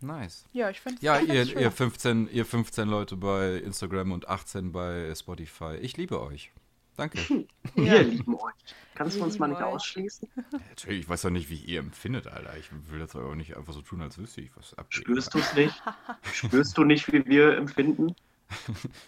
Nice. 0.00 0.44
Ja, 0.52 0.70
ich 0.70 0.80
finde 0.80 1.00
Ja, 1.04 1.18
ihr, 1.18 1.44
ihr, 1.58 1.70
15, 1.72 2.28
ihr 2.32 2.44
15 2.46 2.88
Leute 2.88 3.16
bei 3.16 3.56
Instagram 3.56 4.12
und 4.12 4.28
18 4.28 4.70
bei 4.70 5.12
Spotify. 5.16 5.74
Ich 5.80 5.96
liebe 5.96 6.20
euch. 6.20 6.52
Danke. 6.96 7.18
Wir 7.74 7.84
Ja. 7.84 8.00
lieben 8.00 8.34
euch. 8.34 8.52
Kannst 8.94 9.18
du 9.18 9.24
uns 9.24 9.38
mal 9.38 9.48
nicht 9.48 9.58
euch. 9.58 9.64
ausschließen? 9.64 10.28
Natürlich, 10.68 11.00
ich 11.00 11.08
weiß 11.08 11.22
doch 11.22 11.30
nicht, 11.30 11.48
wie 11.50 11.56
ihr 11.56 11.80
empfindet, 11.80 12.26
Alter. 12.26 12.56
Ich 12.58 12.70
will 12.90 12.98
das 12.98 13.16
auch 13.16 13.34
nicht 13.34 13.56
einfach 13.56 13.72
so 13.72 13.80
tun, 13.82 14.02
als 14.02 14.18
wüsste 14.18 14.42
ich, 14.42 14.54
was 14.56 14.74
abgeht. 14.74 15.02
Spürst 15.02 15.32
du 15.34 15.38
es 15.38 15.54
nicht? 15.54 15.82
Spürst 16.32 16.76
du 16.76 16.84
nicht, 16.84 17.10
wie 17.12 17.24
wir 17.26 17.56
empfinden? 17.56 18.14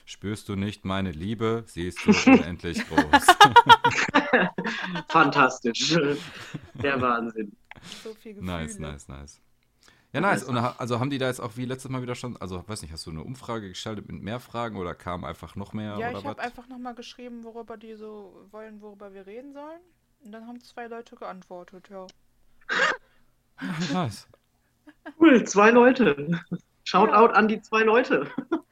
Spürst 0.07 0.49
du 0.49 0.57
nicht 0.57 0.87
meine 0.87 1.11
Liebe? 1.13 1.65
Sie 1.67 1.87
ist 1.89 1.99
so 2.01 2.31
unendlich 2.31 2.83
groß. 2.89 3.27
Fantastisch. 5.09 5.95
Der 6.75 7.01
Wahnsinn. 7.01 7.53
so 8.03 8.15
viel 8.15 8.35
Gefühle. 8.35 8.53
Nice, 8.53 8.79
nice, 8.79 9.09
nice. 9.09 9.41
Ja, 10.15 10.21
nice. 10.21 10.45
Und 10.45 10.57
also 10.57 11.01
haben 11.01 11.11
die 11.11 11.19
da 11.19 11.27
jetzt 11.27 11.41
auch 11.41 11.57
wie 11.57 11.65
letztes 11.65 11.91
Mal 11.91 12.01
wieder 12.01 12.15
schon, 12.15 12.37
also 12.37 12.63
weiß 12.69 12.83
nicht, 12.83 12.93
hast 12.93 13.05
du 13.05 13.11
eine 13.11 13.25
Umfrage 13.25 13.69
gestaltet 13.69 14.09
mit 14.09 14.23
mehr 14.23 14.39
Fragen 14.39 14.77
oder 14.77 14.95
kam 14.95 15.25
einfach 15.25 15.57
noch 15.57 15.73
mehr 15.73 15.97
Ja, 15.99 16.11
oder 16.11 16.19
ich 16.21 16.25
habe 16.25 16.41
einfach 16.41 16.69
nochmal 16.69 16.95
geschrieben, 16.95 17.43
worüber 17.43 17.77
die 17.77 17.95
so 17.95 18.47
wollen, 18.53 18.81
worüber 18.81 19.13
wir 19.13 19.27
reden 19.27 19.53
sollen. 19.53 19.81
Und 20.25 20.31
dann 20.31 20.47
haben 20.47 20.61
zwei 20.61 20.87
Leute 20.87 21.17
geantwortet, 21.17 21.89
ja. 21.91 22.07
Nice. 23.93 24.29
Cool, 25.19 25.43
zwei 25.45 25.71
Leute. 25.71 26.41
Shoutout 26.85 27.35
an 27.35 27.49
die 27.49 27.61
zwei 27.61 27.83
Leute. 27.83 28.31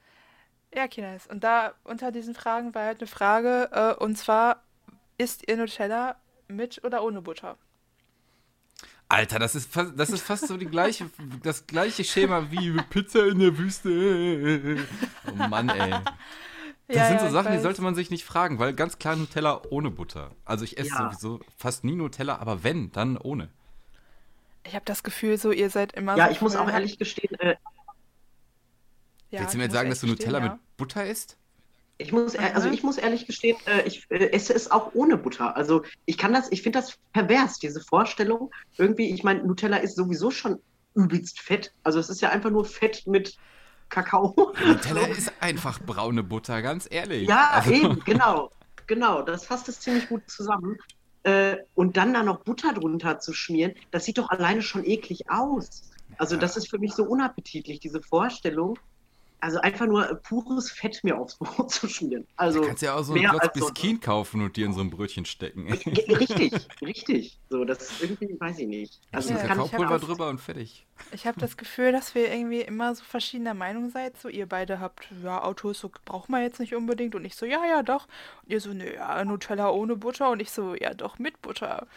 Ja, 0.75 0.89
Kines. 0.89 1.27
Und 1.27 1.45
da 1.45 1.75
unter 1.85 2.13
diesen 2.13 2.35
Fragen 2.35 2.75
war 2.75 2.87
halt 2.87 3.01
eine 3.01 3.07
Frage, 3.07 3.69
äh, 3.73 4.03
und 4.03 4.17
zwar, 4.17 4.63
isst 5.19 5.47
ihr 5.47 5.59
Nutella 5.59 6.17
mit 6.49 6.83
oder 6.83 7.05
ohne 7.05 7.21
Butter? 7.21 7.59
Alter, 9.13 9.39
das 9.39 9.55
ist 9.55 9.71
fast, 9.71 9.93
das 9.99 10.09
ist 10.09 10.23
fast 10.23 10.49
so 10.49 10.57
die 10.57 10.65
gleiche, 10.67 11.11
das 11.43 11.67
gleiche 11.67 12.03
Schema 12.03 12.51
wie 12.51 12.73
Pizza 12.89 13.27
in 13.27 13.41
der 13.41 13.59
Wüste. 13.59 14.79
Oh 15.31 15.35
Mann, 15.35 15.69
ey. 15.69 15.91
Das 16.89 16.97
Ja, 16.97 17.07
sind 17.09 17.17
ja, 17.17 17.21
so 17.21 17.27
ich 17.27 17.33
Sachen, 17.33 17.53
die 17.53 17.59
sollte 17.59 17.83
man 17.83 17.95
sich 17.95 18.11
nicht 18.11 18.25
fragen, 18.25 18.59
weil 18.59 18.73
ganz 18.73 18.99
klar 18.99 19.17
Nutella 19.17 19.61
ohne 19.69 19.91
Butter. 19.91 20.31
Also 20.47 20.65
ich 20.65 20.79
esse 20.79 20.89
Ja. 20.91 21.11
sowieso 21.11 21.41
fast 21.59 21.85
nie 21.85 21.95
Nutella, 21.95 22.39
aber 22.39 22.65
wenn, 22.65 22.91
dann 22.93 23.19
ohne. 23.19 23.51
Ich 24.65 24.75
habe 24.75 24.85
das 24.87 25.03
Gefühl, 25.03 25.37
so 25.37 25.51
ihr 25.53 25.69
seid 25.69 25.93
immer 25.93 26.17
Ja, 26.17 26.27
so 26.27 26.33
ich 26.33 26.41
muss 26.41 26.57
auch 26.57 26.69
ehrlich 26.69 26.99
gestehen, 26.99 27.39
äh, 27.41 27.57
Ja, 29.31 29.41
Willst 29.41 29.53
du 29.55 29.59
mir 29.59 29.65
jetzt 29.65 29.73
sagen, 29.75 29.91
dass 29.91 30.01
du 30.01 30.07
gestehen, 30.07 30.31
Nutella 30.33 30.47
ja. 30.47 30.53
mit 30.55 30.77
Butter 30.79 31.07
isst? 31.07 31.37
Ich 31.99 32.13
muss, 32.13 32.35
äh, 32.35 32.51
also 32.55 32.69
ich 32.69 32.83
muss 32.83 32.99
ehrlich 32.99 33.27
gestehen, 33.27 33.57
äh, 33.67 33.83
ich 33.87 34.07
äh, 34.11 34.31
esse 34.33 34.55
es 34.55 34.71
auch 34.71 34.93
ohne 34.95 35.17
Butter. 35.17 35.57
Also 35.57 35.83
ich 36.05 36.19
kann 36.19 36.33
das, 36.33 36.51
ich 36.51 36.63
finde 36.63 36.81
das 36.81 36.99
pervers, 37.13 37.59
diese 37.59 37.81
Vorstellung. 37.81 38.51
Irgendwie, 38.77 39.11
ich 39.11 39.23
meine, 39.23 39.45
Nutella 39.45 39.79
ist 39.79 39.97
sowieso 39.97 40.31
schon 40.31 40.59
übelst 40.95 41.41
fett. 41.41 41.73
Also 41.83 41.99
es 41.99 42.11
ist 42.11 42.21
ja 42.21 42.31
einfach 42.31 42.51
nur 42.51 42.65
Fett 42.65 43.07
mit 43.07 43.37
Kakao. 43.89 44.53
Nutella 44.67 45.07
ist 45.17 45.33
einfach 45.41 45.81
braune 45.81 46.23
Butter, 46.23 46.61
ganz 46.63 46.87
ehrlich. 46.91 47.29
Ja, 47.29 47.51
Also- 47.55 47.71
eben, 47.73 48.01
genau. 48.05 48.51
Genau, 48.89 49.23
das 49.23 49.47
fasst 49.47 49.69
es 49.69 49.81
ziemlich 49.81 50.09
gut 50.09 50.29
zusammen. 50.29 50.77
Und 51.75 51.97
dann 51.97 52.13
da 52.13 52.25
noch 52.25 52.41
Butter 52.41 52.75
drunter 52.75 53.21
zu 53.21 53.33
schmieren, 53.33 53.75
das 53.93 54.05
sieht 54.05 54.19
doch 54.19 54.29
alleine 54.29 54.61
schon 54.61 54.85
eklig 54.85 55.31
aus. 55.31 55.93
Also 56.19 56.37
das 56.37 56.57
ist 56.57 56.69
für 56.69 56.79
mich 56.79 56.93
so 56.93 57.05
unappetitlich, 57.05 57.79
diese 57.79 58.03
Vorstellung. 58.03 58.77
Also 59.45 59.59
einfach 59.59 59.87
nur 59.87 60.05
pures 60.23 60.71
Fett 60.71 61.03
mir 61.03 61.19
aufs 61.19 61.35
Brot 61.35 61.69
zu 61.73 61.89
schmieren. 61.89 62.25
Also 62.37 62.61
Du 62.61 62.69
kannst 62.69 62.81
ja 62.83 62.95
auch 62.95 63.03
so 63.03 63.13
einen 63.13 63.23
mehr 63.23 63.31
Klotz 63.31 63.43
als 63.43 63.59
so- 63.59 63.67
Biskin 63.67 63.99
kaufen 64.01 64.41
und 64.41 64.57
dir 64.57 64.67
in 64.67 64.73
so 64.73 64.81
ein 64.81 64.89
Brötchen 64.91 65.25
stecken. 65.25 65.67
Richtig, 65.73 66.53
richtig. 66.81 67.39
So, 67.51 67.65
das 67.65 67.83
ist 67.83 68.03
irgendwie, 68.03 68.39
weiß 68.41 68.61
ich 68.61 68.69
nicht. 68.69 69.01
Also 69.11 69.31
Ja, 69.35 69.39
Kakaopulver 69.45 69.97
auch- 69.97 70.01
drüber 70.01 70.29
und 70.29 70.41
fertig. 70.41 70.87
Ich 71.11 71.27
habe 71.27 71.41
das 71.41 71.57
Gefühl, 71.57 71.91
dass 71.91 72.15
wir 72.15 72.33
irgendwie 72.33 72.61
immer 72.61 72.95
so 72.95 73.03
verschiedener 73.03 73.55
Meinung 73.55 73.91
seid. 73.91 74.17
So, 74.21 74.29
ihr 74.29 74.47
beide 74.47 74.79
habt, 74.79 75.09
ja, 75.25 75.43
Autos 75.43 75.81
so 75.81 75.91
braucht 76.05 76.29
man 76.29 76.43
jetzt 76.43 76.61
nicht 76.61 76.77
unbedingt. 76.77 77.17
Und 77.17 77.25
ich 77.25 77.35
so, 77.35 77.45
ja, 77.45 77.65
ja, 77.67 77.83
doch. 77.83 78.07
Und 78.45 78.53
ihr 78.53 78.61
so, 78.61 78.73
nö, 78.73 78.95
ja, 78.95 79.25
Nutella 79.25 79.71
ohne 79.71 79.97
Butter. 79.97 80.31
Und 80.31 80.41
ich 80.41 80.53
so, 80.53 80.77
ja, 80.77 80.95
doch, 80.95 81.19
mit 81.19 81.43
Butter. 81.43 81.89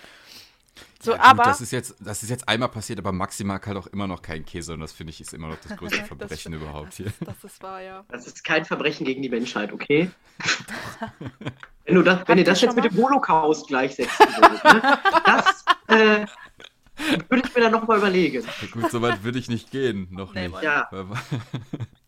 So, 1.02 1.12
ja, 1.12 1.18
gut, 1.18 1.26
aber. 1.26 1.44
Das 1.44 1.62
ist, 1.62 1.72
jetzt, 1.72 1.96
das 2.00 2.24
ist 2.24 2.30
jetzt 2.30 2.48
einmal 2.50 2.70
passiert, 2.70 3.00
aber 3.00 3.12
Maxi 3.12 3.44
mag 3.44 3.66
halt 3.68 3.78
auch 3.78 3.88
immer 3.88 4.08
noch 4.08 4.22
keinen 4.22 4.46
Käse 4.46 4.74
und 4.74 4.80
das 4.80 4.92
finde 4.92 5.12
ich 5.12 5.22
ist 5.22 5.34
immer 5.34 5.48
noch 5.50 5.58
das 5.58 5.78
größte 5.78 6.00
Das 6.00 6.08
Verbrechen 6.08 6.38
stimmt. 6.54 6.56
überhaupt 6.56 6.88
das 6.90 6.96
hier. 6.98 7.06
Ist, 7.08 7.16
das 7.26 7.44
ist 7.44 7.64
wahr, 7.64 7.82
ja. 7.82 8.04
Das 8.10 8.28
ist 8.28 8.44
kein 8.44 8.66
Verbrechen 8.66 9.06
gegen 9.06 9.22
die 9.22 9.30
Menschheit, 9.30 9.72
okay? 9.72 10.10
wenn, 11.86 11.96
du 11.96 12.02
das, 12.02 12.28
wenn 12.28 12.38
ihr 12.38 12.44
das 12.44 12.62
jetzt 12.62 12.74
schon 12.74 12.82
mit 12.84 12.92
dem 12.92 12.98
Holocaust 13.02 13.68
gleichsetzen 13.68 14.26
würdet, 14.26 14.64
ne? 14.64 15.00
das 15.26 15.66
äh, 15.88 16.26
würde 17.30 17.48
ich 17.48 17.56
mir 17.56 17.62
dann 17.62 17.72
nochmal 17.72 17.98
überlegen. 18.00 18.44
Ja, 18.44 18.68
gut, 18.72 18.92
so 18.92 19.02
weit 19.02 19.24
würde 19.24 19.38
ich 19.40 19.48
nicht 19.50 19.72
gehen, 19.72 20.08
noch 20.12 20.34
Nee, 20.34 20.48
nicht. 20.48 20.62
Ja, 20.64 20.90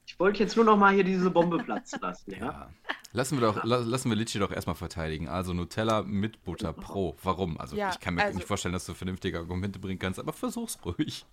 ich 0.06 0.20
wollte 0.20 0.40
jetzt 0.40 0.56
nur 0.56 0.66
noch 0.66 0.78
mal 0.78 0.94
hier 0.94 1.04
diese 1.04 1.30
Bombe 1.30 1.60
platzen 1.60 2.00
lassen, 2.02 2.32
ja? 2.32 2.38
Ja. 2.38 2.70
Lassen 3.14 3.40
wir 3.40 3.48
doch, 3.48 3.64
la- 3.64 3.78
lassen 3.78 4.10
wir 4.10 4.16
Litschi 4.18 4.38
doch 4.40 4.52
erstmal 4.52 4.76
verteidigen. 4.76 5.28
Also 5.28 5.54
Nutella 5.54 6.04
mit 6.04 6.44
Butter 6.44 6.74
pro. 6.74 7.16
Warum? 7.24 7.58
Also 7.60 7.76
Ja, 7.76 7.90
ich 7.92 8.00
kann 8.00 8.16
mir 8.16 8.24
also- 8.24 8.38
nicht 8.38 8.48
vorstellen, 8.48 8.74
dass 8.74 8.86
du 8.86 8.94
vernünftige 8.94 9.40
Argumente 9.40 9.80
bringen 9.80 10.00
kannst, 10.00 10.20
aber 10.20 10.34
versuch's 10.34 10.78
ruhig. 10.86 11.26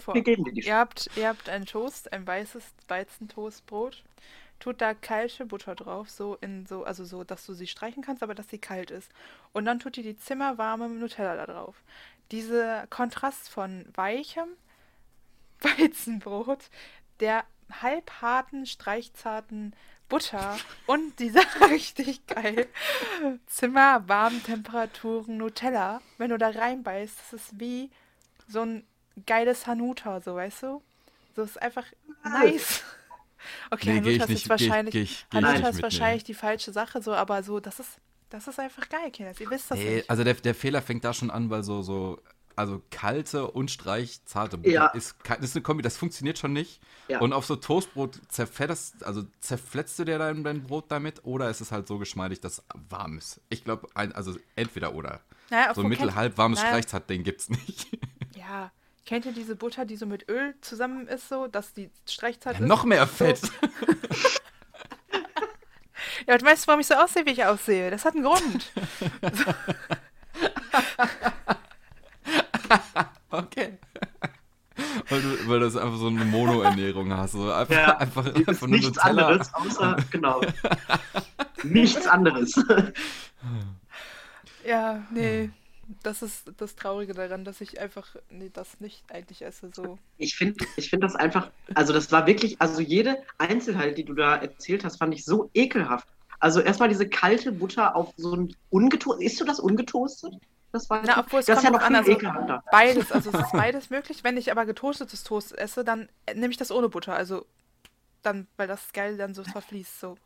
Vor. 0.00 0.16
Ihr 0.16 0.76
habt, 0.76 1.10
ihr 1.16 1.28
habt 1.28 1.48
einen 1.50 1.66
Toast, 1.66 2.12
ein 2.12 2.26
weißes 2.26 2.64
Weizentoastbrot. 2.88 4.02
Tut 4.60 4.80
da 4.80 4.94
kalte 4.94 5.44
Butter 5.44 5.74
drauf, 5.74 6.08
so 6.08 6.36
in 6.40 6.64
so, 6.64 6.84
also 6.84 7.04
so, 7.04 7.24
dass 7.24 7.44
du 7.44 7.52
sie 7.52 7.66
streichen 7.66 8.02
kannst, 8.02 8.22
aber 8.22 8.34
dass 8.34 8.48
sie 8.48 8.58
kalt 8.58 8.90
ist. 8.90 9.10
Und 9.52 9.66
dann 9.66 9.80
tut 9.80 9.98
ihr 9.98 10.02
die 10.04 10.16
zimmerwarme 10.16 10.88
Nutella 10.88 11.36
da 11.36 11.44
drauf. 11.52 11.74
Dieser 12.30 12.86
Kontrast 12.86 13.50
von 13.50 13.84
weichem 13.94 14.48
Weizenbrot, 15.60 16.70
der 17.20 17.44
halbharten, 17.70 18.64
streichzarten 18.64 19.74
Butter 20.14 20.56
und 20.86 21.18
dieser 21.18 21.42
richtig 21.70 22.26
geil 22.26 22.68
zimmerwarmen 23.46 24.42
Temperaturen 24.44 25.36
Nutella, 25.36 26.00
wenn 26.18 26.30
du 26.30 26.38
da 26.38 26.50
reinbeißt, 26.50 27.14
das 27.18 27.40
ist 27.40 27.60
wie 27.60 27.90
so 28.46 28.60
ein 28.62 28.84
geiles 29.26 29.66
Hanuta, 29.66 30.20
so 30.20 30.34
weißt 30.36 30.62
du? 30.64 30.82
So 31.34 31.42
ist 31.42 31.60
einfach 31.60 31.84
nice. 32.24 32.82
Okay, 33.70 34.00
Nee, 34.00 34.12
Hanuta 34.12 34.24
ist 34.24 34.28
nicht- 34.30 34.48
wahrscheinlich, 34.48 34.92
geh 34.92 35.02
ich- 35.02 35.26
geh 35.28 35.38
ich 35.38 35.44
Hanuta 35.44 35.58
nicht 35.66 35.76
ist 35.76 35.82
wahrscheinlich 35.82 36.24
die 36.24 36.32
falsche 36.32 36.72
Sache, 36.72 37.02
so, 37.02 37.12
aber 37.12 37.42
so, 37.42 37.60
das 37.60 37.78
ist, 37.78 37.98
das 38.30 38.48
ist 38.48 38.58
einfach 38.58 38.88
geil, 38.88 39.10
Kinders. 39.10 39.38
Ihr 39.38 39.50
wisst 39.50 39.70
das 39.70 39.78
Nee, 39.78 39.96
nicht. 39.96 40.08
also 40.10 40.24
der, 40.24 40.32
der 40.32 40.54
Fehler 40.54 40.80
fängt 40.80 41.04
da 41.04 41.12
schon 41.12 41.30
an, 41.30 41.50
weil 41.50 41.62
so, 41.62 41.82
so, 41.82 42.18
also 42.56 42.82
kalte 42.90 43.50
und 43.50 43.70
streichzarte 43.70 44.58
Butter 44.58 44.70
Ja. 44.72 44.86
ist, 44.88 45.16
ist 45.40 45.56
eine 45.56 45.62
Kombi, 45.62 45.82
das 45.82 45.96
funktioniert 45.96 46.38
schon 46.38 46.52
nicht. 46.52 46.80
Ja. 47.08 47.20
Und 47.20 47.32
auf 47.32 47.46
so 47.46 47.56
Toastbrot 47.56 48.20
zerfetterst, 48.28 49.04
also 49.04 49.24
zerfletzt 49.40 49.98
du 49.98 50.04
dir 50.04 50.18
dein, 50.18 50.44
dein 50.44 50.62
Brot 50.62 50.84
damit 50.88 51.24
oder 51.24 51.50
ist 51.50 51.60
es 51.60 51.72
halt 51.72 51.88
so 51.88 51.98
geschmeidig, 51.98 52.40
dass 52.40 52.58
es 52.58 52.64
warm 52.88 53.18
ist? 53.18 53.40
Ich 53.48 53.64
glaube, 53.64 53.88
also 53.94 54.36
entweder 54.56 54.94
oder. 54.94 55.20
Naja, 55.50 55.66
So 55.66 55.70
obwohl, 55.80 55.88
mittel 55.90 56.06
kennt- 56.06 56.16
halb 56.16 56.38
warmes 56.38 56.58
naja, 56.60 56.70
Streichzart-Ding 56.70 57.22
gibt's 57.24 57.48
nicht. 57.50 57.88
Ja, 58.36 58.70
kennt 59.06 59.24
ihr 59.26 59.32
diese 59.32 59.54
Butter, 59.56 59.84
die 59.86 59.96
so 59.96 60.06
mit 60.06 60.28
Öl 60.28 60.54
zusammen 60.60 61.06
ist, 61.08 61.28
so, 61.28 61.46
dass 61.46 61.72
die 61.72 61.90
Streichzart 62.06 62.56
Ja, 62.56 62.62
ist? 62.64 62.68
noch 62.68 62.84
mehr 62.84 63.06
So. 63.06 63.12
Fett. 63.14 63.40
Ja, 66.26 66.34
und 66.34 66.42
weißt 66.42 66.64
du, 66.64 66.68
warum 66.68 66.80
ich 66.80 66.86
so 66.86 66.94
aussehe, 66.94 67.26
wie 67.26 67.32
ich 67.32 67.44
aussehe? 67.44 67.90
Das 67.90 68.04
hat 68.06 68.14
einen 68.14 68.24
Grund. 68.24 68.72
Okay. 73.30 73.78
Weil 75.08 75.22
du, 75.22 75.48
weil 75.48 75.60
du 75.60 75.66
einfach 75.66 75.96
so 75.96 76.06
eine 76.06 76.24
Mono-Ernährung 76.24 77.12
hast. 77.16 77.32
So 77.32 77.50
einfach, 77.50 77.74
Ja, 77.74 77.96
einfach, 77.96 78.26
einfach 78.26 78.60
nur 78.60 78.70
nichts 78.70 78.96
Nutella. 78.96 79.26
anderes, 79.28 79.54
außer, 79.54 79.96
genau. 80.10 80.40
nichts 81.64 82.06
anderes. 82.06 82.54
Ja, 84.66 85.04
nee. 85.10 85.50
Das 86.02 86.22
ist 86.22 86.50
das 86.56 86.76
Traurige 86.76 87.12
daran, 87.12 87.44
dass 87.44 87.60
ich 87.60 87.78
einfach 87.78 88.16
nee, 88.30 88.50
das 88.50 88.80
nicht 88.80 89.04
eigentlich 89.12 89.42
esse. 89.42 89.70
So. 89.74 89.98
Ich 90.16 90.34
finde 90.34 90.64
ich 90.76 90.88
find 90.88 91.04
das 91.04 91.14
einfach, 91.14 91.50
also 91.74 91.92
das 91.92 92.10
war 92.10 92.26
wirklich, 92.26 92.58
also 92.62 92.80
jede 92.80 93.18
Einzelheit, 93.36 93.98
die 93.98 94.04
du 94.04 94.14
da 94.14 94.36
erzählt 94.36 94.82
hast, 94.84 94.96
fand 94.96 95.12
ich 95.12 95.26
so 95.26 95.50
ekelhaft. 95.52 96.08
Also 96.40 96.60
erstmal 96.60 96.88
diese 96.88 97.06
kalte 97.06 97.52
Butter 97.52 97.94
auf 97.94 98.14
so 98.16 98.34
ein 98.34 98.56
ungetoastet. 98.70 99.26
Isst 99.26 99.40
du 99.40 99.44
das 99.44 99.60
ungetoastet? 99.60 100.34
Das 100.74 100.90
war 100.90 101.02
Na, 101.06 101.20
obwohl 101.20 101.38
es 101.38 101.46
das 101.46 101.58
ist 101.58 101.64
ja 101.64 101.70
noch 101.70 101.82
an, 101.82 101.94
also 101.94 102.18
beides, 102.72 103.12
also 103.12 103.30
es 103.30 103.38
ist 103.46 103.52
beides 103.52 103.90
möglich. 103.90 104.24
Wenn 104.24 104.36
ich 104.36 104.50
aber 104.50 104.66
getoastetes 104.66 105.22
Toast 105.22 105.56
esse, 105.56 105.84
dann 105.84 106.08
äh, 106.26 106.34
nehme 106.34 106.50
ich 106.50 106.56
das 106.56 106.72
ohne 106.72 106.88
Butter. 106.88 107.14
Also 107.14 107.46
dann, 108.22 108.48
weil 108.56 108.66
das 108.66 108.92
geil 108.92 109.16
dann 109.16 109.34
so 109.34 109.44
verfließt. 109.44 110.00
So. 110.00 110.16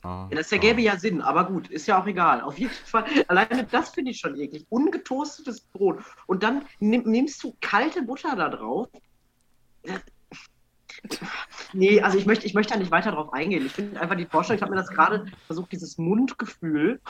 Ah, 0.00 0.28
Ja, 0.30 0.36
das 0.38 0.50
ergäbe 0.50 0.80
ja 0.80 0.96
Sinn, 0.98 1.20
aber 1.20 1.44
gut, 1.44 1.68
ist 1.68 1.86
ja 1.86 2.00
auch 2.00 2.06
egal. 2.06 2.40
Auf 2.40 2.56
jeden 2.58 2.72
Fall, 2.86 3.04
alleine 3.28 3.64
das 3.70 3.90
finde 3.90 4.12
ich 4.12 4.18
schon 4.18 4.34
eklig. 4.34 4.64
Ungetoastetes 4.70 5.60
Brot. 5.60 6.02
Und 6.26 6.42
dann 6.42 6.64
nimm, 6.80 7.02
nimmst 7.02 7.44
du 7.44 7.54
kalte 7.60 8.00
Butter 8.00 8.34
da 8.34 8.48
drauf. 8.48 8.88
Nee, 11.72 12.00
also 12.00 12.16
ich 12.18 12.26
möchte, 12.26 12.46
ich 12.46 12.54
möchte 12.54 12.74
da 12.74 12.78
nicht 12.78 12.90
weiter 12.92 13.10
drauf 13.12 13.32
eingehen. 13.32 13.66
Ich 13.66 13.72
finde 13.72 14.00
einfach 14.00 14.14
die 14.14 14.26
Vorstellung, 14.26 14.58
ich 14.58 14.62
habe 14.62 14.70
mir 14.70 14.80
das 14.80 14.90
gerade 14.90 15.24
versucht, 15.46 15.72
dieses 15.72 15.98
Mundgefühl 15.98 17.00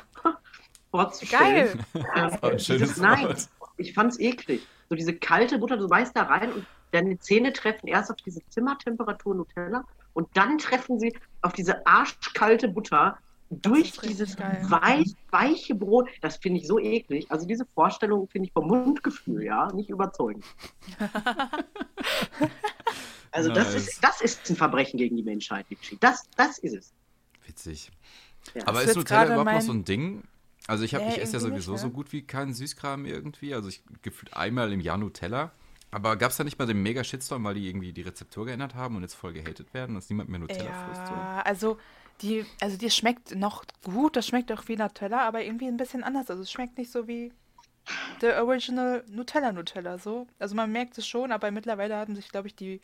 vorzustellen. 0.92 1.84
Geil! 1.92 2.04
Ähm, 2.14 2.38
ein 2.42 2.58
schönes 2.60 2.96
nein, 2.98 3.24
Wort. 3.26 3.48
ich 3.78 3.92
fand's 3.92 4.20
eklig. 4.20 4.64
So 4.88 4.94
diese 4.94 5.14
kalte 5.14 5.58
Butter, 5.58 5.76
du 5.76 5.88
beißt 5.88 6.14
da 6.16 6.22
rein 6.22 6.52
und 6.52 6.66
deine 6.92 7.18
Zähne 7.18 7.52
treffen 7.52 7.88
erst 7.88 8.10
auf 8.10 8.18
diese 8.18 8.40
Zimmertemperatur 8.50 9.34
Nutella 9.34 9.84
und 10.12 10.28
dann 10.34 10.58
treffen 10.58 11.00
sie 11.00 11.16
auf 11.40 11.52
diese 11.54 11.84
arschkalte 11.86 12.68
Butter 12.68 13.18
durch 13.50 13.92
dieses 13.92 14.38
weich, 14.38 15.14
weiche 15.30 15.74
Brot. 15.74 16.08
Das 16.20 16.36
finde 16.36 16.60
ich 16.60 16.66
so 16.66 16.78
eklig. 16.78 17.26
Also 17.30 17.46
diese 17.46 17.66
Vorstellung 17.66 18.28
finde 18.28 18.46
ich 18.46 18.52
vom 18.52 18.66
Mundgefühl, 18.68 19.42
ja, 19.44 19.72
nicht 19.72 19.90
überzeugend. 19.90 20.44
Also 23.34 23.50
das 23.50 23.72
Nice. 23.72 23.88
ist, 23.88 24.04
das 24.04 24.20
ist 24.20 24.50
ein 24.50 24.56
Verbrechen 24.56 24.98
gegen 24.98 25.16
die 25.16 25.22
Menschheit, 25.22 25.66
geschieht. 25.70 26.02
Das, 26.02 26.28
das 26.36 26.58
ist 26.58 26.74
es. 26.74 26.92
Witzig. 27.46 27.90
Ja. 28.52 28.66
Aber 28.66 28.80
Das 28.80 28.90
ist 28.90 28.96
Nutella 28.96 29.24
überhaupt 29.24 29.46
noch 29.46 29.52
mein- 29.52 29.62
so 29.62 29.72
ein 29.72 29.84
Ding? 29.86 30.22
Also 30.66 30.84
ich, 30.84 30.94
hab, 30.94 31.02
Nee, 31.02 31.10
ich 31.10 31.18
esse 31.18 31.34
ja 31.34 31.40
sowieso 31.40 31.72
nicht, 31.72 31.80
so 31.80 31.86
ne? 31.88 31.92
gut 31.92 32.12
wie 32.12 32.22
keinen 32.22 32.54
Süßkram 32.54 33.04
irgendwie. 33.04 33.54
Also 33.54 33.68
ich 33.68 33.82
gefühlt 34.02 34.34
einmal 34.36 34.72
im 34.72 34.80
Jahr 34.80 34.98
Nutella. 34.98 35.52
Aber 35.90 36.16
gab 36.16 36.30
es 36.30 36.38
da 36.38 36.44
nicht 36.44 36.58
mal 36.58 36.66
den 36.66 36.82
mega 36.82 37.04
Shitstorm, 37.04 37.44
weil 37.44 37.54
die 37.54 37.68
irgendwie 37.68 37.92
die 37.92 38.00
Rezeptur 38.00 38.46
geändert 38.46 38.74
haben 38.74 38.96
und 38.96 39.02
jetzt 39.02 39.14
voll 39.14 39.34
gehatet 39.34 39.74
werden, 39.74 39.94
dass 39.94 40.08
niemand 40.08 40.30
mehr 40.30 40.40
Nutella 40.40 40.72
frisst? 40.86 41.06
So? 41.06 41.12
Ja, 41.12 41.42
also 41.42 41.78
die, 42.22 42.46
also 42.60 42.78
die 42.78 42.90
schmeckt 42.90 43.34
noch 43.34 43.64
gut, 43.84 44.16
das 44.16 44.26
schmeckt 44.26 44.50
auch 44.52 44.66
wie 44.68 44.76
Nutella, 44.76 45.26
aber 45.26 45.44
irgendwie 45.44 45.66
ein 45.66 45.76
bisschen 45.76 46.02
anders. 46.02 46.30
Also 46.30 46.42
es 46.42 46.50
schmeckt 46.50 46.78
nicht 46.78 46.90
so 46.90 47.08
wie 47.08 47.32
the 48.20 48.28
original 48.28 49.04
Nutella 49.08 49.52
Nutella 49.52 49.98
so. 49.98 50.26
Also 50.38 50.54
man 50.54 50.72
merkt 50.72 50.96
es 50.96 51.06
schon, 51.06 51.32
aber 51.32 51.50
mittlerweile 51.50 51.96
haben 51.96 52.16
sich, 52.16 52.28
glaube 52.28 52.48
ich, 52.48 52.54
die 52.54 52.80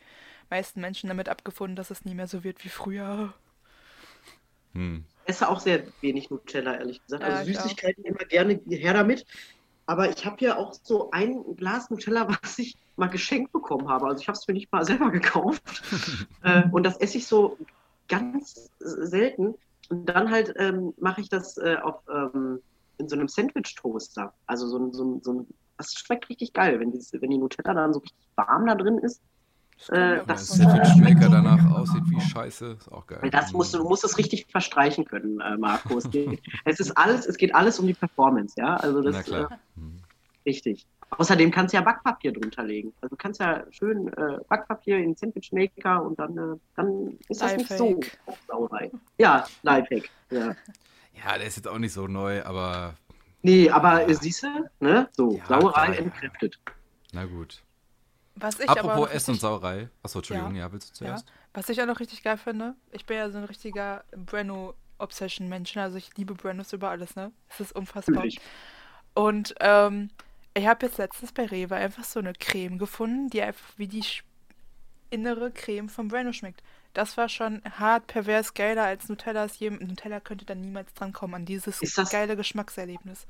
meisten 0.49 0.81
Menschen 0.81 1.07
damit 1.07 1.29
abgefunden, 1.29 1.75
dass 1.75 1.89
es 1.89 2.05
nie 2.05 2.13
mehr 2.13 2.27
so 2.27 2.43
wird 2.43 2.63
wie 2.63 2.69
früher. 2.69 3.33
Hm. 4.73 5.05
Ich 5.29 5.35
esse 5.35 5.47
auch 5.47 5.59
sehr 5.59 5.83
wenig 6.01 6.31
Nutella, 6.31 6.73
ehrlich 6.73 7.03
gesagt. 7.03 7.21
Ja, 7.21 7.29
Also. 7.29 7.53
Süßigkeiten 7.53 8.03
immer 8.03 8.25
gerne 8.25 8.59
her 8.67 8.95
damit. 8.95 9.27
Aber 9.85 10.09
ich 10.09 10.25
habe 10.25 10.43
ja 10.43 10.57
auch 10.57 10.73
so 10.73 11.11
ein 11.11 11.55
Glas 11.55 11.91
Nutella, 11.91 12.27
was 12.41 12.57
ich 12.57 12.75
mal 12.95 13.09
geschenkt 13.09 13.51
bekommen 13.51 13.87
habe. 13.89 14.07
Also 14.07 14.21
ich 14.21 14.27
habe 14.27 14.39
es 14.39 14.47
mir 14.47 14.55
nicht 14.55 14.71
mal 14.71 14.83
selber 14.83 15.11
gekauft. 15.11 15.83
äh, 16.43 16.63
und 16.71 16.83
das 16.83 16.97
esse 16.97 17.19
ich 17.19 17.27
so 17.27 17.59
ganz 18.07 18.71
selten. 18.79 19.53
Und 19.89 20.07
dann 20.07 20.31
halt 20.31 20.55
ähm, 20.57 20.95
mache 20.97 21.21
ich 21.21 21.29
das 21.29 21.59
äh, 21.59 21.77
auf, 21.79 22.01
ähm, 22.11 22.59
in 22.97 23.07
so 23.07 23.15
einem 23.15 23.27
Sandwich-Toaster. 23.27 24.33
Also 24.47 24.67
so 24.67 24.79
ein, 24.79 24.93
so 24.93 25.19
so 25.21 25.33
ein, 25.33 25.47
das 25.77 25.93
schmeckt 25.93 26.27
richtig 26.29 26.53
geil, 26.53 26.79
wenn 26.79 26.91
die, 26.91 27.05
wenn 27.21 27.29
die 27.29 27.37
Nutella 27.37 27.75
dann 27.75 27.93
so 27.93 27.99
richtig 27.99 28.17
warm 28.35 28.65
da 28.65 28.73
drin 28.73 28.97
ist. 28.97 29.21
Äh, 29.87 30.17
das- 30.17 30.25
das 30.27 30.47
so 30.47 30.63
sagen. 30.63 30.83
Sandwich-Maker 30.85 31.29
danach 31.29 31.71
aussieht 31.71 32.03
wie 32.09 32.19
Scheiße, 32.19 32.77
ist 32.79 32.91
auch 32.91 33.07
geil. 33.07 33.29
Das 33.31 33.53
musst 33.53 33.73
du, 33.73 33.77
du 33.77 33.85
musst 33.85 34.03
es 34.03 34.17
richtig 34.17 34.45
verstreichen 34.51 35.05
können, 35.05 35.39
äh, 35.39 35.57
Marco. 35.57 35.97
Es, 35.97 36.09
geht, 36.09 36.41
es 36.65 36.79
ist 36.79 36.91
alles, 36.97 37.25
es 37.25 37.37
geht 37.37 37.55
alles 37.55 37.79
um 37.79 37.87
die 37.87 37.93
Performance, 37.93 38.55
ja. 38.57 38.75
Also 38.75 39.01
das 39.01 39.13
Na 39.15 39.19
Äh, 39.21 39.23
klar. 39.23 39.59
Hm. 39.75 39.97
richtig. 40.45 40.85
Außerdem 41.11 41.49
kannst 41.49 41.73
du 41.73 41.77
ja 41.77 41.83
Backpapier 41.83 42.33
drunter 42.33 42.63
legen. 42.63 42.93
Also 43.01 43.15
du 43.15 43.17
kannst 43.17 43.39
ja 43.39 43.63
schön 43.71 44.09
äh, 44.13 44.37
Backpapier 44.47 44.97
in 44.97 45.05
den 45.05 45.15
Sandwichmaker 45.15 46.03
und 46.03 46.19
dann, 46.19 46.37
äh, 46.37 46.55
dann 46.75 47.17
ist 47.29 47.41
das 47.41 47.55
nicht 47.57 47.71
so 47.73 47.95
Lifehack. 47.95 48.17
Sauerei. 48.47 48.91
Ja, 49.17 49.45
Lifehack. 49.63 50.09
Ja. 50.29 50.55
Ja, 51.15 51.37
der 51.37 51.47
ist 51.47 51.55
jetzt 51.57 51.67
auch 51.67 51.79
nicht 51.79 51.93
so 51.93 52.05
neu, 52.07 52.43
aber 52.43 52.93
Nee, 53.41 53.69
aber 53.69 54.07
äh, 54.07 54.13
siehst 54.13 54.43
du, 54.43 54.47
ne? 54.81 55.09
So, 55.13 55.31
Ja, 55.37 55.45
Sauerei 55.47 55.87
ja. 55.87 55.93
entkräftet. 55.93 56.59
na 57.13 57.25
gut. 57.25 57.63
Was 58.39 58.59
ich 58.59 58.69
aber 58.69 58.79
Apropos 58.81 59.07
noch 59.09 59.13
Essen 59.15 59.31
und 59.31 59.41
Sauerei. 59.41 59.89
Achso, 60.03 60.19
Entschuldigung, 60.19 60.55
ja, 60.55 60.71
willst 60.71 60.99
du 60.99 61.05
ja, 61.05 61.11
zuerst? 61.15 61.31
was 61.53 61.67
ich 61.69 61.81
auch 61.81 61.85
noch 61.87 61.99
richtig 61.99 62.23
geil 62.23 62.37
finde, 62.37 62.75
ich 62.91 63.05
bin 63.05 63.17
ja 63.17 63.29
so 63.29 63.37
ein 63.37 63.43
richtiger 63.43 64.03
Breno-Obsession-Mensch, 64.15 65.75
ne? 65.75 65.83
also 65.83 65.97
ich 65.97 66.15
liebe 66.17 66.33
Brenos 66.35 66.73
über 66.73 66.89
alles, 66.89 67.15
ne? 67.15 67.31
Es 67.49 67.59
ist 67.59 67.71
unfassbar. 67.75 68.15
Natürlich. 68.15 68.39
Und 69.13 69.55
ähm, 69.59 70.09
ich 70.53 70.67
habe 70.67 70.85
jetzt 70.85 70.97
letztens 70.97 71.31
bei 71.31 71.45
Rewe 71.45 71.75
einfach 71.75 72.03
so 72.03 72.19
eine 72.19 72.33
Creme 72.33 72.77
gefunden, 72.77 73.29
die 73.29 73.41
einfach 73.41 73.67
wie 73.77 73.87
die 73.87 74.03
sch- 74.03 74.23
innere 75.09 75.51
Creme 75.51 75.89
von 75.89 76.07
Breno 76.07 76.31
schmeckt. 76.33 76.61
Das 76.93 77.17
war 77.17 77.29
schon 77.29 77.61
hart 77.77 78.07
pervers 78.07 78.53
geiler 78.53 78.83
als 78.83 79.09
Nutella. 79.09 79.45
Ist 79.45 79.57
jedem, 79.59 79.79
Nutella 79.85 80.19
könnte 80.19 80.45
dann 80.45 80.61
niemals 80.61 80.93
drankommen 80.93 81.35
an 81.35 81.45
dieses 81.45 81.81
Ist 81.81 81.97
das- 81.97 82.09
geile 82.11 82.35
Geschmackserlebnis. 82.35 83.25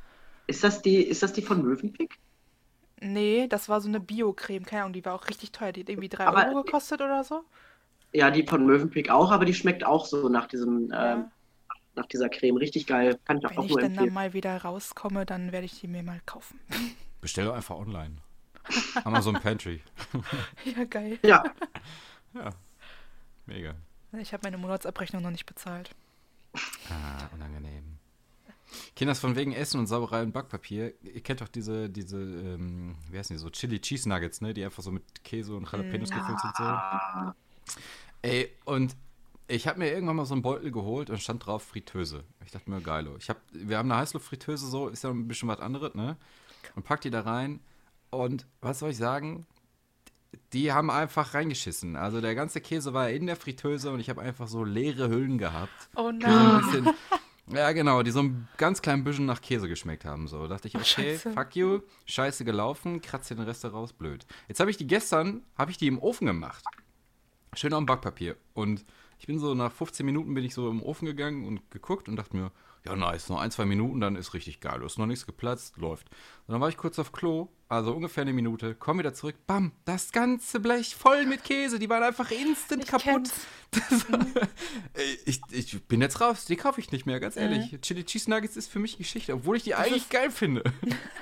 Ist 0.48 0.63
das 0.63 0.82
die, 0.82 1.04
ist 1.04 1.22
das 1.24 1.34
die 1.34 1.41
von 1.41 1.62
Mövenpick? 1.62 2.17
Nee, 3.02 3.48
das 3.48 3.70
war 3.70 3.80
so 3.82 3.88
eine 3.88 4.00
Bio-Creme, 4.00 4.66
keine 4.66 4.84
Ahnung, 4.84 4.94
die 4.94 5.06
war 5.06 5.14
auch 5.16 5.28
richtig 5.30 5.52
teuer. 5.52 5.72
Die 5.72 5.82
hat 5.82 5.90
irgendwie 5.90 6.10
3 6.10 6.26
Aber- 6.28 6.48
Euro 6.48 6.64
gekostet 6.64 7.02
oder 7.02 7.24
so. 7.24 7.44
Ja, 8.12 8.32
die 8.32 8.44
von 8.46 8.66
Mövenpick 8.66 9.10
auch, 9.10 9.32
aber 9.32 9.46
die 9.46 9.54
schmeckt 9.54 9.84
auch 9.86 10.06
so 10.06 10.30
nach 10.30 10.48
diesem, 10.48 10.90
Ja. 10.90 11.14
ähm, 11.16 11.32
nach 11.96 12.08
dieser 12.08 12.28
Creme. 12.30 12.58
Richtig 12.58 12.88
geil. 12.88 13.20
Kann 13.26 13.38
ich 13.38 13.46
auch 13.46 13.52
Wenn 13.58 13.66
ich 13.66 13.70
nur 13.72 13.82
dann, 14.06 14.14
mal 14.14 14.34
wieder 14.34 14.58
rauskomme, 14.62 15.26
dann 15.26 15.52
werde 15.52 15.66
ich 15.66 15.80
die 15.80 15.88
mir 15.88 16.02
mal 16.04 16.20
kaufen. 16.26 16.60
Bestell 17.22 17.46
doch 17.46 17.54
einfach 17.56 17.76
online. 17.76 18.16
Amazon 19.04 19.34
Pantry. 19.36 19.82
ja, 20.66 20.84
geil. 20.86 21.20
Ja, 21.24 21.44
Ja. 22.34 22.50
Mega. 23.46 23.74
Ich 24.20 24.34
habe 24.34 24.42
meine 24.44 24.58
Monatsabrechnung 24.58 25.22
noch 25.24 25.32
nicht 25.32 25.46
bezahlt. 25.46 25.92
Ah, 26.90 27.28
unangenehm. 27.34 27.98
Kinders 28.95 29.19
von 29.19 29.36
wegen 29.36 29.53
Essen 29.53 29.79
und 29.79 29.88
Sauerei 29.88 30.21
und 30.23 30.32
Backpapier. 30.32 30.93
Ihr 31.03 31.21
kennt 31.21 31.41
doch 31.41 31.47
diese, 31.47 31.89
diese, 31.89 32.17
ähm, 32.17 32.95
wie 33.10 33.17
heißen 33.17 33.36
die 33.36 33.39
so, 33.39 33.49
Chili 33.49 33.79
Cheese 33.79 34.08
Nuggets, 34.08 34.41
ne? 34.41 34.53
Die 34.53 34.63
einfach 34.63 34.84
so 34.84 34.91
mit 34.91 35.23
Käse 35.23 35.55
und 35.55 35.71
Jalapenos 35.71 36.10
gefüllt 36.10 36.39
sind. 36.39 36.55
So. 36.55 37.34
Ey, 38.21 38.49
und 38.65 38.95
ich 39.47 39.67
habe 39.67 39.79
mir 39.79 39.91
irgendwann 39.91 40.15
mal 40.15 40.25
so 40.25 40.36
einen 40.36 40.43
Beutel 40.43 40.71
geholt 40.71 41.10
und 41.10 41.19
stand 41.19 41.45
drauf 41.45 41.63
Fritteuse. 41.63 42.23
Ich 42.45 42.51
dachte 42.51 42.69
mir, 42.69 42.82
geilo. 42.82 43.15
Ich 43.17 43.29
hab, 43.29 43.41
wir 43.51 43.77
haben 43.77 43.91
eine 43.91 43.99
Heißluftfritteuse, 43.99 44.67
so 44.67 44.89
ist 44.89 45.03
ja 45.03 45.10
ein 45.10 45.27
bisschen 45.27 45.49
was 45.49 45.60
anderes, 45.60 45.95
ne? 45.95 46.17
Und 46.75 46.84
pack 46.84 47.01
die 47.01 47.10
da 47.10 47.21
rein. 47.21 47.60
Und 48.12 48.45
was 48.62 48.79
soll 48.79 48.91
ich 48.91 48.97
sagen? 48.97 49.47
Die 50.53 50.71
haben 50.71 50.91
einfach 50.91 51.34
reingeschissen. 51.34 51.95
Also 51.95 52.21
der 52.21 52.36
ganze 52.36 52.62
Käse 52.62 52.93
war 52.93 53.10
in 53.10 53.25
der 53.25 53.36
Fritteuse 53.36 53.91
und 53.91 53.99
ich 53.99 54.10
habe 54.10 54.21
einfach 54.21 54.47
so 54.47 54.63
leere 54.63 55.10
Hüllen 55.10 55.39
gehabt. 55.39 55.89
Oh 55.95 56.03
so 56.03 56.08
ein 56.10 56.17
nein. 56.19 56.62
bisschen, 56.62 56.89
ja, 57.54 57.72
genau, 57.72 58.04
die 58.04 58.12
so 58.12 58.22
ein 58.22 58.48
ganz 58.58 58.82
klein 58.82 59.04
bisschen 59.04 59.26
nach 59.26 59.42
Käse 59.42 59.68
geschmeckt 59.68 60.06
haben. 60.06 60.28
So 60.28 60.48
dachte 60.48 60.68
ich, 60.68 60.76
Oh, 60.76 60.80
okay, 60.80 60.88
Scheiße. 61.18 61.32
fuck 61.32 61.56
you, 61.56 61.80
scheiße 62.06 62.46
gelaufen, 62.46 63.02
kratze 63.02 63.36
den 63.36 63.44
Rest 63.44 63.66
raus, 63.66 63.94
blöd. 63.94 64.26
Jetzt 64.48 64.60
habe 64.60 64.72
ich 64.72 64.78
die 64.78 64.88
gestern, 64.88 65.44
habe 65.58 65.72
ich 65.72 65.78
die 65.78 65.88
im 65.88 66.00
Ofen 66.00 66.28
gemacht. 66.28 66.64
Schön 67.54 67.74
auf 67.74 67.80
dem 67.80 67.86
Backpapier. 67.88 68.36
Und 68.54 68.86
ich 69.18 69.28
bin 69.28 69.40
so 69.40 69.54
nach 69.56 69.72
15 69.72 70.06
Minuten 70.06 70.34
bin 70.34 70.44
ich 70.44 70.54
so 70.54 70.70
im 70.70 70.82
Ofen 70.84 71.06
gegangen 71.06 71.46
und 71.46 71.70
geguckt 71.72 72.08
und 72.08 72.16
dachte 72.16 72.36
mir, 72.38 72.52
ja 72.89 72.95
nice, 72.95 73.30
noch 73.30 73.39
ein, 73.39 73.52
zwei 73.52 73.65
Minuten, 73.65 73.99
dann 73.99 74.15
ist 74.15 74.34
richtig 74.34 74.60
geil. 74.60 74.82
Ist 74.84 74.97
noch 74.97 75.06
nichts 75.06 75.25
geplatzt, 75.25 75.78
läuft. 75.78 76.10
Und 76.47 76.54
dann 76.54 76.62
war 76.62 76.69
ich 76.69 76.78
kurz 76.78 76.97
auf 76.99 77.12
Klo, 77.12 77.49
also 77.67 77.93
ungefähr 77.93 78.21
eine 78.23 78.34
Minute, 78.34 78.75
komm 78.75 78.99
wieder 78.99 79.13
zurück, 79.13 79.36
bam, 79.45 79.71
das 79.86 80.12
ganze 80.12 80.60
Blech 80.60 80.95
voll 80.95 81.25
mit 81.25 81.43
Käse. 81.43 81.78
Die 81.80 81.89
waren 81.89 82.04
einfach 82.04 82.32
instant 82.32 82.84
Ich 82.84 82.89
kaputt. 82.89 83.30
Das 83.71 84.06
ich, 85.25 85.41
ich 85.52 85.84
bin 85.84 86.02
jetzt 86.02 86.19
raus, 86.21 86.45
die 86.45 86.56
kaufe 86.56 86.82
ich 86.82 86.91
nicht 86.91 87.06
mehr, 87.06 87.19
ganz 87.19 87.36
ehrlich. 87.38 87.78
Chili 87.82 88.04
Cheese 88.04 88.28
Nuggets 88.30 88.58
ist 88.58 88.67
für 88.71 88.80
mich 88.80 88.97
Geschichte, 88.97 89.34
obwohl 89.34 89.58
ich 89.58 89.63
die 89.63 89.75
eigentlich 89.75 90.04
ist- 90.04 90.10
geil 90.10 90.32
finde. 90.32 90.63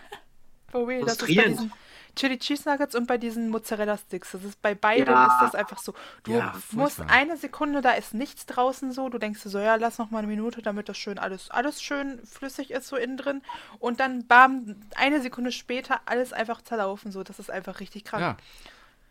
For 0.72 0.88
real, 0.88 1.02
das 1.04 1.14
ist 1.22 1.36
bei 1.36 1.44
diesen, 1.44 1.72
Chili 2.18 2.38
Cheese 2.38 2.70
Nuggets 2.70 2.96
und 2.96 3.08
bei 3.08 3.18
diesen 3.18 3.50
Mozzarella 3.50 3.98
Sticks. 3.98 4.32
Das 4.32 4.44
ist 4.44 4.62
bei 4.62 4.76
beiden 4.76 5.08
Ja. 5.08 5.28
ist 5.28 5.42
das 5.42 5.56
einfach 5.56 5.78
so. 5.78 5.94
Du 6.24 6.34
Ja, 6.34 6.52
musst 6.72 6.98
furchtbar. 6.98 7.16
eine 7.16 7.38
Sekunde, 7.38 7.82
da 7.82 7.92
ist 7.92 8.14
nichts 8.14 8.46
draußen 8.46 8.92
so. 8.92 9.08
Du 9.08 9.18
denkst 9.18 9.44
dir 9.44 9.50
so, 9.50 9.60
ja, 9.60 9.76
lass 9.76 9.98
noch 10.00 10.12
mal 10.12 10.18
eine 10.20 10.28
Minute, 10.28 10.62
damit 10.62 10.90
das 10.90 10.98
schön 10.98 11.18
alles, 11.20 11.50
alles 11.52 11.82
schön 11.82 12.20
flüssig 12.26 12.72
ist 12.72 12.88
so 12.88 12.96
innen 12.98 13.16
drin. 13.18 13.42
Und 13.80 14.00
dann 14.02 14.28
bam, 14.28 14.76
eine 14.96 15.22
Sekunde 15.22 15.52
später 15.54 16.02
alles 16.06 16.34
einfach 16.34 16.62
zerlaufen 16.62 17.12
so. 17.12 17.24
Das 17.24 17.40
ist 17.40 17.50
einfach 17.50 17.80
richtig 17.80 18.04
krank. 18.04 18.22
Ja. 18.22 18.38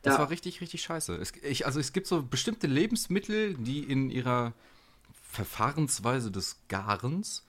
Das 0.03 0.15
Ja. 0.15 0.19
war 0.21 0.31
richtig, 0.31 0.61
richtig 0.61 0.83
scheiße. 0.83 1.15
Es, 1.17 1.33
ich, 1.43 1.65
also 1.67 1.81
es 1.81 1.93
gibt 1.93 2.07
so 2.07 2.23
bestimmte 2.23 2.67
Lebensmittel, 2.67 3.55
die 3.55 3.81
in 3.81 4.11
ihrer 4.11 4.53
Verfahrensweise 5.31 6.31
des 6.31 6.57
Garens 6.69 7.45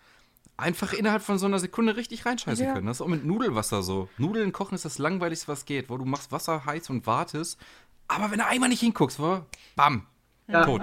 einfach 0.58 0.93
innerhalb 0.93 1.22
von 1.22 1.38
so 1.38 1.46
einer 1.46 1.60
Sekunde 1.60 1.96
richtig 1.96 2.26
reinscheißen 2.26 2.65
Ja. 2.65 2.74
können. 2.74 2.88
Das 2.88 2.98
ist 2.98 3.02
auch 3.02 3.08
mit 3.08 3.24
Nudelwasser 3.26 3.84
so. 3.84 4.10
Nudeln 4.17 4.52
kochen 4.52 4.76
ist 4.76 4.86
das 4.86 4.98
langweiligste, 4.98 5.48
was 5.48 5.65
geht, 5.65 5.89
wo 5.89 5.98
du 5.98 6.06
machst 6.06 6.32
Wasser 6.32 6.65
heiß 6.65 6.89
und 6.89 7.06
wartest. 7.08 7.60
Aber 8.08 8.32
wenn 8.32 8.39
du 8.39 8.46
einmal 8.46 8.70
nicht 8.70 8.80
hinguckst, 8.82 9.20
wo, 9.20 9.41
bam, 9.76 10.06
Ja. 10.48 10.63
tot. 10.65 10.82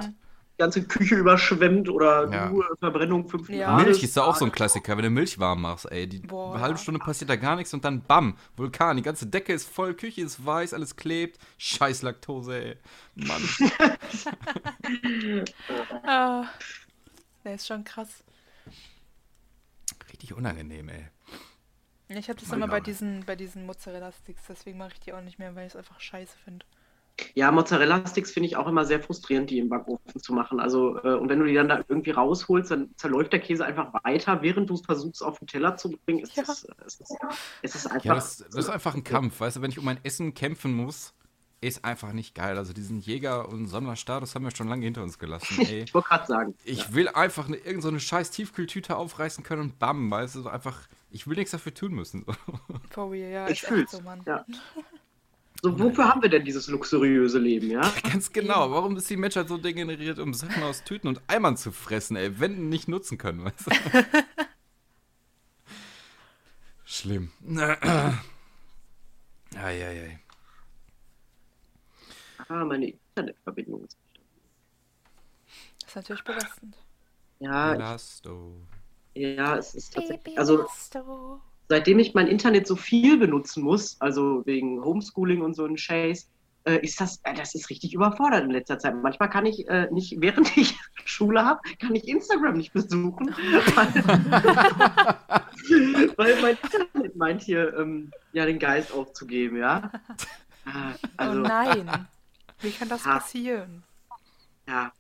Die 0.57 0.59
ganze 0.63 0.85
Küche 0.87 1.17
überschwemmt 1.17 1.89
oder 1.89 2.31
Ja. 2.31 2.49
nur 2.49 2.65
Verbrennung 2.79 3.29
5 3.29 3.49
Ja. 3.49 3.75
Milch 3.77 4.05
ist 4.05 4.17
da 4.17 4.23
auch 4.23 4.37
so 4.37 4.45
ein 4.45 4.53
Klassiker, 4.53 4.97
wenn 4.97 5.03
du 5.03 5.11
Milch 5.11 5.41
warm 5.41 5.63
machst, 5.63 5.91
ey. 5.91 6.07
Die 6.07 6.21
Boah, 6.21 6.61
halbe 6.61 6.77
ja. 6.77 6.83
Stunde 6.83 7.01
passiert 7.01 7.29
da 7.29 7.35
gar 7.35 7.57
nichts 7.57 7.75
und 7.75 7.85
dann 7.85 8.03
bam, 8.03 8.37
Vulkan, 8.57 8.97
die 8.97 9.03
ganze 9.03 9.27
Decke 9.27 9.53
ist 9.53 9.69
voll, 9.69 9.95
Küche 9.95 10.21
ist 10.21 10.47
weiß, 10.47 10.73
alles 10.75 10.95
klebt. 10.95 11.41
Scheiß 11.59 12.03
Laktose, 12.03 12.63
ey. 12.63 12.77
Mann. 13.17 13.43
Ah, 16.07 16.45
der 17.45 17.55
ist 17.55 17.67
schon 17.67 17.83
krass. 17.85 18.23
Richtig 20.25 20.39
unangenehm, 20.39 20.89
ey. 20.89 21.05
Ich 22.09 22.31
habe 22.31 22.41
das 22.41 22.51
immer 22.51 22.67
bei 22.67 22.81
diesen, 22.81 23.27
bei 23.27 23.37
diesen 23.37 23.67
Mozzarella 23.67 24.11
Sticks, 24.11 24.41
deswegen 24.49 24.79
mache 24.79 24.93
ich 24.95 25.01
die 25.01 25.13
auch 25.13 25.21
nicht 25.21 25.39
mehr, 25.39 25.55
weil 25.55 25.67
ich 25.67 25.75
es 25.75 25.77
einfach 25.77 26.01
scheiße 26.01 26.39
finde. 26.43 26.65
Ja, 27.35 27.53
Mozzarella-Sticks 27.53 28.33
finde 28.33 28.49
ich 28.49 28.57
auch 28.57 28.67
immer 28.67 28.85
sehr 28.85 29.01
frustrierend, 29.01 29.49
die 29.49 29.59
im 29.59 29.69
Backofen 29.69 30.21
zu 30.21 30.33
machen. 30.33 30.59
Also, 30.59 30.99
äh, 31.05 31.15
und 31.15 31.29
wenn 31.29 31.39
du 31.39 31.45
die 31.45 31.55
dann 31.55 31.69
da 31.69 31.85
irgendwie 31.87 32.11
rausholst, 32.11 32.73
dann 32.73 32.91
zerläuft 32.97 33.33
der 33.33 33.39
Käse 33.39 33.65
einfach 33.65 33.93
weiter, 34.03 34.43
während 34.43 34.69
du 34.69 34.75
es 34.75 34.81
versuchst, 34.81 35.23
auf 35.23 35.39
den 35.39 35.47
Teller 35.47 35.77
zu 35.77 35.91
bringen. 35.91 36.25
Es, 36.25 36.35
Ja. 36.35 36.43
ist, 36.43 36.65
äh, 36.65 36.73
es, 36.85 37.01
ist, 37.01 37.17
es 37.63 37.75
ist 37.77 37.87
einfach. 37.87 38.05
Ja, 38.05 38.15
das, 38.15 38.39
das 38.39 38.57
ist 38.57 38.69
einfach 38.69 38.95
ein 38.97 39.05
Kampf, 39.05 39.39
weißt 39.39 39.59
du, 39.59 39.63
wenn 39.63 39.71
ich 39.71 39.79
um 39.79 39.85
mein 39.85 40.01
Essen 40.03 40.35
kämpfen 40.35 40.75
muss, 40.75 41.14
ist 41.67 41.85
einfach 41.85 42.13
nicht 42.13 42.35
geil. 42.35 42.59
Also 42.59 42.73
diesen 42.73 43.01
Jäger- 43.01 43.49
und 43.49 43.67
Sonderstatus 43.67 44.35
haben 44.35 44.45
wir 44.45 44.55
schon 44.55 44.69
lange 44.69 44.85
hinter 44.85 45.03
uns 45.03 45.19
gelassen, 45.19 45.59
ey. 45.67 45.83
Ich 45.85 45.95
wollte 45.95 46.09
gerade 46.09 46.27
sagen. 46.27 46.55
Ich 46.65 46.93
will 46.95 47.09
einfach 47.09 47.49
eine, 47.49 47.57
irgend 47.57 47.83
so 47.83 47.89
eine 47.89 48.01
scheiß 48.01 48.31
Tiefkühltüte 48.31 48.97
aufreißen 48.97 49.43
können 49.45 49.63
und 49.63 49.79
bam, 49.79 50.11
weißt 50.11 50.35
du, 50.37 50.43
so 50.43 50.49
einfach, 50.49 50.89
ich 51.11 51.27
will 51.27 51.37
nichts 51.37 51.53
dafür 51.53 51.75
tun 51.75 51.93
müssen. 51.95 52.25
For 52.91 53.11
real, 53.11 53.31
ja, 53.31 53.49
Ich 53.49 53.63
fühl's. 53.63 53.93
so, 53.93 54.01
Mann. 54.03 54.23
Ja. 54.27 54.45
So, 55.63 55.79
wofür 55.79 56.07
haben 56.07 56.21
wir 56.21 56.29
denn 56.29 56.45
dieses 56.45 56.67
luxuriöse 56.69 57.39
Leben, 57.39 57.71
ja? 57.71 57.91
Ganz 58.03 58.31
genau, 58.31 58.71
warum 58.71 58.99
ist 58.99 59.09
die 59.09 59.17
Menschheit 59.17 59.49
so 59.49 59.57
degeneriert, 59.57 60.19
um 60.19 60.35
Sachen 60.35 60.63
aus 60.63 60.85
Tüten 60.85 61.09
und 61.09 61.23
Eimern 61.27 61.57
zu 61.57 61.73
fressen, 61.73 62.17
ey, 62.17 62.39
wenn 62.39 62.69
nicht 62.69 62.87
nutzen 62.87 63.17
können, 63.17 63.45
weißt 63.45 63.69
du? 63.69 63.71
Schlimm. 66.85 67.31
Eieiei. 69.57 70.19
Ah, 72.49 72.65
meine 72.65 72.91
Internetverbindung 72.91 73.85
ist. 73.85 73.97
Das 75.81 75.89
ist 75.89 75.97
natürlich 75.97 76.25
belastend. 76.25 76.77
Ja, 77.41 77.73
Belasto. 77.73 78.53
ja, 79.15 79.57
es 79.57 79.75
ist 79.75 79.95
tatsächlich. 79.95 80.39
Also, 80.39 80.67
seitdem 81.69 81.99
ich 81.99 82.15
mein 82.15 82.27
Internet 82.27 82.67
so 82.67 82.77
viel 82.77 83.19
benutzen 83.19 83.63
muss, 83.63 84.01
also 84.01 84.43
wegen 84.47 84.83
Homeschooling 84.85 85.43
und 85.43 85.55
so 85.55 85.65
ein 85.65 85.77
Scheiß, 85.77 86.29
äh, 86.65 86.77
ist 86.79 87.01
das, 87.01 87.21
äh, 87.25 87.35
das 87.35 87.55
ist 87.55 87.69
richtig 87.69 87.93
überfordert 87.93 88.45
in 88.45 88.51
letzter 88.51 88.79
Zeit. 88.79 88.95
Manchmal 89.03 89.29
kann 89.29 89.45
ich 89.45 89.69
äh, 89.69 89.89
nicht, 89.91 90.21
während 90.21 90.57
ich 90.57 90.75
Schule 91.05 91.45
habe, 91.45 91.61
kann 91.79 91.95
ich 91.95 92.09
Instagram 92.09 92.57
nicht 92.57 92.73
besuchen, 92.73 93.35
weil, 93.75 93.93
weil 96.17 96.41
mein 96.43 96.57
Internet 96.63 97.17
meint 97.17 97.43
hier 97.43 97.77
ähm, 97.79 98.11
ja 98.33 98.47
den 98.47 98.59
Geist 98.59 98.93
aufzugeben, 98.93 99.59
ja. 99.59 99.91
Ah, 100.65 100.93
Also, 101.19 101.41
oh 101.41 101.43
nein. 101.43 102.07
Wie 102.65 102.71
kann 102.73 102.89
das 102.89 103.05
Ha. 103.05 103.19
passieren? 103.19 103.83
ja. 104.69 104.93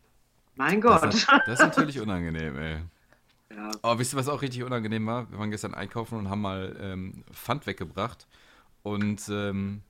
Mein 0.56 0.80
Das, 0.80 1.00
Gott. 1.02 1.14
ist- 1.14 1.28
das 1.46 1.58
ist 1.58 1.66
natürlich 1.66 1.98
unangenehm, 2.00 2.56
ey. 2.58 2.78
Ja. 3.54 3.70
Aber 3.82 3.98
wisst 4.00 4.12
ihr, 4.14 4.16
was 4.16 4.28
auch 4.28 4.42
richtig 4.42 4.64
unangenehm 4.64 5.06
war? 5.06 5.30
Wir 5.30 5.38
waren 5.38 5.50
gestern 5.52 5.74
einkaufen 5.74 6.18
und 6.18 6.28
haben 6.28 6.40
mal 6.40 6.76
ähm, 6.80 7.22
Pfand 7.32 7.66
weggebracht. 7.68 8.26
Und 8.82 9.28
ähm, 9.28 9.82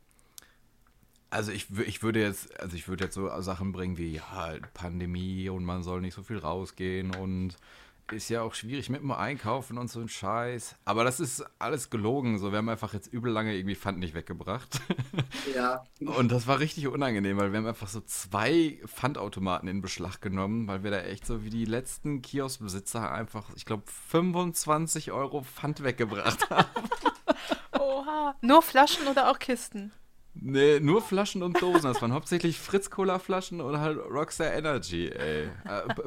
also 1.30 1.50
ich, 1.50 1.70
ich 1.86 2.02
würde 2.02 2.20
jetzt, 2.20 2.58
also 2.60 2.76
ich 2.76 2.88
würde 2.88 3.04
jetzt 3.04 3.14
so 3.14 3.28
Sachen 3.40 3.72
bringen 3.72 3.96
wie 3.96 4.14
ja, 4.16 4.54
Pandemie 4.74 5.48
und 5.48 5.64
man 5.64 5.82
soll 5.82 6.00
nicht 6.02 6.12
so 6.14 6.22
viel 6.22 6.38
rausgehen 6.38 7.14
und 7.16 7.56
ist 8.12 8.28
ja 8.28 8.42
auch 8.42 8.54
schwierig 8.54 8.90
mit 8.90 9.00
dem 9.00 9.10
Einkaufen 9.10 9.78
und 9.78 9.90
so 9.90 10.00
ein 10.00 10.08
Scheiß. 10.08 10.76
Aber 10.84 11.04
das 11.04 11.20
ist 11.20 11.44
alles 11.58 11.90
gelogen. 11.90 12.38
So, 12.38 12.50
wir 12.50 12.58
haben 12.58 12.68
einfach 12.68 12.92
jetzt 12.92 13.12
übel 13.12 13.32
lange 13.32 13.54
irgendwie 13.54 13.74
Pfand 13.74 13.98
nicht 13.98 14.14
weggebracht. 14.14 14.80
ja. 15.54 15.84
Und 16.00 16.30
das 16.30 16.46
war 16.46 16.58
richtig 16.58 16.88
unangenehm, 16.88 17.36
weil 17.36 17.52
wir 17.52 17.58
haben 17.58 17.66
einfach 17.66 17.88
so 17.88 18.00
zwei 18.00 18.80
Pfandautomaten 18.86 19.68
in 19.68 19.80
Beschlag 19.80 20.20
genommen, 20.20 20.68
weil 20.68 20.82
wir 20.82 20.90
da 20.90 21.00
echt 21.00 21.26
so 21.26 21.44
wie 21.44 21.50
die 21.50 21.64
letzten 21.64 22.22
Kioskbesitzer 22.22 23.10
einfach, 23.10 23.50
ich 23.56 23.64
glaube, 23.64 23.84
25 24.10 25.12
Euro 25.12 25.42
Pfand 25.42 25.82
weggebracht 25.82 26.50
haben. 26.50 26.88
Oha. 27.78 28.34
Nur 28.40 28.62
Flaschen 28.62 29.06
oder 29.08 29.30
auch 29.30 29.38
Kisten? 29.38 29.92
Nee, 30.34 30.80
nur 30.80 31.00
Flaschen 31.00 31.42
und 31.42 31.60
Dosen. 31.62 31.84
Das 31.84 32.02
waren 32.02 32.12
hauptsächlich 32.12 32.58
Fritz-Cola-Flaschen 32.58 33.60
und 33.60 33.78
halt 33.78 33.98
Rockstar 33.98 34.52
Energy, 34.52 35.08
ey. 35.08 35.44
Äh, 35.44 35.48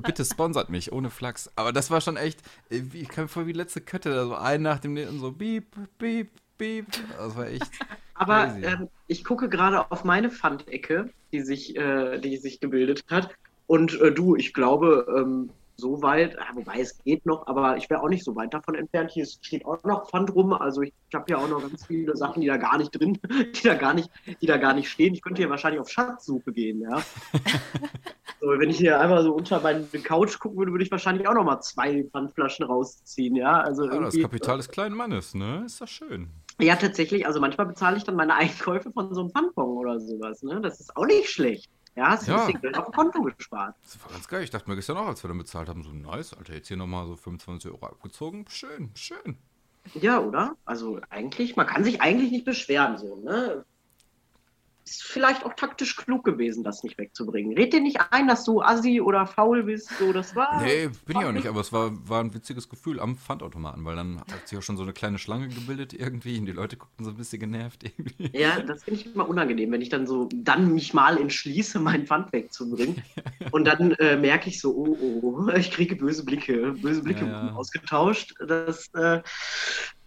bitte 0.04 0.26
sponsert 0.26 0.70
mich, 0.70 0.92
ohne 0.92 1.10
Flachs. 1.10 1.50
Aber 1.56 1.72
das 1.72 1.90
war 1.90 2.02
schon 2.02 2.18
echt, 2.18 2.42
äh, 2.70 2.82
ich 2.94 3.08
kam 3.10 3.30
vor 3.30 3.48
wie 3.48 3.54
letzte 3.54 3.82
Kötte, 3.82 4.14
da 4.14 4.26
so 4.26 4.36
ein 4.36 4.62
nach 4.62 4.80
dem 4.80 4.94
nächsten 4.94 5.20
so 5.20 5.32
beep, 5.32 5.76
beep, 5.98 6.30
beep. 6.58 6.88
Das 7.18 7.36
war 7.36 7.48
echt 7.48 7.70
Aber 8.18 8.56
ähm, 8.64 8.90
ich 9.08 9.24
gucke 9.24 9.48
gerade 9.48 9.92
auf 9.92 10.04
meine 10.04 10.32
Pfandecke, 10.32 11.10
die 11.32 11.42
sich, 11.42 11.76
äh, 11.76 12.20
die 12.20 12.38
sich 12.38 12.60
gebildet 12.60 13.06
hat. 13.10 13.30
Und 13.68 14.00
äh, 14.02 14.12
du, 14.12 14.36
ich 14.36 14.54
glaube, 14.54 15.06
ähm, 15.16 15.50
so 15.78 16.02
weit, 16.02 16.36
wobei 16.56 16.80
es 16.80 16.98
geht 17.04 17.26
noch, 17.26 17.46
aber 17.46 17.78
ich 17.78 17.90
wäre 17.90 18.02
auch 18.02 18.10
nicht 18.10 18.24
so 18.24 18.36
weit 18.36 18.54
davon 18.54 18.76
entfernt. 18.76 19.12
Hier 19.12 19.26
steht 19.26 19.64
auch 19.66 19.84
noch 19.84 20.10
Pfand 20.10 20.34
rum. 20.34 20.54
Also 20.54 20.82
ich, 20.82 20.92
ich 21.08 21.16
habe 21.16 21.26
hier 21.28 21.38
auch 21.38 21.48
noch 21.48 21.62
ganz 21.62 21.86
viele 21.86 22.18
Sachen, 22.18 22.42
die 22.42 22.48
da 22.48 22.58
gar 22.58 22.78
nicht 22.80 22.92
drin, 22.92 23.20
die 23.30 23.64
da 23.64 23.76
gar 23.76 23.94
nicht, 23.94 24.10
die 24.42 24.48
da 24.48 24.58
gar 24.58 24.74
nicht 24.74 24.90
stehen. 24.90 25.14
Ich 25.14 25.22
könnte 25.22 25.42
hier 25.42 25.50
wahrscheinlich 25.50 25.80
auf 25.80 25.90
Schatzsuche 25.90 26.52
gehen, 26.52 26.82
ja. 26.82 26.98
so, 28.42 28.48
wenn 28.48 28.70
ich 28.70 28.78
hier 28.78 29.00
einmal 29.00 29.24
so 29.24 29.34
unter 29.34 29.60
meine 29.62 29.84
Couch 29.84 30.40
gucken 30.40 30.58
würde, 30.58 30.72
würde 30.72 30.84
ich 30.84 30.92
wahrscheinlich 30.92 31.28
auch 31.28 31.36
noch 31.36 31.44
mal 31.44 31.62
zwei 31.62 32.04
Pfandflaschen 32.06 32.66
rausziehen, 32.66 33.36
ja. 33.36 33.62
Also 33.62 33.86
ja, 33.86 34.00
das 34.00 34.20
Kapital 34.20 34.58
des 34.58 34.70
kleinen 34.70 34.96
Mannes, 34.96 35.36
ne? 35.36 35.64
Ist 35.66 35.80
doch 35.80 35.88
schön. 35.88 36.30
ja, 36.60 36.76
tatsächlich. 36.76 37.28
Also 37.28 37.40
manchmal 37.40 37.68
bezahle 37.68 37.98
ich 37.98 38.04
dann 38.04 38.16
meine 38.16 38.34
Einkäufe 38.34 38.92
von 38.92 39.14
so 39.14 39.22
einem 39.22 39.30
Pfandbon 39.30 39.78
oder 39.78 40.00
sowas. 40.00 40.42
Ne? 40.42 40.60
Das 40.60 40.80
ist 40.80 40.98
auch 40.98 41.06
nicht 41.06 41.30
schlecht. 41.30 41.70
Ja, 41.98 42.10
hast 42.12 42.28
du 42.28 42.32
Ja. 42.32 42.42
ein 42.42 42.46
bisschen 42.48 42.62
Geld 42.62 42.78
auf 42.78 42.86
dem 42.86 42.94
Konto 42.94 43.24
gespart. 43.24 43.76
Das 43.84 44.00
war 44.04 44.12
ganz 44.12 44.28
geil. 44.28 44.44
Ich 44.44 44.52
dachte 44.52 44.70
mir 44.70 44.76
gestern 44.76 44.98
auch, 44.98 45.08
als 45.08 45.24
wir 45.24 45.30
dann 45.30 45.38
bezahlt 45.40 45.68
haben, 45.68 45.82
so 45.84 45.92
nice, 45.92 46.34
Alter, 46.36 46.54
jetzt 46.54 46.68
hier 46.68 46.78
nochmal 46.78 47.08
so 47.08 47.16
25 47.16 47.72
Euro 47.72 47.88
abgezogen. 47.88 48.46
Schön, 48.50 48.92
schön. 48.94 49.36
Ja, 49.96 50.20
oder? 50.20 50.56
Also 50.64 51.00
eigentlich, 51.10 51.56
man 51.56 51.66
kann 51.66 51.84
sich 51.84 52.00
eigentlich 52.00 52.30
nicht 52.32 52.46
beschweren, 52.46 52.98
so, 52.98 53.16
ne? 53.24 53.66
Ist 54.88 55.04
vielleicht 55.04 55.44
auch 55.46 55.54
taktisch 55.54 55.98
klug 55.98 56.24
gewesen, 56.24 56.64
das 56.64 56.82
nicht 56.82 56.98
wegzubringen. 56.98 57.58
Red 57.58 57.74
dir 57.74 57.82
nicht 57.82 58.00
ein, 58.10 58.26
dass 58.30 58.46
du 58.46 58.62
assi 58.62 59.02
oder 59.02 59.28
faul 59.28 59.64
bist, 59.64 59.90
so, 60.00 60.14
das 60.14 60.34
war. 60.34 60.64
Nee, 60.64 60.90
bin 61.06 61.20
ich 61.20 61.26
auch 61.26 61.34
nicht, 61.34 61.48
aber 61.48 61.60
es 61.60 61.74
war, 61.74 61.92
war 62.08 62.24
ein 62.24 62.34
witziges 62.34 62.70
Gefühl 62.70 63.02
am 63.02 63.18
Pfandautomaten, 63.18 63.84
weil 63.84 63.98
dann 63.98 64.22
hat 64.22 64.48
sich 64.48 64.58
auch 64.58 64.62
schon 64.62 64.78
so 64.78 64.84
eine 64.84 64.94
kleine 64.94 65.20
Schlange 65.20 65.50
gebildet 65.50 65.92
irgendwie 65.92 66.40
und 66.40 66.46
die 66.46 66.54
Leute 66.54 66.78
guckten 66.78 67.04
so 67.04 67.12
ein 67.12 67.18
bisschen 67.18 67.42
genervt 67.42 67.84
irgendwie. 67.84 68.32
Ja, 68.32 68.62
das 68.62 68.86
finde 68.86 69.02
ich 69.02 69.14
immer 69.14 69.28
unangenehm, 69.28 69.74
wenn 69.74 69.82
ich 69.82 69.90
dann 69.90 70.08
so, 70.08 70.30
dann 70.34 70.74
mich 70.74 70.94
mal 70.94 71.18
entschließe, 71.18 71.80
mein 71.82 72.08
Pfand 72.08 72.32
wegzubringen. 72.32 73.04
Und 73.52 73.66
dann 73.66 73.92
äh, 73.94 74.16
merke 74.16 74.50
ich 74.50 74.62
so, 74.62 74.74
oh, 74.74 74.98
oh, 75.22 75.50
ich 75.50 75.72
kriege 75.72 75.96
böse 75.96 76.24
Blicke, 76.24 76.74
böse 76.74 77.02
Blicke 77.02 77.26
Ja, 77.26 77.48
ja. 77.48 77.54
ausgetauscht. 77.54 78.34
Das 78.48 78.88
äh, 78.94 79.22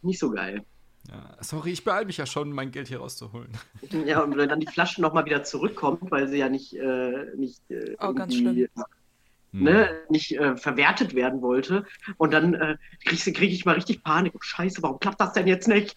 nicht 0.02 0.18
so 0.18 0.30
geil. 0.30 0.64
Ja, 1.08 1.36
sorry, 1.40 1.72
ich 1.72 1.84
beeile 1.84 2.06
mich 2.06 2.16
ja 2.18 2.26
schon, 2.26 2.52
mein 2.52 2.70
Geld 2.70 2.88
hier 2.88 2.98
rauszuholen. 3.00 3.56
Ja, 3.92 4.22
und 4.22 4.36
wenn 4.36 4.48
dann 4.48 4.60
die 4.60 4.66
Flasche 4.66 5.00
nochmal 5.00 5.24
wieder 5.24 5.42
zurückkommt, 5.42 6.10
weil 6.10 6.28
sie 6.28 6.38
ja 6.38 6.48
nicht, 6.48 6.74
äh, 6.74 7.26
nicht, 7.36 7.62
äh, 7.70 7.96
Oh, 8.00 8.12
ganz 8.12 8.34
irgendwie, 8.34 8.68
Hm. 9.52 9.86
ne, 9.86 10.06
nicht 10.10 10.32
äh, 10.32 10.56
verwertet 10.56 11.14
werden 11.14 11.42
wollte. 11.42 11.86
Und 12.18 12.32
dann 12.32 12.54
äh, 12.54 12.76
kriege 13.06 13.32
krieg 13.32 13.52
ich 13.52 13.64
mal 13.66 13.76
richtig 13.76 14.02
Panik. 14.04 14.34
Oh, 14.36 14.40
Scheiße, 14.42 14.82
warum 14.82 14.98
klappt 15.00 15.20
das 15.20 15.34
denn 15.34 15.46
jetzt 15.48 15.68
nicht? 15.68 15.96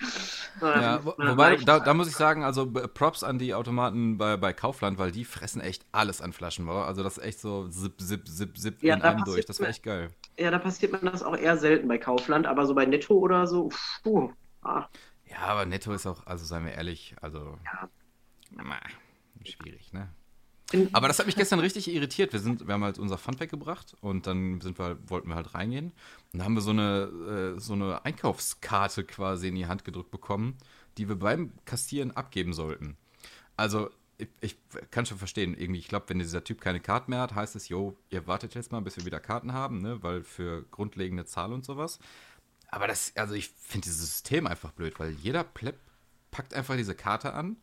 Ja, 0.73 1.03
Ähm, 1.03 1.05
wo, 1.05 1.13
dann 1.17 1.39
war 1.39 1.51
wobei, 1.51 1.55
ich- 1.55 1.65
da, 1.65 1.79
da 1.79 1.93
muss 1.93 2.07
ich 2.07 2.15
sagen, 2.15 2.43
also 2.43 2.65
Props 2.71 3.23
an 3.23 3.37
die 3.37 3.53
Automaten 3.53 4.17
bei, 4.17 4.37
bei 4.37 4.53
Kaufland, 4.53 4.97
weil 4.97 5.11
die 5.11 5.23
fressen 5.23 5.61
echt 5.61 5.85
alles 5.91 6.19
an 6.21 6.33
Flaschen, 6.33 6.65
war. 6.65 6.87
Also 6.87 7.03
das 7.03 7.17
ist 7.19 7.23
echt 7.23 7.39
so 7.39 7.67
zip, 7.69 8.01
zip, 8.01 8.27
zip, 8.27 8.57
zip 8.57 8.81
Ja, 8.81 8.95
in 8.95 9.01
einem 9.01 9.23
durch. 9.23 9.45
Das 9.45 9.61
war 9.61 9.67
echt 9.69 9.83
geil. 9.83 10.09
Ja, 10.37 10.51
da 10.51 10.59
passiert 10.59 10.91
mir 10.91 10.99
das 11.11 11.23
auch 11.23 11.37
eher 11.37 11.57
selten 11.57 11.87
bei 11.87 11.97
Kaufland, 11.97 12.47
aber 12.47 12.65
so 12.65 12.75
bei 12.75 12.85
Netto 12.85 13.15
oder 13.15 13.47
so, 13.47 13.69
puh, 14.03 14.31
ah, 14.63 14.89
Ja, 15.29 15.39
aber 15.39 15.65
netto 15.65 15.93
ist 15.93 16.05
auch, 16.05 16.25
also 16.25 16.45
seien 16.45 16.65
wir 16.65 16.73
ehrlich, 16.73 17.15
also. 17.21 17.57
Ja. 17.65 17.89
Na, 18.51 18.79
schwierig, 19.45 19.93
ne? 19.93 20.09
Aber 20.91 21.07
das 21.07 21.19
hat 21.19 21.25
mich 21.25 21.35
gestern 21.35 21.59
richtig 21.59 21.87
irritiert. 21.93 22.33
Wir, 22.33 22.39
sind, 22.39 22.65
wir 22.67 22.73
haben 22.73 22.83
halt 22.83 22.97
unser 22.97 23.17
Pfand 23.17 23.39
weggebracht 23.39 23.95
und 24.01 24.25
dann 24.25 24.59
sind 24.61 24.79
wir, 24.79 24.97
wollten 25.07 25.29
wir 25.29 25.35
halt 25.35 25.53
reingehen. 25.53 25.91
Und 26.31 26.39
da 26.39 26.45
haben 26.45 26.55
wir 26.55 26.61
so 26.61 26.71
eine, 26.71 27.55
äh, 27.57 27.59
so 27.59 27.73
eine 27.73 28.03
Einkaufskarte 28.05 29.03
quasi 29.03 29.49
in 29.49 29.55
die 29.55 29.67
Hand 29.67 29.85
gedrückt 29.85 30.11
bekommen, 30.11 30.57
die 30.97 31.07
wir 31.07 31.15
beim 31.15 31.51
Kassieren 31.65 32.11
abgeben 32.11 32.53
sollten. 32.53 32.97
Also, 33.55 33.89
ich, 34.17 34.29
ich 34.41 34.57
kann 34.91 35.05
schon 35.05 35.17
verstehen, 35.17 35.55
irgendwie, 35.57 35.79
ich 35.79 35.87
glaube, 35.87 36.09
wenn 36.09 36.19
dieser 36.19 36.43
Typ 36.43 36.61
keine 36.61 36.79
Karten 36.79 37.11
mehr 37.11 37.21
hat, 37.21 37.35
heißt 37.35 37.55
es, 37.55 37.69
jo, 37.69 37.95
ihr 38.09 38.25
wartet 38.25 38.55
jetzt 38.55 38.71
mal, 38.71 38.81
bis 38.81 38.97
wir 38.97 39.05
wieder 39.05 39.19
Karten 39.19 39.53
haben, 39.53 39.81
ne? 39.81 40.01
Weil 40.01 40.23
für 40.23 40.63
grundlegende 40.71 41.25
Zahl 41.25 41.53
und 41.53 41.65
sowas. 41.65 41.99
Aber 42.73 42.87
das, 42.87 43.15
also 43.15 43.35
ich 43.35 43.49
finde 43.49 43.85
dieses 43.85 43.99
System 43.99 44.47
einfach 44.47 44.71
blöd, 44.71 44.99
weil 44.99 45.11
jeder 45.11 45.43
Plepp 45.43 45.77
packt 46.31 46.55
einfach 46.55 46.75
diese 46.75 46.95
Karte 46.95 47.33
an 47.33 47.57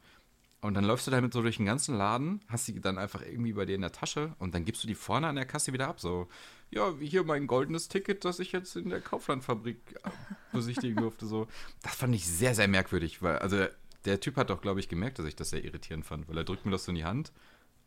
und 0.60 0.74
dann 0.74 0.84
läufst 0.84 1.08
du 1.08 1.10
damit 1.10 1.32
so 1.32 1.42
durch 1.42 1.56
den 1.56 1.66
ganzen 1.66 1.96
Laden, 1.96 2.44
hast 2.46 2.66
sie 2.66 2.80
dann 2.80 2.96
einfach 2.96 3.20
irgendwie 3.22 3.54
bei 3.54 3.64
dir 3.64 3.74
in 3.74 3.80
der 3.80 3.90
Tasche 3.90 4.36
und 4.38 4.54
dann 4.54 4.64
gibst 4.64 4.84
du 4.84 4.86
die 4.86 4.94
vorne 4.94 5.26
an 5.26 5.34
der 5.34 5.46
Kasse 5.46 5.72
wieder 5.72 5.88
ab. 5.88 5.98
So, 5.98 6.28
ja, 6.70 7.00
wie 7.00 7.08
hier 7.08 7.24
mein 7.24 7.48
goldenes 7.48 7.88
Ticket, 7.88 8.24
das 8.24 8.38
ich 8.38 8.52
jetzt 8.52 8.76
in 8.76 8.88
der 8.88 9.00
Kauflandfabrik 9.00 9.98
besichtigen 10.52 10.94
durfte. 10.94 11.26
So, 11.26 11.48
das 11.82 11.96
fand 11.96 12.14
ich 12.14 12.24
sehr, 12.24 12.54
sehr 12.54 12.68
merkwürdig, 12.68 13.20
weil, 13.20 13.38
also 13.38 13.66
der, 14.04 14.20
Typ 14.20 14.36
hat 14.36 14.50
doch, 14.50 14.62
glaube 14.62 14.78
ich, 14.78 14.88
gemerkt, 14.88 15.18
dass 15.18 15.26
ich 15.26 15.34
das 15.34 15.50
sehr 15.50 15.64
irritierend 15.64 16.06
fand, 16.06 16.28
weil 16.28 16.38
er 16.38 16.44
drückt 16.44 16.64
mir 16.64 16.70
das 16.70 16.84
so 16.84 16.92
in 16.92 16.96
die 16.96 17.04
Hand 17.04 17.32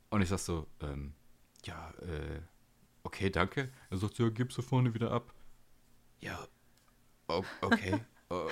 und 0.10 0.22
ich 0.22 0.28
sag 0.28 0.40
so, 0.40 0.68
ähm, 0.82 1.14
ja, 1.64 1.94
äh, 2.02 2.42
okay, 3.04 3.30
danke. 3.30 3.72
Er 3.90 3.98
sagt, 3.98 4.20
ja, 4.20 4.28
gib's 4.28 4.56
du 4.56 4.62
vorne 4.62 4.94
wieder 4.94 5.12
ab. 5.12 5.34
Ja, 6.20 6.38
okay. 7.28 8.02
ähm, 8.30 8.48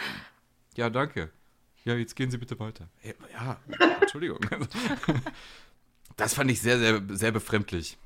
ja, 0.76 0.90
danke. 0.90 1.32
Ja, 1.84 1.96
jetzt 1.96 2.16
gehen 2.16 2.30
Sie 2.30 2.38
bitte 2.38 2.60
weiter. 2.60 2.88
Ja, 3.34 3.60
Entschuldigung. 4.02 4.40
Das 6.18 6.34
fand 6.34 6.52
ich 6.52 6.62
sehr, 6.62 6.78
sehr, 6.78 7.02
sehr 7.10 7.32
befremdlich. 7.32 7.98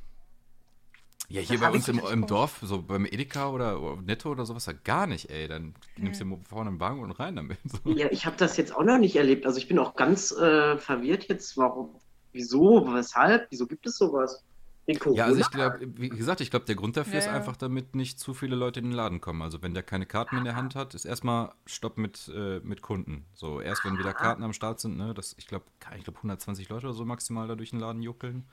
Ja, 1.27 1.41
hier 1.41 1.57
Das 1.57 1.67
bei 1.67 1.71
uns 1.71 1.87
im, 1.87 1.99
im. 1.99 2.27
Dorf, 2.27 2.59
so 2.61 2.81
beim 2.81 3.05
Edeka 3.05 3.49
oder 3.49 3.97
Netto 4.01 4.29
oder 4.31 4.45
sowas, 4.45 4.67
ja 4.67 4.73
gar 4.73 5.07
nicht, 5.07 5.29
ey. 5.31 5.47
Dann 5.47 5.73
nimmst 5.97 6.21
du 6.21 6.25
dir 6.25 6.37
vorne 6.47 6.69
einen 6.69 6.79
Wagen 6.79 7.01
und 7.01 7.11
rein 7.11 7.35
damit. 7.35 7.57
So. 7.65 7.91
Ja, 7.91 8.07
ich 8.11 8.25
habe 8.25 8.37
das 8.37 8.57
jetzt 8.57 8.75
auch 8.75 8.83
noch 8.83 8.99
nicht 8.99 9.15
erlebt. 9.15 9.45
Also 9.45 9.57
ich 9.57 9.67
bin 9.67 9.79
auch 9.79 9.95
ganz 9.95 10.31
äh, 10.31 10.77
verwirrt 10.77 11.27
jetzt. 11.27 11.57
Warum? 11.57 11.99
Wieso? 12.31 12.85
Weshalb? 12.93 13.47
Wieso 13.49 13.65
gibt 13.65 13.87
es 13.87 13.97
sowas? 13.97 14.43
Wegen 14.85 14.99
Corona? 14.99 15.19
Ja, 15.19 15.25
also 15.25 15.39
ich 15.39 15.49
glaube, 15.51 15.79
wie 15.97 16.09
gesagt, 16.09 16.41
ich 16.41 16.51
glaube, 16.51 16.65
der 16.65 16.75
Grund 16.75 16.97
dafür 16.97 17.13
Ja, 17.13 17.19
ist 17.19 17.27
einfach, 17.27 17.55
damit 17.57 17.95
nicht 17.95 18.19
zu 18.19 18.33
viele 18.33 18.55
Leute 18.55 18.79
in 18.79 18.85
den 18.87 18.93
Laden 18.93 19.21
kommen. 19.21 19.41
Also 19.41 19.61
wenn 19.61 19.73
der 19.73 19.83
keine 19.83 20.05
Karten 20.05 20.37
in 20.37 20.43
der 20.43 20.55
Hand 20.55 20.75
hat, 20.75 20.93
ist 20.93 21.05
erstmal 21.05 21.53
Stopp 21.65 21.97
mit, 21.97 22.31
äh, 22.35 22.59
mit 22.61 22.81
Kunden. 22.81 23.25
So, 23.33 23.61
erst 23.61 23.85
wenn 23.85 23.97
wieder 23.97 24.13
Karten 24.13 24.43
am 24.43 24.53
Start 24.53 24.79
sind, 24.79 24.97
ne, 24.97 25.13
das, 25.13 25.35
ich 25.37 25.47
glaube, 25.47 25.65
ich 25.97 26.03
glaube 26.03 26.17
120 26.19 26.69
Leute 26.69 26.87
oder 26.87 26.93
so 26.95 27.05
maximal 27.05 27.47
da 27.47 27.55
durch 27.55 27.71
den 27.71 27.79
Laden 27.79 28.01
juckeln. 28.01 28.45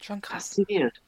Schon 0.00 0.20
krass. 0.20 0.56
Faszinierend. 0.56 1.00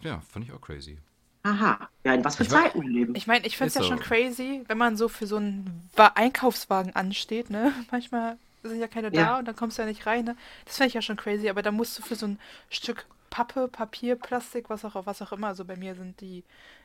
Ja, 0.00 0.20
fand 0.22 0.44
ich 0.44 0.52
auch 0.52 0.60
crazy. 0.60 0.98
Aha. 1.42 1.88
Ja, 2.04 2.14
in 2.14 2.24
was 2.24 2.36
für 2.36 2.44
Ich 2.44 2.48
Zeiten 2.48 2.80
wir 2.82 2.88
leben. 2.88 3.14
Ich 3.14 3.26
meine, 3.26 3.46
ich 3.46 3.56
finde 3.56 3.68
es 3.68 3.74
ja 3.74 3.82
schon 3.82 3.98
so. 3.98 4.04
crazy, 4.04 4.64
wenn 4.68 4.78
man 4.78 4.96
so 4.96 5.08
für 5.08 5.26
so 5.26 5.36
einen 5.36 5.88
Wa 5.94 6.08
Einkaufswagen 6.14 6.94
ansteht, 6.94 7.50
ne? 7.50 7.72
Manchmal 7.90 8.38
sind 8.68 8.80
ja 8.80 8.88
keine 8.88 9.10
da 9.10 9.20
Ja. 9.20 9.38
und 9.38 9.46
dann 9.46 9.56
kommst 9.56 9.78
du 9.78 9.82
ja 9.82 9.88
nicht 9.88 10.06
rein, 10.06 10.24
ne? 10.24 10.36
Das 10.64 10.76
finde 10.76 10.88
ich 10.88 10.94
ja 10.94 11.02
schon 11.02 11.16
crazy, 11.16 11.48
aber 11.48 11.62
da 11.62 11.70
musst 11.70 11.98
du 11.98 12.02
für 12.02 12.14
so 12.14 12.26
ein 12.26 12.38
Stück 12.70 13.06
Pappe, 13.30 13.68
Papier, 13.68 14.16
Plastik, 14.16 14.70
was 14.70 14.84
auch, 14.84 15.06
was 15.06 15.20
auch 15.22 15.32
immer, 15.32 15.48
also 15.48 15.64
bei 15.64 15.76
mir 15.76 15.94
sind 15.94 16.20
die 16.20 16.44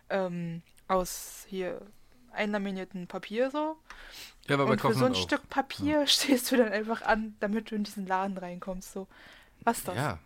ähm, 0.09 0.61
aus 0.87 1.45
hier 1.47 1.81
einlaminierten 2.31 3.07
Papier 3.07 3.49
so. 3.51 3.77
Ja, 4.47 4.55
aber 4.55 4.65
bei 4.65 4.71
und 4.73 4.81
für 4.81 4.93
so 4.93 5.05
ein 5.05 5.13
auch. 5.13 5.15
Stück 5.15 5.49
Papier 5.49 6.05
stehst 6.07 6.51
du 6.51 6.57
dann 6.57 6.69
einfach 6.71 7.01
an, 7.03 7.35
damit 7.39 7.71
du 7.71 7.75
in 7.75 7.83
diesen 7.83 8.05
Laden 8.07 8.37
reinkommst, 8.37 8.91
so. 8.91 9.07
Was 9.61 9.79
ist 9.79 9.87
das? 9.87 9.95
Ja, 9.95 10.19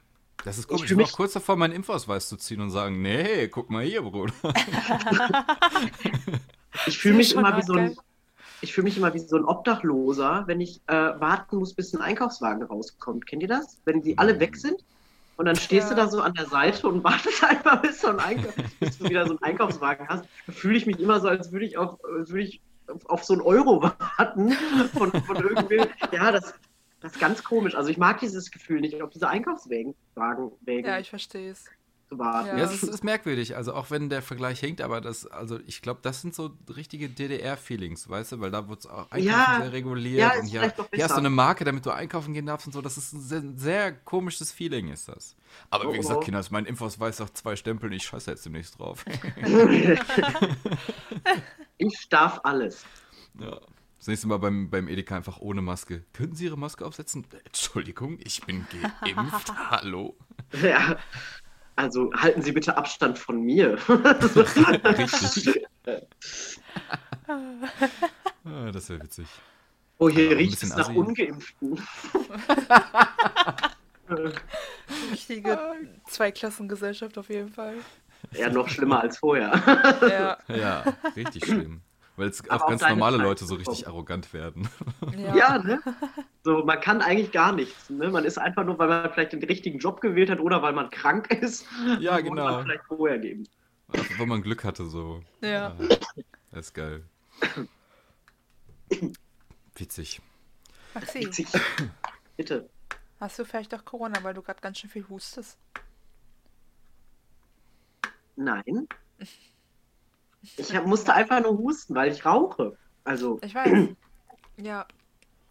das 0.44 0.58
ist 0.58 0.68
komisch. 0.68 0.84
Ich, 0.84 0.90
fühl 0.90 0.98
war 0.98 1.08
kurz 1.08 1.34
davor, 1.34 1.56
meinen 1.56 1.74
Impfausweis 1.74 2.28
zu 2.30 2.38
ziehen 2.38 2.62
und 2.62 2.72
sagen, 2.72 3.02
nee, 3.02 3.48
guck 3.50 3.70
mal 3.70 3.84
hier, 3.84 4.02
Bruder. 4.02 4.34
Ich 6.86 6.98
fühle 6.98 7.16
mich 7.16 7.30
schon 7.30 7.40
immer 7.40 7.58
wie 7.58 7.62
so 7.64 7.74
ein. 7.74 7.96
Ich 8.62 8.74
fühle 8.74 8.86
mich 8.86 8.98
immer 8.98 9.14
wie 9.14 9.20
so 9.20 9.36
ein 9.36 9.46
Obdachloser, 9.46 10.44
wenn 10.48 10.62
ich 10.62 10.82
äh, 10.88 10.94
warten 10.94 11.58
muss, 11.58 11.74
bis 11.74 11.94
ein 11.94 12.02
Einkaufswagen 12.02 12.64
rauskommt. 12.64 13.28
Kennt 13.28 13.42
ihr 13.44 13.48
das? 13.48 13.78
Wenn 13.86 14.02
die 14.02 14.18
alle 14.18 14.40
weg 14.40 14.56
sind 14.56 14.84
und 15.36 15.46
dann 15.46 15.56
stehst 15.56 15.90
du 15.90 15.96
Ja. 15.96 16.06
da 16.06 16.08
so 16.10 16.22
an 16.22 16.34
der 16.34 16.48
Seite 16.48 16.88
und 16.88 17.04
wartest 17.04 17.44
einfach, 17.44 17.82
bis, 17.82 18.02
so 18.02 18.08
ein 18.08 18.20
Einkauf, 18.20 18.56
bis 18.80 18.98
du 18.98 19.10
wieder 19.10 19.26
so 19.26 19.32
einen 19.32 19.44
Einkaufswagen 19.44 20.08
hast. 20.08 20.26
Da 20.48 20.52
fühle 20.54 20.78
ich 20.78 20.86
mich 20.86 21.00
immer 21.00 21.20
so, 21.20 21.28
als 21.28 21.52
würde 21.52 21.66
ich 21.66 21.78
auf, 21.78 22.00
würde 22.04 22.42
ich 22.42 22.62
auf, 23.06 23.24
so 23.24 23.34
einen 23.34 23.42
Euro 23.42 23.84
warten 23.84 24.52
von, 24.94 25.12
von 25.12 25.36
irgendwem. 25.36 25.88
Ja, 26.12 26.32
das, 26.32 26.54
das 27.02 27.14
ist 27.14 27.20
ganz 27.20 27.44
komisch. 27.44 27.76
Also 27.76 27.90
ich 27.90 27.98
mag 27.98 28.20
dieses 28.20 28.50
Gefühl 28.50 28.82
nicht, 28.82 29.02
auf 29.02 29.12
diese 29.12 29.30
Einkaufswagen 29.30 29.94
Wagen, 30.16 30.52
Wägen 30.62 30.88
Ja, 30.88 31.00
ich 31.00 31.10
verstehe 31.10 31.52
es. 31.52 31.66
Zu 32.08 32.18
warten. 32.18 32.48
Ja. 32.48 32.58
Ja, 32.58 32.64
es 32.64 32.72
ist, 32.72 32.84
ist 32.84 33.04
merkwürdig, 33.04 33.56
also 33.56 33.74
auch 33.74 33.92
wenn 33.92 34.10
der 34.10 34.22
Vergleich 34.22 34.60
hinkt, 34.60 34.82
aber 34.82 35.02
das, 35.02 35.26
also 35.28 35.60
ich 35.66 35.82
glaube, 35.82 36.00
das 36.04 36.22
sind 36.22 36.34
so 36.34 36.52
richtige 36.76 37.10
DDR-Feelings, 37.10 38.10
weißt 38.10 38.34
du, 38.34 38.40
weil 38.40 38.52
da 38.52 38.68
wird 38.70 38.82
es 38.82 38.88
auch 38.88 39.12
einkaufen 39.12 39.24
Ja, 39.26 39.58
sehr 39.62 39.74
reguliert 39.74 40.20
ja, 40.20 40.34
und 40.40 40.46
ist 40.46 40.52
hier, 40.52 40.70
doch 40.70 40.88
hast 40.92 41.12
du 41.12 41.16
eine 41.18 41.30
Marke, 41.30 41.66
damit 41.66 41.86
du 41.86 41.92
einkaufen 41.92 42.34
gehen 42.34 42.46
darfst 42.46 42.68
und 42.68 42.74
so, 42.74 42.82
das 42.82 42.98
ist 42.98 43.14
ein 43.14 43.22
sehr, 43.22 43.44
sehr 43.56 43.92
komisches 43.92 44.52
Feeling, 44.52 44.90
ist 44.90 45.10
das. 45.10 45.36
Aber 45.70 45.86
wie 45.86 45.98
Oh, 45.98 46.02
gesagt, 46.02 46.18
oh. 46.18 46.22
Kinder, 46.22 46.44
mein 46.52 46.66
Impfausweis 46.66 47.18
sagt 47.18 47.38
zwei 47.38 47.56
Stempel, 47.56 47.92
ich 47.94 48.04
scheiße 48.06 48.32
jetzt 48.32 48.46
demnächst 48.46 48.80
drauf. 48.80 49.04
ich 51.78 52.10
darf 52.10 52.40
alles. 52.44 52.86
ja. 53.40 53.60
Das 54.00 54.06
nächste 54.08 54.28
Mal 54.28 54.38
beim, 54.38 54.70
beim 54.70 54.88
Edeka 54.88 55.16
einfach 55.16 55.40
ohne 55.40 55.64
Maske. 55.64 56.04
Könnten 56.14 56.36
Sie 56.36 56.46
Ihre 56.46 56.58
Maske 56.58 56.86
aufsetzen? 56.86 57.26
Entschuldigung, 57.46 58.20
ich 58.24 58.42
bin 58.46 58.66
geimpft. 59.02 59.52
Hallo? 59.72 60.16
Ja. 60.62 60.98
Also 61.78 62.12
halten 62.14 62.42
Sie 62.42 62.52
bitte 62.52 62.76
Abstand 62.76 63.18
von 63.20 63.40
mir. 63.42 63.78
Richtig. 63.88 65.64
Ah, 67.28 68.72
das 68.72 68.90
wäre 68.90 69.04
witzig. 69.04 69.28
Oh, 70.00 70.10
hier 70.10 70.32
ein 70.32 70.38
riecht 70.38 70.62
es 70.64 70.76
nach 70.76 70.90
assi. 70.90 70.98
Ungeimpften. 70.98 71.80
Richtige 75.12 75.60
Zweiklassengesellschaft 76.08 77.18
auf 77.18 77.30
jeden 77.30 77.50
Fall. 77.50 77.76
ja, 78.32 78.50
noch 78.50 78.70
schlimmer 78.70 79.02
als 79.02 79.20
vorher. 79.20 79.52
Ja. 80.02 80.56
Ja, 80.56 80.84
richtig 81.16 81.46
schlimm. 81.46 81.82
Weil 82.18 82.32
Aber 82.50 82.66
auch 82.66 82.70
ganz 82.70 82.82
normale 82.82 83.18
Zeit 83.18 83.26
Leute 83.26 83.46
so 83.46 83.56
richtig 83.56 83.88
arrogant 83.88 84.34
werden. 84.34 84.68
Ja. 85.16 85.36
Ja, 85.36 85.58
ne? 85.60 85.80
So, 86.44 86.66
man 86.66 86.82
kann 86.82 87.02
eigentlich 87.02 87.32
gar 87.32 87.52
nichts. 87.52 87.92
Ne? 87.92 88.10
Man 88.10 88.26
ist 88.26 88.40
einfach 88.40 88.66
nur, 88.66 88.80
weil 88.80 88.88
man 88.88 89.12
vielleicht 89.14 89.34
den 89.34 89.44
richtigen 89.44 89.78
Job 89.78 90.02
gewählt 90.02 90.30
hat 90.32 90.40
oder 90.40 90.62
weil 90.64 90.74
man 90.74 90.90
krank 90.90 91.32
ist. 91.42 91.66
Ja, 92.00 92.20
genau. 92.20 92.52
Man 92.52 92.64
vielleicht 92.64 92.86
vorher 92.86 93.20
geben. 93.20 93.48
Also, 93.90 94.06
wo 94.18 94.26
man 94.26 94.42
Glück 94.42 94.64
hatte, 94.64 94.88
so. 94.88 95.22
Ja. 95.42 95.76
Das 96.52 96.68
ist 96.68 96.74
geil. 96.74 97.04
Witzig. 99.76 100.20
Maxi, 100.96 101.20
Witzig. 101.20 101.48
Bitte. 102.36 102.68
hast 103.20 103.38
du 103.38 103.46
vielleicht 103.46 103.76
auch 103.76 103.86
Corona, 103.86 104.24
weil 104.24 104.34
du 104.34 104.42
gerade 104.42 104.60
ganz 104.60 104.80
schön 104.80 104.90
viel 104.90 105.08
hustest? 105.08 105.60
Nein. 108.36 108.88
Ich 110.42 110.76
hab, 110.76 110.86
musste 110.86 111.14
einfach 111.14 111.42
nur 111.42 111.58
husten, 111.58 111.96
weil 111.96 112.12
ich 112.12 112.26
rauche. 112.26 112.78
Also, 113.04 113.40
Ich 113.44 113.54
weiß. 113.56 113.90
Ja. 114.60 114.88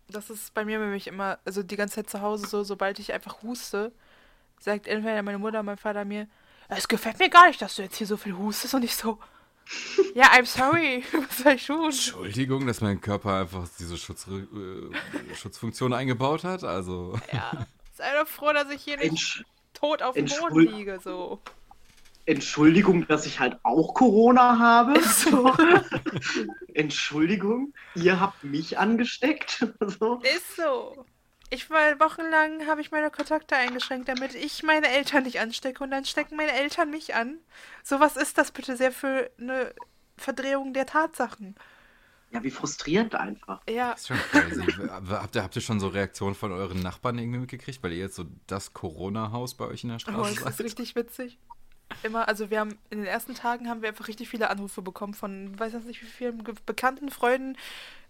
Das 0.09 0.31
ist 0.31 0.53
bei 0.55 0.65
mir 0.65 0.79
nämlich 0.79 1.07
immer, 1.07 1.39
also 1.45 1.63
die 1.63 1.77
ganze 1.77 1.97
Zeit 1.97 2.11
zu 2.11 2.21
Hause 2.21 2.47
so, 2.47 2.63
sobald 2.65 2.99
ich 2.99 3.13
einfach 3.13 3.43
huste, 3.43 3.93
sagt 4.61 4.87
entweder 4.87 5.23
meine 5.23 5.39
Mutter 5.39 5.59
oder 5.59 5.63
mein 5.65 5.77
Vater 5.77 6.05
mir, 6.05 6.29
es 6.69 6.89
gefällt 6.89 7.19
mir 7.19 7.29
gar 7.29 7.47
nicht, 7.49 7.61
dass 7.61 7.77
du 7.77 7.83
jetzt 7.83 7.97
hier 7.97 8.07
so 8.07 8.17
viel 8.17 8.37
hustest 8.37 8.75
und 8.75 8.85
ich 8.85 8.95
so, 8.95 9.19
ja, 10.15 10.27
I'm 10.33 10.45
sorry, 10.47 11.05
was 11.29 11.39
soll 11.39 11.53
ich 11.55 11.67
tun? 11.67 11.85
Entschuldigung, 11.87 12.67
dass 12.67 12.81
mein 12.81 13.01
Körper 13.01 13.41
einfach 13.41 13.69
diese 13.79 13.97
Schutz, 13.97 14.27
äh, 14.29 15.35
Schutzfunktion 15.35 15.93
eingebaut 15.93 16.45
hat. 16.45 16.63
Also, 16.65 17.19
Ja, 17.33 17.67
sei 17.95 18.13
doch 18.21 18.29
froh, 18.29 18.53
dass 18.53 18.71
ich 18.71 18.83
hier 18.83 18.97
nicht 18.97 19.09
Entsch 19.09 19.45
tot 19.75 20.03
auf 20.03 20.15
dem 20.15 20.27
Boden 20.27 20.61
liege, 20.77 21.01
so. 21.03 21.41
Entschuldigung, 22.27 23.07
dass 23.07 23.25
ich 23.25 23.39
halt 23.39 23.59
auch 23.63 23.95
Corona 23.95 24.59
habe. 24.59 25.01
So. 25.01 25.53
Entschuldigung, 26.75 27.73
ihr 27.95 28.21
habt 28.21 28.43
mich 28.45 28.79
angesteckt. 28.79 29.67
So. 29.99 30.21
Ist 30.21 30.57
so. 30.57 31.07
Ich 31.51 31.71
war 31.71 32.01
wochenlang, 32.01 32.67
habe 32.67 32.81
ich 32.81 32.91
meine 32.91 33.11
Kontakte 33.11 33.55
eingeschränkt, 33.55 34.09
damit 34.09 34.35
ich 34.35 34.65
meine 34.65 34.89
Eltern 34.89 35.23
nicht 35.23 35.39
anstecke 35.39 35.85
und 35.85 35.91
dann 35.91 36.05
stecken 36.05 36.37
meine 36.37 36.53
Eltern 36.53 36.91
mich 36.91 37.15
an. 37.15 37.39
So 37.85 38.01
was 38.01 38.17
ist 38.17 38.37
das 38.37 38.51
bitte 38.51 38.77
sehr 38.77 38.91
für 38.91 39.31
eine 39.39 39.73
Verdrehung 40.17 40.73
der 40.73 40.87
Tatsachen? 40.87 41.55
Ja, 42.33 42.43
wie 42.43 42.51
frustrierend 42.51 43.15
einfach. 43.15 43.63
Ja, 43.69 43.93
ist 43.93 44.09
schon 44.09 44.17
crazy. 44.17 44.63
habt, 45.11 45.37
ihr, 45.37 45.43
habt 45.45 45.57
ihr 45.57 45.63
schon 45.63 45.79
so 45.79 45.89
Reaktionen 45.89 46.35
von 46.35 46.51
euren 46.51 46.81
Nachbarn 46.81 47.19
irgendwie 47.19 47.39
mitgekriegt, 47.39 47.83
weil 47.83 47.93
ihr 47.93 47.99
jetzt 47.99 48.17
so 48.17 48.25
das 48.49 48.73
Corona-Haus 48.73 49.55
bei 49.55 49.67
euch 49.67 49.85
in 49.85 49.91
der 49.91 49.97
oh, 49.97 50.01
Straße 50.01 50.35
das 50.35 50.51
ist 50.51 50.57
seid? 50.57 50.67
richtig 50.67 50.97
witzig. 50.97 51.39
Immer, 52.03 52.29
also 52.29 52.51
wir 52.51 52.61
haben 52.61 52.77
in 52.91 52.99
den 52.99 53.07
ersten 53.07 53.35
Tagen 53.35 53.69
haben 53.69 53.83
wir 53.83 53.89
einfach 53.89 54.09
richtig 54.09 54.29
viele 54.29 54.51
Anrufe 54.51 54.83
bekommen 54.83 55.15
von, 55.15 55.59
weiß 55.59 55.75
ich 55.75 55.85
nicht 55.85 56.03
wie 56.03 56.07
vielen 56.07 56.43
bekannten 56.67 57.11
Freunden, 57.11 57.57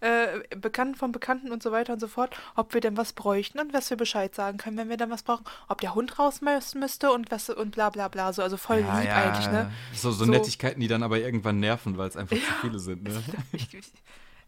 äh, 0.01 0.41
Bekannten 0.57 0.95
von 0.95 1.12
Bekannten 1.12 1.53
und 1.53 1.62
so 1.62 1.72
weiter 1.72 1.93
und 1.95 2.01
so 2.01 2.09
fort, 2.09 2.37
ob 2.55 2.74
wir 2.74 2.81
denn 2.81 2.97
was 2.97 3.12
bräuchten 3.12 3.59
und 3.59 3.72
was 3.72 3.89
wir 3.91 3.97
Bescheid 3.97 4.35
sagen 4.35 4.59
können, 4.59 4.77
wenn 4.77 4.89
wir 4.89 4.97
dann 4.97 5.11
was 5.11 5.22
brauchen, 5.22 5.45
ob 5.68 5.81
der 5.81 5.95
Hund 5.95 6.18
raus 6.18 6.43
mü- 6.43 6.79
müsste 6.79 7.12
und 7.12 7.31
was 7.31 7.49
und 7.51 7.70
bla 7.72 7.91
bla 7.91 8.09
bla, 8.09 8.33
so, 8.33 8.43
also 8.43 8.57
voll 8.57 8.79
lieb 8.79 8.87
eigentlich, 8.89 9.47
ne? 9.51 9.72
So, 9.95 10.11
so, 10.11 10.24
So- 10.24 10.31
Nettigkeiten, 10.31 10.81
die 10.81 10.89
dann 10.89 11.03
aber 11.03 11.18
irgendwann 11.18 11.61
nerven, 11.61 11.97
weil 11.97 12.09
es 12.09 12.16
einfach 12.16 12.37
zu 12.37 12.53
viele 12.61 12.79
sind, 12.79 13.05
ne? 13.05 13.22
Ich, 13.53 13.72
ich, 13.72 13.93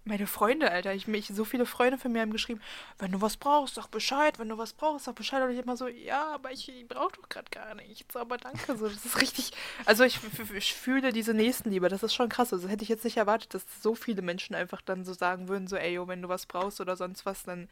meine 0.08 0.26
Freunde, 0.26 0.70
Alter, 0.70 0.94
ich 0.94 1.06
mich, 1.06 1.28
so 1.28 1.44
viele 1.44 1.66
Freunde 1.66 1.98
von 1.98 2.10
mir 2.10 2.22
haben 2.22 2.32
geschrieben, 2.32 2.60
wenn 2.98 3.12
du 3.12 3.20
was 3.20 3.36
brauchst, 3.36 3.76
sag 3.76 3.88
Bescheid, 3.88 4.38
wenn 4.38 4.48
du 4.48 4.58
was 4.58 4.72
brauchst, 4.72 5.04
sag 5.04 5.14
Bescheid. 5.14 5.42
Und 5.42 5.50
ich 5.50 5.58
immer 5.58 5.76
so, 5.76 5.86
ja, 5.86 6.34
aber 6.34 6.50
ich, 6.50 6.68
ich 6.68 6.88
brauche 6.88 7.12
doch 7.12 7.28
gerade 7.28 7.50
gar 7.50 7.74
nichts, 7.74 8.16
aber 8.16 8.38
danke. 8.38 8.76
So, 8.76 8.88
das 8.88 9.04
ist 9.04 9.20
richtig, 9.20 9.52
also 9.84 10.04
ich, 10.04 10.18
ich 10.54 10.74
fühle 10.74 11.12
diese 11.12 11.34
Nächstenliebe, 11.34 11.88
das 11.88 12.02
ist 12.02 12.14
schon 12.14 12.28
krass. 12.28 12.52
Also 12.52 12.68
hätte 12.68 12.82
ich 12.82 12.88
jetzt 12.88 13.04
nicht 13.04 13.18
erwartet, 13.18 13.54
dass 13.54 13.64
so 13.82 13.94
viele 13.94 14.22
Menschen 14.22 14.56
einfach 14.56 14.80
dann 14.80 15.04
so 15.04 15.12
sagen 15.12 15.48
würden, 15.48 15.68
so, 15.68 15.76
ey, 15.76 15.94
yo, 15.94 16.08
wenn 16.08 16.22
du 16.22 16.28
was 16.28 16.46
brauchst 16.46 16.80
oder 16.80 16.96
sonst 16.96 17.26
was, 17.26 17.44
dann 17.44 17.68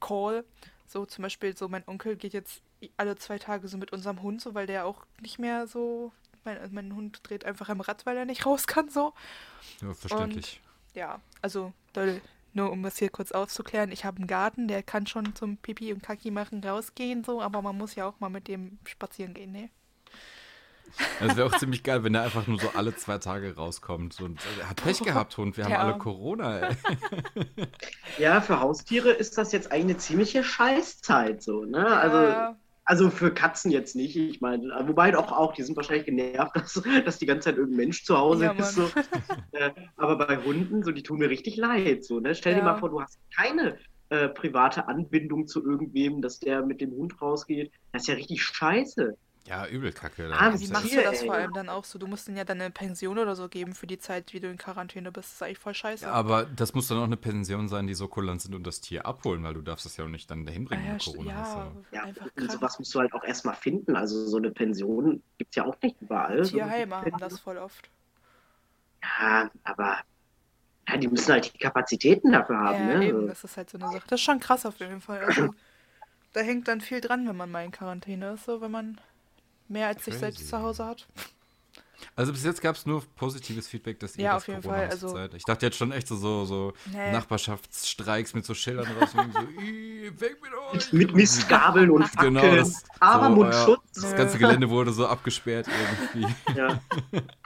call. 0.00 0.44
So 0.86 1.06
zum 1.06 1.22
Beispiel, 1.22 1.56
so 1.56 1.68
mein 1.68 1.86
Onkel 1.86 2.16
geht 2.16 2.32
jetzt 2.32 2.62
alle 2.96 3.16
zwei 3.16 3.38
Tage 3.38 3.68
so 3.68 3.78
mit 3.78 3.92
unserem 3.92 4.22
Hund, 4.22 4.40
so, 4.40 4.54
weil 4.54 4.66
der 4.66 4.86
auch 4.86 5.04
nicht 5.20 5.38
mehr 5.38 5.66
so, 5.66 6.12
mein, 6.44 6.58
mein 6.72 6.94
Hund 6.94 7.20
dreht 7.22 7.44
einfach 7.44 7.68
am 7.68 7.80
Rad, 7.80 8.04
weil 8.06 8.16
er 8.16 8.24
nicht 8.24 8.44
raus 8.46 8.66
kann, 8.66 8.88
so. 8.88 9.14
Ja, 9.80 9.94
verständlich. 9.94 10.60
Ja, 10.94 11.20
also, 11.42 11.72
Leute, 11.94 12.22
nur 12.52 12.70
um 12.70 12.82
das 12.82 12.98
hier 12.98 13.10
kurz 13.10 13.32
aufzuklären, 13.32 13.92
ich 13.92 14.04
habe 14.04 14.18
einen 14.18 14.26
Garten, 14.26 14.68
der 14.68 14.82
kann 14.82 15.06
schon 15.06 15.34
zum 15.34 15.56
Pipi 15.58 15.92
und 15.92 16.02
Kaki 16.02 16.30
machen 16.30 16.62
rausgehen, 16.64 17.24
so, 17.24 17.42
aber 17.42 17.62
man 17.62 17.76
muss 17.76 17.94
ja 17.96 18.06
auch 18.08 18.20
mal 18.20 18.30
mit 18.30 18.48
dem 18.48 18.78
spazieren 18.86 19.34
gehen, 19.34 19.52
ne? 19.52 19.70
Es 21.18 21.34
wäre 21.36 21.46
auch 21.48 21.56
ziemlich 21.58 21.82
geil, 21.82 22.04
wenn 22.04 22.12
der 22.12 22.22
einfach 22.22 22.46
nur 22.46 22.58
so 22.58 22.70
alle 22.70 22.94
zwei 22.94 23.18
Tage 23.18 23.56
rauskommt. 23.56 24.20
Und 24.20 24.40
er 24.60 24.68
hat 24.70 24.82
Pech 24.82 25.02
gehabt, 25.02 25.36
Hund. 25.36 25.56
Wir 25.56 25.64
haben 25.64 25.70
Der 25.72 25.80
alle. 25.80 25.98
Corona, 25.98 26.60
ey. 26.60 26.76
Ja, 28.16 28.40
für 28.40 28.60
Haustiere 28.60 29.10
ist 29.10 29.38
das 29.38 29.52
jetzt 29.52 29.70
eigentlich 29.72 29.84
eine 29.84 29.96
ziemliche 29.98 30.44
Scheißzeit 30.44 31.42
so, 31.42 31.64
ne? 31.64 31.86
Also, 31.98 32.16
Ja, 32.18 32.56
also 32.84 33.10
für 33.10 33.32
Katzen 33.32 33.70
jetzt 33.70 33.96
nicht. 33.96 34.16
Ich 34.16 34.40
meine, 34.40 34.64
wobei 34.86 35.10
doch 35.10 35.32
auch, 35.32 35.54
die 35.54 35.62
sind 35.62 35.76
wahrscheinlich 35.76 36.06
genervt, 36.06 36.54
dass, 36.56 36.82
dass 37.04 37.18
die 37.18 37.26
ganze 37.26 37.46
Zeit 37.50 37.56
irgendein 37.56 37.86
Mensch 37.86 38.04
zu 38.04 38.16
Hause 38.18 38.46
Ja, 38.46 38.52
ist. 38.52 38.74
So. 38.74 38.90
Äh, 39.52 39.70
Aber 39.96 40.18
bei 40.18 40.36
Hunden, 40.42 40.82
so, 40.82 40.90
die 40.90 41.02
tun 41.02 41.18
mir 41.18 41.30
richtig 41.30 41.56
leid. 41.56 42.04
So, 42.04 42.20
ne? 42.20 42.34
Stell 42.34 42.54
dir 42.54 42.60
Ja. 42.60 42.64
mal 42.64 42.76
vor, 42.76 42.90
du 42.90 43.00
hast 43.00 43.18
keine 43.36 43.78
äh, 44.10 44.28
private 44.28 44.88
Anbindung 44.88 45.46
zu 45.46 45.64
irgendwem, 45.64 46.20
dass 46.22 46.38
der 46.38 46.64
mit 46.64 46.80
dem 46.80 46.90
Hund 46.92 47.20
rausgeht. 47.22 47.72
Das 47.92 48.02
ist 48.02 48.08
ja 48.08 48.14
richtig 48.14 48.42
scheiße. 48.42 49.16
Ja, 49.46 49.66
übel 49.66 49.92
kacke. 49.92 50.26
Ah, 50.32 50.52
wie 50.58 50.68
machst 50.68 50.92
du 50.92 51.02
das 51.02 51.20
ey. 51.20 51.26
vor 51.26 51.34
allem 51.34 51.52
dann 51.52 51.68
auch 51.68 51.84
so? 51.84 51.98
Du 51.98 52.06
musst 52.06 52.26
denen 52.26 52.36
ja 52.38 52.44
dann 52.44 52.60
eine 52.60 52.70
Pension 52.70 53.18
oder 53.18 53.36
so 53.36 53.48
geben 53.48 53.74
für 53.74 53.86
die 53.86 53.98
Zeit, 53.98 54.32
wie 54.32 54.40
du 54.40 54.48
in 54.50 54.56
Quarantäne 54.56 55.12
bist. 55.12 55.28
Das 55.28 55.34
ist 55.34 55.42
eigentlich 55.42 55.58
voll 55.58 55.74
scheiße. 55.74 56.04
Ja, 56.04 56.12
aber 56.12 56.44
das 56.46 56.74
muss 56.74 56.88
dann 56.88 56.98
auch 56.98 57.04
eine 57.04 57.16
Pension 57.16 57.68
sein, 57.68 57.86
die 57.86 57.94
so 57.94 58.08
kulant 58.08 58.40
sind 58.42 58.54
und 58.54 58.66
das 58.66 58.80
Tier 58.80 59.06
abholen, 59.06 59.42
weil 59.44 59.54
du 59.54 59.62
darfst 59.62 59.86
es 59.86 59.96
ja 59.96 60.04
auch 60.04 60.08
nicht 60.08 60.30
dann 60.30 60.44
dahin 60.44 60.64
Ah 60.64 60.76
bringen, 60.76 60.84
ja, 60.86 60.92
wenn 60.92 60.98
st- 60.98 61.14
Corona 61.14 61.30
ja, 61.30 61.40
hast. 61.40 61.56
Ja, 61.92 62.02
einfach 62.02 62.26
und 62.36 62.50
sowas 62.50 62.78
musst 62.78 62.94
du 62.94 63.00
halt 63.00 63.12
auch 63.12 63.24
erstmal 63.24 63.54
finden. 63.54 63.96
Also 63.96 64.26
so 64.26 64.36
eine 64.38 64.50
Pension 64.50 65.22
gibt 65.38 65.50
es 65.52 65.56
ja 65.56 65.64
auch 65.66 65.76
nicht 65.82 66.00
überall. 66.00 66.42
Tierheime 66.42 66.96
haben 66.96 67.18
das 67.18 67.38
voll 67.38 67.58
oft. 67.58 67.88
Ja, 69.02 69.50
aber 69.64 69.98
ja, 70.88 70.96
die 70.98 71.08
müssen 71.08 71.32
halt 71.32 71.52
die 71.54 71.58
Kapazitäten 71.58 72.32
dafür 72.32 72.58
haben. 72.58 72.84
Ja, 72.84 72.94
ne? 73.00 73.06
eben, 73.06 73.26
das 73.28 73.44
ist 73.44 73.56
halt 73.56 73.70
so 73.70 73.78
eine 73.78 73.88
Sache. 73.90 74.06
Das 74.08 74.20
ist 74.20 74.24
schon 74.24 74.40
krass 74.40 74.66
auf 74.66 74.78
jeden 74.80 75.00
Fall. 75.00 75.24
Also, 75.24 75.54
da 76.32 76.40
hängt 76.40 76.68
dann 76.68 76.80
viel 76.80 77.00
dran, 77.00 77.28
wenn 77.28 77.36
man 77.36 77.50
mal 77.50 77.64
in 77.64 77.72
Quarantäne 77.72 78.32
ist, 78.34 78.44
so 78.46 78.60
wenn 78.60 78.70
man 78.72 79.00
mehr 79.68 79.88
als 79.88 80.04
sich 80.04 80.14
selbst 80.14 80.38
Crazy. 80.38 80.50
zu 80.50 80.60
Hause 80.60 80.84
hat. 80.86 81.06
Also 82.16 82.32
bis 82.32 82.44
jetzt 82.44 82.60
gab 82.60 82.76
es 82.76 82.84
nur 82.86 83.02
positives 83.16 83.66
Feedback, 83.66 83.98
dass 83.98 84.16
ihr 84.16 84.24
Ja, 84.24 84.34
das 84.34 84.42
auf 84.42 84.48
jeden 84.48 84.60
Corona 84.62 84.78
Fall, 84.82 84.88
also- 84.90 85.08
seid. 85.08 85.34
Ich 85.34 85.42
dachte 85.44 85.66
jetzt 85.66 85.76
schon 85.76 85.90
echt 85.90 86.06
so, 86.06 86.16
so, 86.16 86.44
so 86.44 86.72
Nee. 86.92 87.10
Nachbarschaftsstreiks 87.12 88.34
mit 88.34 88.44
so 88.44 88.54
Schildern 88.54 88.86
raus. 88.98 89.14
und 89.14 89.32
so, 89.32 89.40
"Ih, 89.60 90.12
weg 90.20 90.36
mit 90.42 90.52
euch! 90.54 90.92
Mit 90.92 91.14
Mistgabeln 91.14 91.90
und 91.90 92.04
Fackeln. 92.08 92.34
Genau, 92.34 92.54
das, 92.54 92.84
aber 93.00 93.28
so, 93.28 93.34
Mundschutz. 93.34 93.80
euer- 93.96 94.02
das 94.02 94.16
ganze 94.16 94.38
Gelände 94.38 94.68
wurde 94.70 94.92
so 94.92 95.06
abgesperrt 95.06 95.66
irgendwie. 96.12 96.34
Ja. 96.56 96.80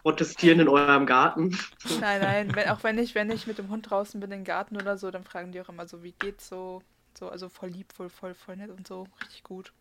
Protestieren 0.02 0.60
in 0.60 0.68
eurem 0.68 1.06
Garten. 1.06 1.56
Nein, 2.00 2.20
nein, 2.20 2.54
wenn, 2.54 2.68
auch 2.68 2.82
wenn 2.82 2.98
ich, 2.98 3.14
wenn 3.14 3.30
ich 3.30 3.46
mit 3.46 3.58
dem 3.58 3.68
Hund 3.70 3.88
draußen 3.88 4.20
bin 4.20 4.30
im 4.32 4.44
Garten 4.44 4.76
oder 4.76 4.98
so, 4.98 5.10
dann 5.10 5.24
fragen 5.24 5.52
die 5.52 5.60
auch 5.62 5.68
immer 5.68 5.86
so, 5.86 6.02
wie 6.02 6.12
geht's 6.18 6.48
so? 6.48 6.82
So, 7.18 7.28
also 7.30 7.48
voll 7.48 7.70
lieb, 7.70 7.92
voll, 7.94 8.10
voll, 8.10 8.34
voll 8.34 8.56
nett 8.56 8.70
und 8.70 8.86
so, 8.86 9.06
richtig 9.22 9.44
gut. 9.44 9.72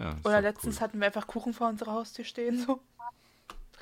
Ja, 0.00 0.16
Oder 0.24 0.40
letztens 0.40 0.76
cool. 0.76 0.80
hatten 0.82 0.98
wir 1.00 1.06
einfach 1.06 1.26
Kuchen 1.26 1.52
vor 1.52 1.68
unserer 1.68 1.92
Haustür 1.92 2.24
stehen, 2.24 2.58
so. 2.64 2.80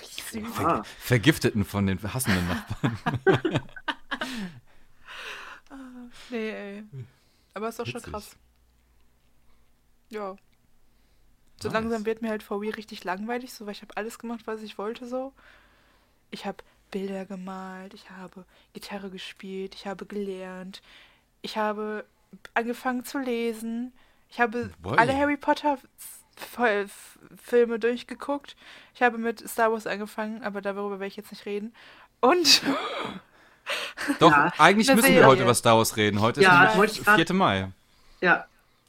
Richtig 0.00 0.24
süß. 0.24 0.54
Ver 0.54 0.66
Ah. 0.68 0.82
Vergifteten 0.98 1.64
von 1.64 1.86
den 1.86 2.00
hassenden 2.12 2.46
Nachbarn. 2.48 2.98
Nee, 6.30 6.50
ey. 6.50 6.84
Aber 7.54 7.68
ist 7.68 7.78
doch 7.78 7.86
schon 7.86 8.00
Witzig. 8.00 8.12
krass. 8.12 8.36
Ja. 10.10 10.36
So 11.60 11.68
Nice. 11.68 11.72
langsam 11.74 12.06
wird 12.06 12.22
mir 12.22 12.30
halt 12.30 12.42
VW 12.42 12.70
richtig 12.70 13.04
langweilig, 13.04 13.52
so, 13.52 13.66
weil 13.66 13.72
ich 13.72 13.82
habe 13.82 13.96
alles 13.96 14.18
gemacht, 14.18 14.42
was 14.46 14.62
ich 14.62 14.78
wollte, 14.78 15.06
so. 15.06 15.32
Ich 16.30 16.46
habe 16.46 16.58
Bilder 16.90 17.24
gemalt, 17.26 17.94
ich 17.94 18.10
habe 18.10 18.44
Gitarre 18.72 19.10
gespielt, 19.10 19.74
ich 19.74 19.86
habe 19.86 20.06
gelernt, 20.06 20.82
ich 21.42 21.56
habe 21.56 22.04
angefangen 22.54 23.04
zu 23.04 23.18
lesen, 23.18 23.92
ich 24.30 24.40
habe 24.40 24.70
Boy. 24.80 24.96
alle 24.98 25.16
Harry 25.16 25.36
Potter 25.36 25.78
Filme 27.42 27.78
durchgeguckt. 27.78 28.56
Ich 28.94 29.02
habe 29.02 29.18
mit 29.18 29.46
Star 29.48 29.72
Wars 29.72 29.86
angefangen, 29.86 30.42
aber 30.42 30.60
darüber 30.60 30.90
werde 30.92 31.06
ich 31.06 31.16
jetzt 31.16 31.32
nicht 31.32 31.46
reden. 31.46 31.74
Und 32.20 32.62
Doch, 34.18 34.30
Ja, 34.30 34.52
eigentlich 34.58 34.88
müssen 34.88 35.12
wir 35.12 35.26
heute 35.26 35.42
über 35.42 35.54
Star 35.54 35.76
Wars 35.76 35.96
reden. 35.96 36.20
Heute 36.20 36.40
Ja, 36.42 36.72
ist 36.82 37.04
grad- 37.04 37.26
4. 37.28 37.34
Mai. 37.36 37.70
Ja, 38.20 38.46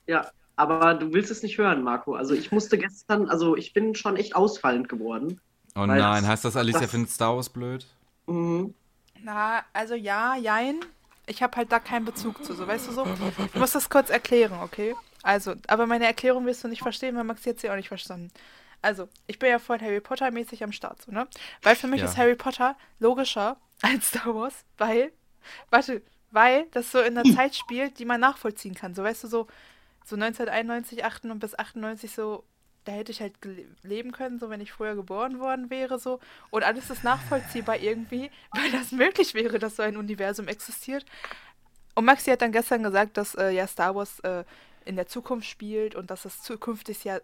ja. 0.08 0.30
Aber 0.56 0.94
du 0.94 1.14
willst 1.14 1.32
es 1.32 1.42
nicht 1.44 1.58
hören, 1.58 1.84
Marco. 1.84 2.16
Also 2.16 2.34
ich 2.34 2.52
musste 2.52 2.78
gestern, 2.78 3.30
also 3.30 3.56
ich 3.56 3.74
bin 3.74 3.96
schon 3.96 4.16
echt 4.18 4.36
ausfallend 4.36 4.90
geworden. 4.90 5.40
Oh 5.76 5.86
nein, 5.86 5.98
das- 6.00 6.28
heißt 6.28 6.46
das, 6.46 6.56
Alicia 6.56 6.82
das- 6.82 6.92
findet 6.92 7.12
Star 7.12 7.36
Wars 7.36 7.50
blöd? 7.50 7.86
Mhm. 8.28 8.74
Na, 9.22 9.64
also 9.74 9.96
ja, 9.96 10.36
jein. 10.36 10.80
Ich 11.28 11.44
habe 11.44 11.56
halt 11.58 11.72
da 11.72 11.80
keinen 11.80 12.06
Bezug 12.06 12.44
zu, 12.44 12.54
so 12.54 12.66
weißt 12.68 12.88
du 12.88 12.92
so. 12.92 13.08
Ich 13.54 13.56
muss 13.60 13.72
das 13.72 13.90
kurz 13.90 14.10
erklären, 14.10 14.54
okay? 14.64 14.96
Also, 15.24 15.55
aber 15.67 15.86
meine 15.86 16.05
Erklärung 16.05 16.45
wirst 16.45 16.63
du 16.63 16.67
nicht 16.67 16.82
verstehen, 16.82 17.15
weil 17.15 17.24
Max 17.24 17.43
jetzt 17.45 17.61
sie 17.61 17.70
auch 17.70 17.76
nicht 17.76 17.89
verstanden. 17.89 18.32
Also, 18.82 19.09
ich 19.28 19.39
bin 19.39 19.49
ja 19.49 19.59
voll 19.59 19.80
Harry 19.82 19.99
Potter 19.99 20.32
mäßig 20.32 20.63
am 20.63 20.72
Start, 20.72 21.01
so, 21.01 21.11
ne? 21.11 21.28
Weil 21.63 21.76
für 21.76 21.88
mich 21.88 21.99
Ja. 22.01 22.07
ist 22.07 22.17
Harry 22.17 22.36
Potter 22.36 22.78
logischer 22.99 23.57
als 23.82 24.07
Star 24.09 24.34
Wars, 24.34 24.63
weil, 24.78 25.11
warte, 25.70 26.01
weil 26.32 26.65
das 26.72 26.91
so 26.91 26.99
in 27.01 27.17
einer 27.17 27.30
Zeit 27.36 27.55
spielt, 27.55 27.99
die 27.99 28.05
man 28.05 28.22
nachvollziehen 28.22 28.76
kann. 28.76 28.95
So, 28.95 29.03
weißt 29.03 29.26
du, 29.26 29.28
so, 29.28 29.47
so 30.05 30.15
1991, 30.15 31.03
98 31.03 31.32
und 31.32 31.39
bis 31.39 31.59
98 31.59 32.11
so, 32.11 32.45
da 32.86 32.93
hätte 32.93 33.11
ich 33.11 33.20
halt 33.20 33.34
leben 33.84 34.13
können, 34.13 34.39
so 34.39 34.49
wenn 34.49 34.61
ich 34.61 34.72
früher 34.72 34.95
geboren 34.95 35.39
worden 35.39 35.70
wäre, 35.70 35.99
so. 35.99 36.20
Und 36.49 36.63
alles 36.63 36.89
ist 36.89 37.03
nachvollziehbar 37.03 37.78
irgendwie, 37.78 38.32
weil 38.51 38.72
das 38.72 38.93
möglich 38.93 39.34
wäre, 39.34 39.59
dass 39.59 39.76
so 39.76 39.84
ein 39.84 39.97
Universum 39.97 40.47
existiert. 40.47 41.05
Und 41.95 42.05
Maxi 42.05 42.32
hat 42.32 42.41
dann 42.41 42.53
gestern 42.53 42.82
gesagt, 42.84 43.17
dass 43.17 43.36
äh, 43.36 43.49
ja 43.49 43.67
Star 43.67 43.93
Wars 43.93 44.22
äh, 44.22 44.45
in 44.90 44.96
der 44.96 45.06
Zukunft 45.08 45.48
spielt 45.48 45.94
und 45.96 46.10
dass 46.10 46.26
es 46.26 46.42
zukünftig 46.42 47.04
ja 47.04 47.20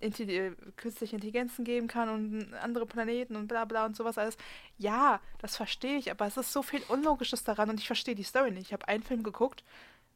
Intelli 0.00 0.36
äh, 0.36 0.52
künstliche 0.76 1.16
Intelligenzen 1.16 1.64
geben 1.64 1.88
kann 1.88 2.08
und 2.08 2.54
andere 2.62 2.86
Planeten 2.86 3.34
und 3.34 3.48
bla 3.48 3.64
bla 3.64 3.86
und 3.86 3.96
sowas 3.96 4.18
alles. 4.18 4.36
Ja, 4.76 5.20
das 5.38 5.56
verstehe 5.56 5.96
ich, 5.96 6.10
aber 6.10 6.26
es 6.26 6.36
ist 6.36 6.52
so 6.52 6.62
viel 6.62 6.82
Unlogisches 6.88 7.42
daran 7.44 7.70
und 7.70 7.80
ich 7.80 7.86
verstehe 7.86 8.14
die 8.14 8.22
Story 8.22 8.50
nicht. 8.50 8.66
Ich 8.66 8.72
habe 8.72 8.86
einen 8.86 9.02
Film 9.02 9.22
geguckt, 9.22 9.64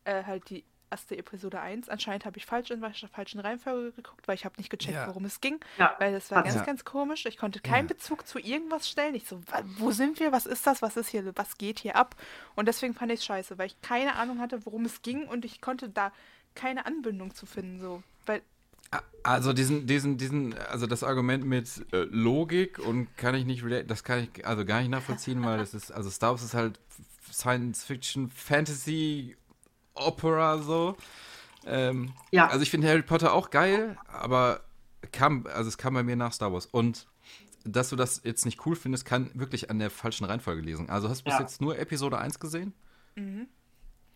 äh, 0.04 0.22
halt 0.24 0.50
die 0.50 0.64
erste 0.90 1.16
Episode 1.16 1.58
1. 1.60 1.88
Anscheinend 1.88 2.26
habe 2.26 2.36
ich 2.36 2.44
falsch 2.44 2.70
in 2.70 2.80
der 2.82 2.92
falschen 2.92 3.40
Reihenfolge 3.40 3.92
geguckt, 3.92 4.28
weil 4.28 4.34
ich 4.34 4.44
habe 4.44 4.54
nicht 4.58 4.68
gecheckt, 4.68 4.94
Ja. 4.94 5.08
worum 5.08 5.24
es 5.24 5.40
ging. 5.40 5.58
Ja. 5.78 5.96
Weil 5.98 6.12
das 6.12 6.30
war 6.30 6.44
Ja. 6.46 6.52
ganz, 6.52 6.66
ganz 6.66 6.84
komisch. 6.84 7.24
Ich 7.26 7.38
konnte 7.38 7.60
keinen 7.60 7.88
Ja. 7.88 7.94
Bezug 7.94 8.26
zu 8.28 8.38
irgendwas 8.38 8.88
stellen. 8.90 9.14
Ich 9.14 9.26
so, 9.26 9.40
wo 9.78 9.90
sind 9.90 10.20
wir? 10.20 10.30
Was 10.32 10.44
ist 10.46 10.66
das? 10.66 10.82
Was 10.82 10.96
ist 10.98 11.08
hier? 11.08 11.32
Was 11.34 11.56
geht 11.56 11.78
hier 11.80 11.96
ab? 11.96 12.14
Und 12.56 12.66
deswegen 12.68 12.92
fand 12.94 13.10
ich 13.10 13.20
es 13.20 13.24
scheiße, 13.24 13.56
weil 13.58 13.66
ich 13.68 13.80
keine 13.80 14.14
Ahnung 14.16 14.38
hatte, 14.38 14.64
worum 14.66 14.84
es 14.84 15.00
ging 15.02 15.26
und 15.26 15.44
ich 15.46 15.60
konnte 15.62 15.88
da 15.88 16.12
keine 16.54 16.86
Anbindung 16.86 17.34
zu 17.34 17.46
finden. 17.46 17.80
So. 17.80 18.02
Weil, 18.26 18.42
Also 19.22 19.52
diesen, 19.52 19.86
diesen, 19.86 20.18
diesen, 20.18 20.56
also 20.58 20.86
das 20.86 21.02
Argument 21.02 21.44
mit 21.44 21.86
äh, 21.92 22.02
Logik 22.10 22.78
und 22.78 23.16
kann 23.16 23.34
ich 23.34 23.44
nicht 23.44 23.64
relate, 23.64 23.84
das 23.86 24.04
kann 24.04 24.28
ich 24.34 24.46
also 24.46 24.64
gar 24.64 24.80
nicht 24.80 24.90
nachvollziehen, 24.90 25.42
weil 25.44 25.58
das 25.58 25.74
ist, 25.74 25.90
also 25.92 26.10
Star 26.10 26.30
Wars 26.32 26.42
ist 26.42 26.54
halt 26.54 26.78
Science 27.32 27.84
Fiction, 27.84 28.30
Fantasy, 28.30 29.36
Opera 29.94 30.58
so. 30.58 30.96
Ähm, 31.66 32.12
Ja. 32.30 32.48
Also 32.48 32.62
ich 32.62 32.70
finde 32.70 32.88
Harry 32.88 33.02
Potter 33.02 33.32
auch 33.32 33.50
geil, 33.50 33.96
aber 34.08 34.60
kam, 35.12 35.46
also 35.46 35.68
es 35.68 35.78
kam 35.78 35.94
bei 35.94 36.02
mir 36.02 36.16
nach 36.16 36.32
Star 36.32 36.52
Wars. 36.52 36.66
Und 36.66 37.06
dass 37.64 37.90
du 37.90 37.96
das 37.96 38.20
jetzt 38.24 38.44
nicht 38.44 38.66
cool 38.66 38.74
findest, 38.74 39.04
kann 39.04 39.30
wirklich 39.34 39.70
an 39.70 39.78
der 39.78 39.88
falschen 39.90 40.24
Reihenfolge 40.24 40.60
lesen. 40.62 40.90
Also 40.90 41.08
hast 41.08 41.20
du 41.20 41.24
bis 41.24 41.34
Ja. 41.34 41.40
jetzt 41.40 41.60
nur 41.60 41.78
Episode 41.78 42.18
1 42.18 42.40
gesehen? 42.40 42.74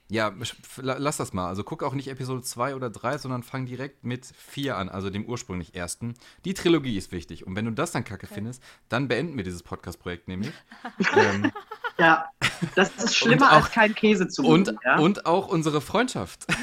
Ja, 0.08 0.32
lass 0.76 1.16
das 1.16 1.32
mal. 1.32 1.48
Also 1.48 1.64
guck 1.64 1.82
auch 1.82 1.94
nicht 1.94 2.08
Episode 2.08 2.42
2 2.42 2.76
oder 2.76 2.90
3, 2.90 3.18
sondern 3.18 3.42
fang 3.42 3.66
direkt 3.66 4.04
mit 4.04 4.24
4 4.24 4.76
an, 4.76 4.88
also 4.88 5.10
dem 5.10 5.26
ursprünglich 5.26 5.74
ersten. 5.74 6.14
Die 6.44 6.54
Trilogie 6.54 6.96
ist 6.96 7.10
wichtig. 7.10 7.44
Und 7.46 7.56
wenn 7.56 7.64
du 7.64 7.72
das 7.72 7.90
dann 7.90 8.04
kacke 8.04 8.28
findest, 8.28 8.62
dann 8.88 9.08
beenden 9.08 9.36
wir 9.36 9.42
dieses 9.42 9.64
Podcast-Projekt 9.64 10.28
nämlich. 10.28 10.52
ähm, 11.16 11.50
Ja, 11.98 12.26
das 12.74 12.90
ist 12.96 13.16
schlimmer 13.16 13.50
auch- 13.52 13.56
als 13.64 13.70
kein 13.70 13.94
Käse 13.94 14.28
zu 14.28 14.44
und, 14.44 14.74
ja? 14.84 14.98
und 14.98 15.26
auch 15.26 15.48
unsere 15.48 15.80
Freundschaft. 15.80 16.46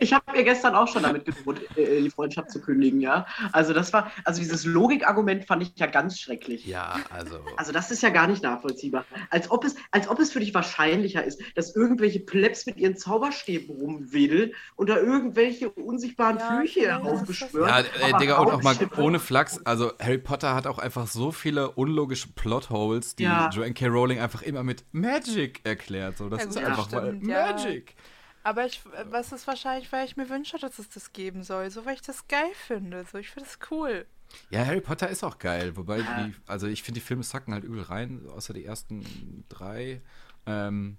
Ich 0.00 0.12
habe 0.12 0.32
mir 0.32 0.44
gestern 0.44 0.74
auch 0.74 0.88
schon 0.88 1.02
damit 1.02 1.24
gedroht, 1.26 1.60
äh, 1.76 2.00
die 2.00 2.10
Freundschaft 2.10 2.50
zu 2.50 2.60
kündigen, 2.60 3.00
ja. 3.00 3.26
Also 3.52 3.72
das 3.74 3.92
war, 3.92 4.10
also 4.24 4.40
dieses 4.40 4.64
Logikargument 4.64 5.44
fand 5.44 5.62
ich 5.62 5.72
ja 5.76 5.86
ganz 5.86 6.18
schrecklich. 6.18 6.64
Ja, 6.66 6.96
also. 7.10 7.40
Also 7.56 7.72
das 7.72 7.90
ist 7.90 8.02
ja 8.02 8.08
gar 8.08 8.26
nicht 8.26 8.42
nachvollziehbar. 8.42 9.04
Als 9.30 9.50
ob 9.50 9.64
es, 9.64 9.76
als 9.90 10.08
ob 10.08 10.18
es 10.20 10.32
für 10.32 10.40
dich 10.40 10.54
wahrscheinlicher 10.54 11.22
ist, 11.24 11.40
dass 11.54 11.74
irgendwelche 11.76 12.20
Plebs 12.20 12.66
mit 12.66 12.78
ihren 12.78 12.96
Zauberstäben 12.96 13.74
rumwedeln 13.76 14.52
und 14.76 14.88
da 14.88 14.96
irgendwelche 14.96 15.70
unsichtbaren 15.70 16.38
Ja, 16.38 16.56
Flüche. 16.56 16.80
Ja, 16.82 17.78
ey, 17.78 18.12
aber 18.12 18.18
Digga, 18.18 18.38
und 18.38 18.50
auch 18.52 18.62
mal 18.62 18.76
ohne 18.96 19.18
Flachs. 19.18 19.60
Also, 19.64 19.92
Harry 20.00 20.18
Potter 20.18 20.54
hat 20.54 20.66
auch 20.66 20.78
einfach 20.78 21.06
so 21.06 21.30
viele 21.30 21.70
unlogische 21.72 22.28
Plotholes, 22.34 23.16
die 23.16 23.24
Ja. 23.24 23.50
Joanne 23.64 23.74
K. 23.74 23.86
Rowling 23.86 24.18
einfach 24.20 24.42
immer 24.42 24.62
mit 24.62 24.84
Magic 24.92 25.60
erklärt. 25.64 26.18
So, 26.18 26.28
das 26.28 26.42
Ja, 26.44 26.48
ist 26.48 26.54
gut, 26.56 26.64
einfach 26.64 26.88
stimmt, 26.88 27.22
weil 27.26 27.30
ja. 27.30 27.52
Magic. 27.52 27.94
Aber 28.42 28.66
ich, 28.66 28.82
was 29.10 29.32
ist 29.32 29.46
wahrscheinlich, 29.46 29.90
weil 29.90 30.04
ich 30.06 30.16
mir 30.16 30.28
wünsche, 30.28 30.58
dass 30.58 30.78
es 30.78 30.88
das 30.90 31.12
geben 31.12 31.42
soll. 31.42 31.70
So, 31.70 31.86
weil 31.86 31.94
ich 31.94 32.02
das 32.02 32.28
geil 32.28 32.50
finde. 32.66 33.04
So, 33.10 33.18
ich 33.18 33.30
finde 33.30 33.48
das 33.48 33.58
cool. 33.70 34.06
Ja, 34.50 34.64
Harry 34.66 34.80
Potter 34.80 35.08
ist 35.08 35.24
auch 35.24 35.38
geil. 35.38 35.76
Wobei, 35.76 35.98
die, 36.02 36.34
also 36.46 36.66
ich 36.66 36.82
finde, 36.82 37.00
die 37.00 37.06
Filme 37.06 37.22
sacken 37.22 37.54
halt 37.54 37.64
übel 37.64 37.82
rein, 37.82 38.26
außer 38.28 38.52
die 38.52 38.64
ersten 38.64 39.44
drei. 39.48 40.02
Ähm, 40.46 40.98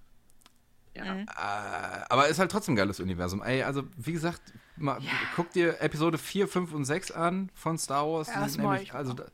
Ja. 0.96 1.14
Mhm. 1.14 1.20
äh, 1.28 2.06
aber 2.10 2.28
ist 2.30 2.40
halt 2.40 2.50
trotzdem 2.52 2.74
ein 2.74 2.78
geiles 2.78 3.00
Universum. 3.00 3.44
Ey, 3.44 3.62
also 3.64 3.84
wie 3.98 4.14
gesagt, 4.14 4.42
mal, 4.78 5.00
guck 5.36 5.52
dir 5.52 5.82
Episode 5.82 6.18
4, 6.18 6.48
5 6.48 6.74
und 6.74 6.86
6 6.86 7.12
an 7.12 7.52
von 7.54 7.78
Star 7.78 8.08
Wars. 8.08 8.28
Die 8.28 8.34
Ja, 8.34 8.40
das 8.42 8.58
nämlich, 8.58 8.82
ich 8.84 8.94
also 8.94 9.12
auch. 9.12 9.16
da- 9.18 9.26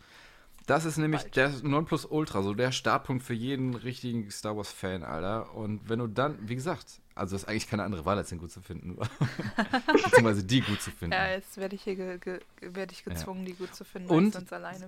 das 0.72 0.86
ist 0.86 0.98
nämlich 0.98 1.22
Bald. 1.24 1.36
der 1.36 1.50
Nonplusultra, 1.64 2.42
so 2.42 2.54
der 2.54 2.72
Startpunkt 2.72 3.24
für 3.24 3.34
jeden 3.34 3.76
richtigen 3.76 4.32
Star 4.32 4.56
Wars-Fan, 4.56 5.04
Alter. 5.04 5.54
Und 5.56 5.88
wenn 5.90 6.00
du 6.00 6.08
dann, 6.08 6.38
wie 6.48 6.56
gesagt, 6.56 7.02
also 7.14 7.36
ist 7.36 7.46
eigentlich 7.48 7.68
keine 7.68 7.84
andere 7.84 8.06
Wahl, 8.06 8.18
als 8.18 8.30
den 8.30 8.40
gut 8.40 8.52
zu 8.52 8.62
finden. 8.62 8.96
Beziehungsweise 9.94 10.44
die 10.44 10.62
gut 10.62 10.82
zu 10.82 10.92
finden. 10.92 11.14
Ja, 11.14 11.30
jetzt 11.30 11.58
werde 11.58 11.76
ich 11.76 11.84
hier 11.84 11.96
ge 11.96 12.18
ge 12.20 12.40
werd 12.62 12.92
ich 12.92 13.04
gezwungen, 13.04 13.46
die 13.46 13.54
gut 13.54 13.76
zu 13.76 13.84
finden, 13.84 14.10
Und 14.10 14.34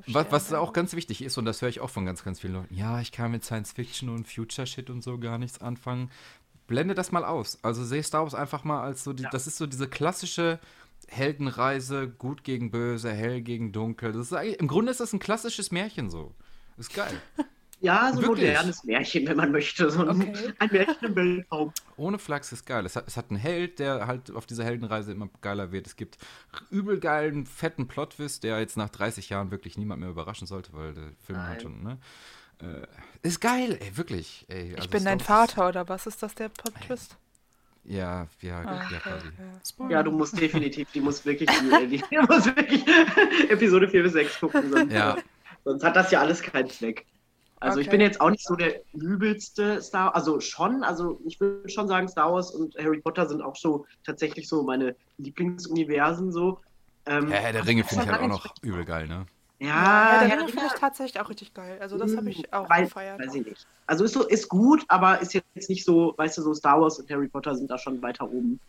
Was, 0.07 0.31
was 0.31 0.53
auch 0.53 0.71
ganz 0.73 0.93
wichtig 0.93 1.21
ist, 1.21 1.37
und 1.37 1.45
das 1.45 1.61
höre 1.61 1.69
ich 1.69 1.81
auch 1.81 1.89
von 1.89 2.05
ganz, 2.05 2.23
ganz 2.23 2.39
vielen 2.39 2.53
Leuten, 2.53 2.73
ja, 2.73 3.01
ich 3.01 3.11
kann 3.11 3.31
mit 3.31 3.43
Science 3.43 3.73
Fiction 3.73 4.09
und 4.09 4.27
Future 4.27 4.65
Shit 4.65 4.89
und 4.89 5.03
so 5.03 5.17
gar 5.17 5.37
nichts 5.37 5.59
anfangen. 5.61 6.09
Blende 6.65 6.95
das 6.95 7.11
mal 7.11 7.25
aus. 7.25 7.59
Also 7.61 7.83
sehe 7.83 8.01
Star 8.03 8.23
Wars 8.23 8.33
einfach 8.35 8.63
mal 8.63 8.81
als 8.81 9.03
so, 9.03 9.11
die, 9.11 9.23
Ja. 9.23 9.29
das 9.31 9.47
ist 9.47 9.57
so 9.57 9.67
diese 9.67 9.87
klassische 9.87 10.59
Heldenreise, 11.09 12.09
gut 12.09 12.43
gegen 12.43 12.71
böse, 12.71 13.11
hell 13.11 13.41
gegen 13.41 13.71
dunkel. 13.71 14.11
Das 14.13 14.27
ist 14.27 14.33
eigentlich, 14.33 14.59
Im 14.59 14.67
Grunde 14.67 14.91
ist 14.91 14.99
das 14.99 15.13
ein 15.13 15.19
klassisches 15.19 15.71
Märchen 15.71 16.09
so. 16.09 16.33
Ist 16.77 16.93
geil. 16.93 17.13
Ja, 17.81 18.13
so 18.13 18.21
ein 18.21 18.27
modernes 18.27 18.85
Märchen, 18.85 19.27
wenn 19.27 19.35
man 19.35 19.51
möchte. 19.51 19.91
So 19.91 20.07
ein, 20.07 20.21
Okay. 20.21 20.53
ein 20.57 20.69
Märchen 20.71 21.03
im 21.05 21.15
Weltraum. 21.17 21.73
Ohne 21.97 22.17
Flachs 22.17 22.53
ist 22.53 22.65
geil. 22.65 22.85
Es 22.85 22.95
hat, 22.95 23.05
es 23.07 23.17
hat 23.17 23.29
einen 23.29 23.37
Held, 23.37 23.79
der 23.79 24.07
halt 24.07 24.31
auf 24.31 24.45
dieser 24.45 24.63
Heldenreise 24.63 25.11
immer 25.11 25.27
geiler 25.41 25.73
wird. 25.73 25.85
Es 25.87 25.97
gibt 25.97 26.17
übel 26.71 27.01
geilen, 27.01 27.45
fetten 27.45 27.89
Plot-Twist, 27.89 28.45
der 28.45 28.57
jetzt 28.61 28.77
nach 28.77 28.87
30 28.87 29.27
Jahren 29.27 29.51
wirklich 29.51 29.77
niemand 29.77 29.99
mehr 29.99 30.09
überraschen 30.09 30.47
sollte, 30.47 30.71
weil 30.71 30.93
der 30.93 31.11
Film 31.25 31.39
Nein. 31.39 31.47
halt 31.49 31.61
schon, 31.61 31.83
ne? 31.83 31.97
Äh, 32.59 33.27
ist 33.27 33.41
geil, 33.41 33.77
ey, 33.81 33.97
wirklich. 33.97 34.45
Ey, 34.47 34.69
Ich 34.71 34.77
also 34.77 34.89
bin 34.89 35.03
dein 35.03 35.19
Vater, 35.19 35.67
oder 35.67 35.89
was 35.89 36.07
ist 36.07 36.23
das, 36.23 36.35
der 36.35 36.47
Plot-Twist? 36.47 37.17
Ja, 37.85 38.27
ja, 38.41 38.61
Ah, 38.63 38.87
ja, 38.89 38.99
quasi. 38.99 39.31
Ja, 39.89 40.03
du 40.03 40.11
musst 40.11 40.39
definitiv, 40.39 40.89
die 40.91 41.01
muss 41.01 41.25
wirklich, 41.25 41.49
die, 41.59 41.87
die, 41.89 41.97
die 42.09 42.17
muss 42.29 42.45
wirklich 42.45 42.83
Episode 43.49 43.89
4 43.89 44.03
bis 44.03 44.13
6 44.13 44.39
gucken, 44.39 44.69
sonst, 44.71 44.93
Ja. 44.93 45.17
sonst 45.65 45.83
hat 45.83 45.95
das 45.95 46.11
ja 46.11 46.21
alles 46.21 46.41
keinen 46.41 46.69
Zweck. 46.69 47.05
Also 47.59 47.79
ich 47.79 47.87
Okay. 47.87 47.91
bin 47.97 48.01
jetzt 48.01 48.19
auch 48.19 48.29
nicht 48.29 48.45
so 48.45 48.55
der 48.55 48.81
übelste 48.93 49.81
Star, 49.81 50.15
also 50.15 50.39
schon, 50.41 50.83
also 50.83 51.19
ich 51.25 51.39
würde 51.39 51.69
schon 51.69 51.87
sagen, 51.87 52.07
Star 52.09 52.33
Wars 52.33 52.51
und 52.51 52.75
Harry 52.77 53.01
Potter 53.01 53.27
sind 53.27 53.41
auch 53.41 53.55
so 53.55 53.85
tatsächlich 54.05 54.47
so 54.49 54.63
meine 54.63 54.95
Lieblingsuniversen 55.17 56.31
so. 56.31 56.59
Ähm, 57.05 57.29
Ja, 57.29 57.37
Herr 57.37 57.53
der 57.53 57.65
Ringe 57.65 57.83
finde 57.83 58.03
ich 58.03 58.07
halt 58.09 58.21
auch 58.21 58.27
noch 58.27 58.55
übel 58.61 58.85
geil, 58.85 59.07
ne? 59.07 59.25
Ja, 59.63 60.13
Ja, 60.21 60.27
der 60.27 60.37
Ringe 60.39 60.49
finde 60.51 60.65
ich 60.67 60.73
tatsächlich 60.79 61.21
auch 61.21 61.29
richtig 61.29 61.53
geil. 61.53 61.77
Also 61.81 61.97
das 61.97 62.15
habe 62.17 62.29
ich 62.29 62.51
auch 62.53 62.69
Weiß- 62.69 62.83
gefeiert. 62.85 63.19
Weiß 63.19 63.33
ich 63.35 63.45
nicht. 63.45 63.65
Also 63.87 64.03
ist, 64.03 64.13
so, 64.13 64.27
ist 64.27 64.49
gut, 64.49 64.83
aber 64.87 65.21
ist 65.21 65.33
jetzt 65.33 65.69
nicht 65.69 65.85
so, 65.85 66.13
weißt 66.17 66.37
du, 66.37 66.41
so 66.41 66.53
Star 66.53 66.81
Wars 66.81 66.99
und 66.99 67.09
Harry 67.09 67.27
Potter 67.27 67.55
sind 67.55 67.69
da 67.71 67.77
schon 67.77 68.01
weiter 68.01 68.25
oben. 68.25 68.59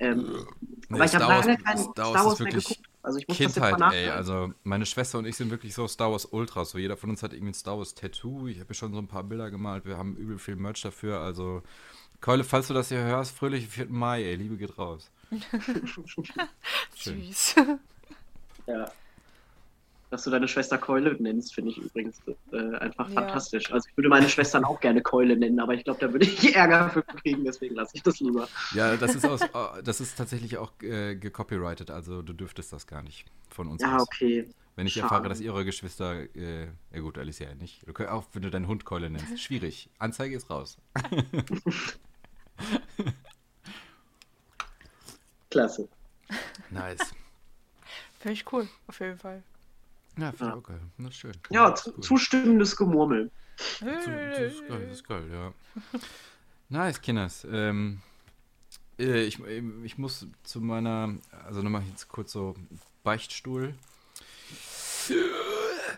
Ähm, 0.00 0.46
Nee, 0.90 0.96
aber 0.96 1.04
ich 1.04 1.14
habe 1.14 1.24
Star 1.24 1.28
Wars- 1.36 1.46
lange 1.46 1.58
kein 1.58 1.78
Star 1.78 1.92
Star 2.06 2.24
Wars 2.24 2.38
mehr 2.38 2.46
wirklich 2.46 2.68
geguckt. 2.68 2.88
Also 3.02 3.18
ich 3.18 3.28
muss 3.28 3.36
das 3.36 3.46
jetzt 3.46 3.54
Kindheit, 3.54 3.78
mal 3.78 3.92
ey. 3.94 4.08
Also 4.10 4.52
meine 4.64 4.86
Schwester 4.86 5.18
und 5.18 5.26
ich 5.26 5.36
sind 5.36 5.50
wirklich 5.50 5.74
so 5.74 5.86
Star 5.88 6.10
Wars 6.12 6.24
Ultras. 6.26 6.70
So 6.70 6.78
jeder 6.78 6.96
von 6.96 7.10
uns 7.10 7.22
hat 7.22 7.32
irgendwie 7.32 7.50
ein 7.50 7.54
Star 7.54 7.76
Wars 7.78 7.94
Tattoo. 7.94 8.46
Ich 8.48 8.58
habe 8.58 8.68
ja 8.68 8.74
schon 8.74 8.92
so 8.92 8.98
ein 8.98 9.06
paar 9.08 9.24
Bilder 9.24 9.50
gemalt. 9.50 9.84
Wir 9.86 9.98
haben 9.98 10.16
übel 10.16 10.38
viel 10.38 10.56
Merch 10.56 10.82
dafür. 10.82 11.20
Also 11.20 11.62
Keule, 12.20 12.42
falls 12.44 12.68
du 12.68 12.74
das 12.74 12.88
hier 12.88 12.98
hörst, 13.02 13.36
fröhliche 13.36 13.68
4. 13.68 13.86
Mai, 13.90 14.22
ey. 14.24 14.34
Liebe 14.36 14.56
geht 14.56 14.76
raus. 14.78 15.10
Schön. 16.94 17.22
Süß. 17.22 17.54
Ja. 18.66 18.90
Dass 20.10 20.24
du 20.24 20.30
deine 20.30 20.48
Schwester 20.48 20.78
Keule 20.78 21.14
nennst, 21.20 21.54
finde 21.54 21.70
ich 21.70 21.76
übrigens 21.78 22.18
äh, 22.52 22.76
einfach 22.78 23.08
Ja. 23.10 23.14
fantastisch. 23.14 23.70
Also 23.70 23.88
ich 23.90 23.96
würde 23.96 24.08
meine 24.08 24.26
Schwestern 24.28 24.64
auch 24.64 24.80
gerne 24.80 25.02
Keule 25.02 25.36
nennen, 25.36 25.60
aber 25.60 25.74
ich 25.74 25.84
glaube, 25.84 26.00
da 26.00 26.10
würde 26.12 26.24
ich 26.24 26.54
Ärger 26.56 26.88
für 26.88 27.02
kriegen, 27.02 27.44
deswegen 27.44 27.74
lasse 27.74 27.90
ich 27.94 28.02
das 28.02 28.18
lieber. 28.20 28.48
Ja, 28.72 28.96
das 28.96 29.14
ist, 29.14 29.26
aus, 29.26 29.42
äh, 29.42 29.82
das 29.84 30.00
ist 30.00 30.16
tatsächlich 30.16 30.56
auch 30.56 30.72
äh, 30.82 31.14
gecopyrighted. 31.14 31.90
Also 31.90 32.22
du 32.22 32.32
dürftest 32.32 32.72
das 32.72 32.86
gar 32.86 33.02
nicht 33.02 33.26
von 33.50 33.68
uns 33.68 33.82
Ja, 33.82 33.96
aus. 33.96 34.02
okay. 34.02 34.48
Wenn 34.76 34.86
ich 34.86 34.94
Schade. 34.94 35.04
erfahre, 35.06 35.28
dass 35.28 35.40
ihre 35.40 35.64
Geschwister, 35.64 36.20
äh, 36.36 36.68
ja 36.92 37.00
gut, 37.00 37.18
Alicia 37.18 37.48
ja 37.48 37.54
nicht. 37.56 37.86
Du 37.86 37.92
könnt 37.92 38.08
auch, 38.10 38.24
wenn 38.32 38.42
du 38.42 38.50
deinen 38.50 38.68
Hund 38.68 38.84
Keule 38.86 39.10
nennst. 39.10 39.38
Schwierig. 39.42 39.90
Anzeige 39.98 40.36
ist 40.36 40.48
raus. 40.48 40.78
Klasse. 45.50 45.88
Nice. 46.70 47.12
Finde 48.18 48.32
ich 48.34 48.52
cool, 48.52 48.68
auf 48.86 49.00
jeden 49.00 49.18
Fall. 49.18 49.42
Ja, 50.18 50.32
finde 50.32 50.44
Ja. 50.44 50.50
ich 50.50 50.56
auch 50.64 50.68
geil. 50.68 50.80
Das 50.98 51.06
ist 51.08 51.16
schön. 51.16 51.32
Ja, 51.50 51.74
zu, 51.74 51.90
cool. 51.94 52.00
zustimmendes 52.02 52.76
Gemurmel. 52.76 53.30
Zu- 53.56 53.84
Das 53.86 54.52
ist 54.52 54.68
geil, 54.68 54.86
das 54.88 54.92
ist 54.98 55.08
geil, 55.08 55.24
ja. 55.32 55.52
Nice, 56.68 57.00
Kinders. 57.00 57.46
Ähm, 57.50 58.00
äh, 58.98 59.22
ich, 59.22 59.38
ich 59.84 59.96
muss 59.98 60.26
zu 60.42 60.60
meiner, 60.60 61.14
also 61.46 61.62
nochmal 61.62 61.82
jetzt 61.90 62.08
kurz 62.08 62.32
so 62.32 62.54
Beichtstuhl. 63.04 63.74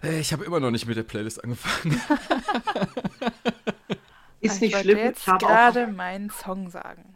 Äh, 0.02 0.20
Ich 0.20 0.32
habe 0.32 0.44
immer 0.44 0.60
noch 0.60 0.70
nicht 0.70 0.86
mit 0.86 0.96
der 0.96 1.02
Playlist 1.02 1.42
angefangen. 1.42 2.00
Ist 4.40 4.54
ich 4.56 4.60
nicht 4.62 4.74
wollte 4.74 4.84
schlimm. 4.88 4.98
jetzt 4.98 5.20
Ich 5.22 5.26
habe 5.28 5.44
auch 5.44 5.48
gerade 5.50 5.86
meinen 5.88 6.30
Song 6.30 6.70
sagen. 6.70 7.14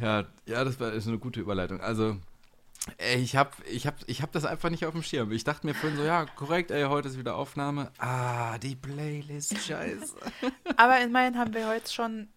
Ja, 0.00 0.24
ja, 0.46 0.64
das 0.64 0.80
war 0.80 0.92
ist 0.92 1.06
eine 1.06 1.18
gute 1.18 1.40
Überleitung. 1.40 1.80
Also, 1.80 2.16
ey, 2.98 3.16
ich 3.16 3.36
habe 3.36 3.50
ich 3.70 3.86
hab, 3.86 3.96
ich 4.06 4.22
hab 4.22 4.32
das 4.32 4.44
einfach 4.44 4.70
nicht 4.70 4.84
auf 4.86 4.92
dem 4.92 5.02
Schirm. 5.02 5.32
Ich 5.32 5.44
dachte 5.44 5.66
mir 5.66 5.74
vorhin 5.74 5.98
so, 5.98 6.04
ja, 6.04 6.26
korrekt, 6.26 6.70
ey, 6.70 6.84
heute 6.84 7.08
ist 7.08 7.18
wieder 7.18 7.36
Aufnahme. 7.36 7.90
Ah, 7.98 8.58
die 8.58 8.76
Playlist, 8.76 9.58
scheiße. 9.58 10.14
Aber 10.76 11.00
immerhin 11.00 11.38
haben 11.38 11.54
wir 11.54 11.68
heute 11.68 11.90
schon 11.90 12.28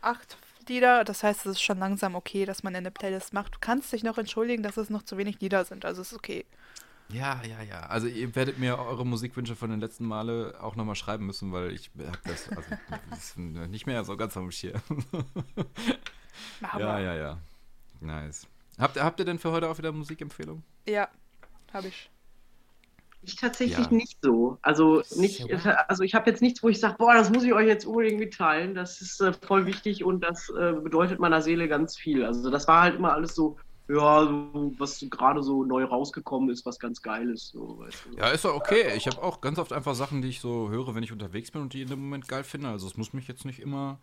acht 0.00 0.36
Lieder. 0.68 1.04
Das 1.04 1.22
heißt, 1.22 1.46
es 1.46 1.52
ist 1.52 1.62
schon 1.62 1.78
langsam 1.78 2.14
okay, 2.14 2.44
dass 2.44 2.62
man 2.62 2.76
eine 2.76 2.90
Playlist 2.90 3.32
macht. 3.32 3.54
Du 3.54 3.58
kannst 3.60 3.92
dich 3.92 4.02
noch 4.02 4.18
entschuldigen, 4.18 4.62
dass 4.62 4.76
es 4.76 4.90
noch 4.90 5.02
zu 5.02 5.16
wenig 5.16 5.40
Lieder 5.40 5.64
sind. 5.64 5.84
Also 5.84 6.02
es 6.02 6.12
ist 6.12 6.18
okay. 6.18 6.44
Ja, 7.10 7.40
ja, 7.42 7.62
ja. 7.62 7.86
Also 7.86 8.06
ihr 8.06 8.34
werdet 8.36 8.58
mir 8.58 8.78
eure 8.78 9.06
Musikwünsche 9.06 9.56
von 9.56 9.70
den 9.70 9.80
letzten 9.80 10.04
Male 10.04 10.58
auch 10.60 10.76
nochmal 10.76 10.94
schreiben 10.94 11.24
müssen, 11.24 11.52
weil 11.52 11.72
ich 11.72 11.90
habe 11.98 12.18
das, 12.24 12.50
also 12.50 12.68
das 13.08 13.36
nicht 13.36 13.86
mehr 13.86 14.04
so 14.04 14.16
ganz 14.16 14.36
am 14.36 14.50
Schirm. 14.50 14.82
Machen 16.60 16.80
ja, 16.80 16.98
ja, 16.98 17.14
ja. 17.14 17.38
Nice. 18.00 18.46
Habt, 18.78 18.96
ihr- 18.96 19.04
habt 19.04 19.18
ihr 19.20 19.26
denn 19.26 19.38
für 19.38 19.50
heute 19.52 19.68
auch 19.68 19.78
wieder 19.78 19.92
Musikempfehlung? 19.92 20.62
Ja, 20.86 21.08
habe 21.72 21.88
ich. 21.88 22.10
Ich 23.22 23.34
tatsächlich 23.34 23.86
Ja. 23.86 23.92
nicht 23.92 24.18
so. 24.22 24.58
Also 24.62 25.02
nicht, 25.16 25.44
also 25.88 26.04
ich 26.04 26.14
habe 26.14 26.30
jetzt 26.30 26.40
nichts, 26.40 26.62
wo 26.62 26.68
ich 26.68 26.78
sage, 26.78 26.94
boah, 26.98 27.14
das 27.14 27.30
muss 27.30 27.42
ich 27.42 27.52
euch 27.52 27.66
jetzt 27.66 27.84
unbedingt 27.84 28.20
mitteilen. 28.20 28.74
Das 28.76 29.00
ist 29.00 29.20
äh, 29.20 29.32
voll 29.32 29.66
wichtig 29.66 30.04
und 30.04 30.20
das 30.22 30.48
äh, 30.50 30.72
bedeutet 30.72 31.18
meiner 31.18 31.42
Seele 31.42 31.66
ganz 31.68 31.96
viel. 31.96 32.24
Also 32.24 32.48
das 32.50 32.68
war 32.68 32.82
halt 32.82 32.94
immer 32.94 33.12
alles 33.12 33.34
so, 33.34 33.56
ja, 33.88 34.24
so, 34.24 34.72
was 34.78 35.00
so 35.00 35.08
gerade 35.08 35.42
so 35.42 35.64
neu 35.64 35.82
rausgekommen 35.84 36.48
ist, 36.50 36.64
was 36.64 36.78
ganz 36.78 37.02
geil 37.02 37.28
ist. 37.30 37.48
So, 37.48 37.80
weißt 37.80 38.04
du. 38.12 38.16
Ja, 38.18 38.28
ist 38.28 38.44
doch 38.44 38.54
okay. 38.54 38.92
Ich 38.96 39.06
habe 39.08 39.20
auch 39.20 39.40
ganz 39.40 39.58
oft 39.58 39.72
einfach 39.72 39.96
Sachen, 39.96 40.22
die 40.22 40.28
ich 40.28 40.40
so 40.40 40.68
höre, 40.70 40.94
wenn 40.94 41.02
ich 41.02 41.10
unterwegs 41.10 41.50
bin 41.50 41.60
und 41.62 41.72
die 41.72 41.82
in 41.82 41.88
dem 41.88 41.98
Moment 42.00 42.28
geil 42.28 42.44
finde. 42.44 42.68
Also 42.68 42.86
es 42.86 42.96
muss 42.96 43.12
mich 43.12 43.26
jetzt 43.26 43.44
nicht 43.44 43.58
immer 43.58 43.98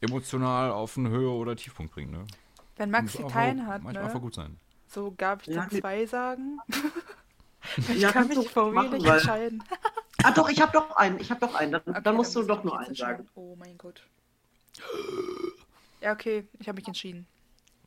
emotional 0.00 0.72
auf 0.72 0.98
einen 0.98 1.08
Höhe- 1.08 1.30
oder 1.30 1.54
Tiefpunkt 1.54 1.92
bringen, 1.94 2.10
ne? 2.10 2.24
Wenn 2.76 2.90
Maxi 2.90 3.22
keinen 3.24 3.66
hat, 3.66 3.82
Manchmal 3.82 4.04
einfach 4.04 4.14
ne? 4.16 4.20
gut 4.20 4.34
sein. 4.34 4.56
So 4.88 5.12
gab 5.16 5.42
ich 5.42 5.48
Ja, 5.48 5.62
dann 5.62 5.70
wir- 5.72 5.80
zwei 5.80 6.06
sagen. 6.06 6.58
ich 7.76 7.88
Ja, 7.98 8.12
kann 8.12 8.28
du 8.28 8.38
mich 8.38 8.50
vor 8.50 8.72
wenig 8.74 9.04
weil- 9.04 9.18
entscheiden. 9.18 9.62
Ah 10.24 10.30
doch, 10.32 10.48
ich 10.48 10.60
habe 10.60 10.72
doch 10.72 10.96
einen, 10.96 11.20
ich 11.20 11.30
habe 11.30 11.40
doch 11.46 11.54
einen. 11.54 11.72
Dann, 11.72 11.82
Okay, 11.86 12.00
dann 12.02 12.16
musst 12.16 12.34
du 12.34 12.40
muss 12.40 12.48
doch 12.48 12.64
nur 12.64 12.76
einen 12.80 12.94
sagen. 12.94 13.28
Oh 13.34 13.54
mein 13.56 13.76
Gott. 13.78 14.02
Ja, 16.00 16.12
okay, 16.12 16.46
ich 16.58 16.68
habe 16.68 16.76
mich 16.76 16.86
entschieden. 16.88 17.26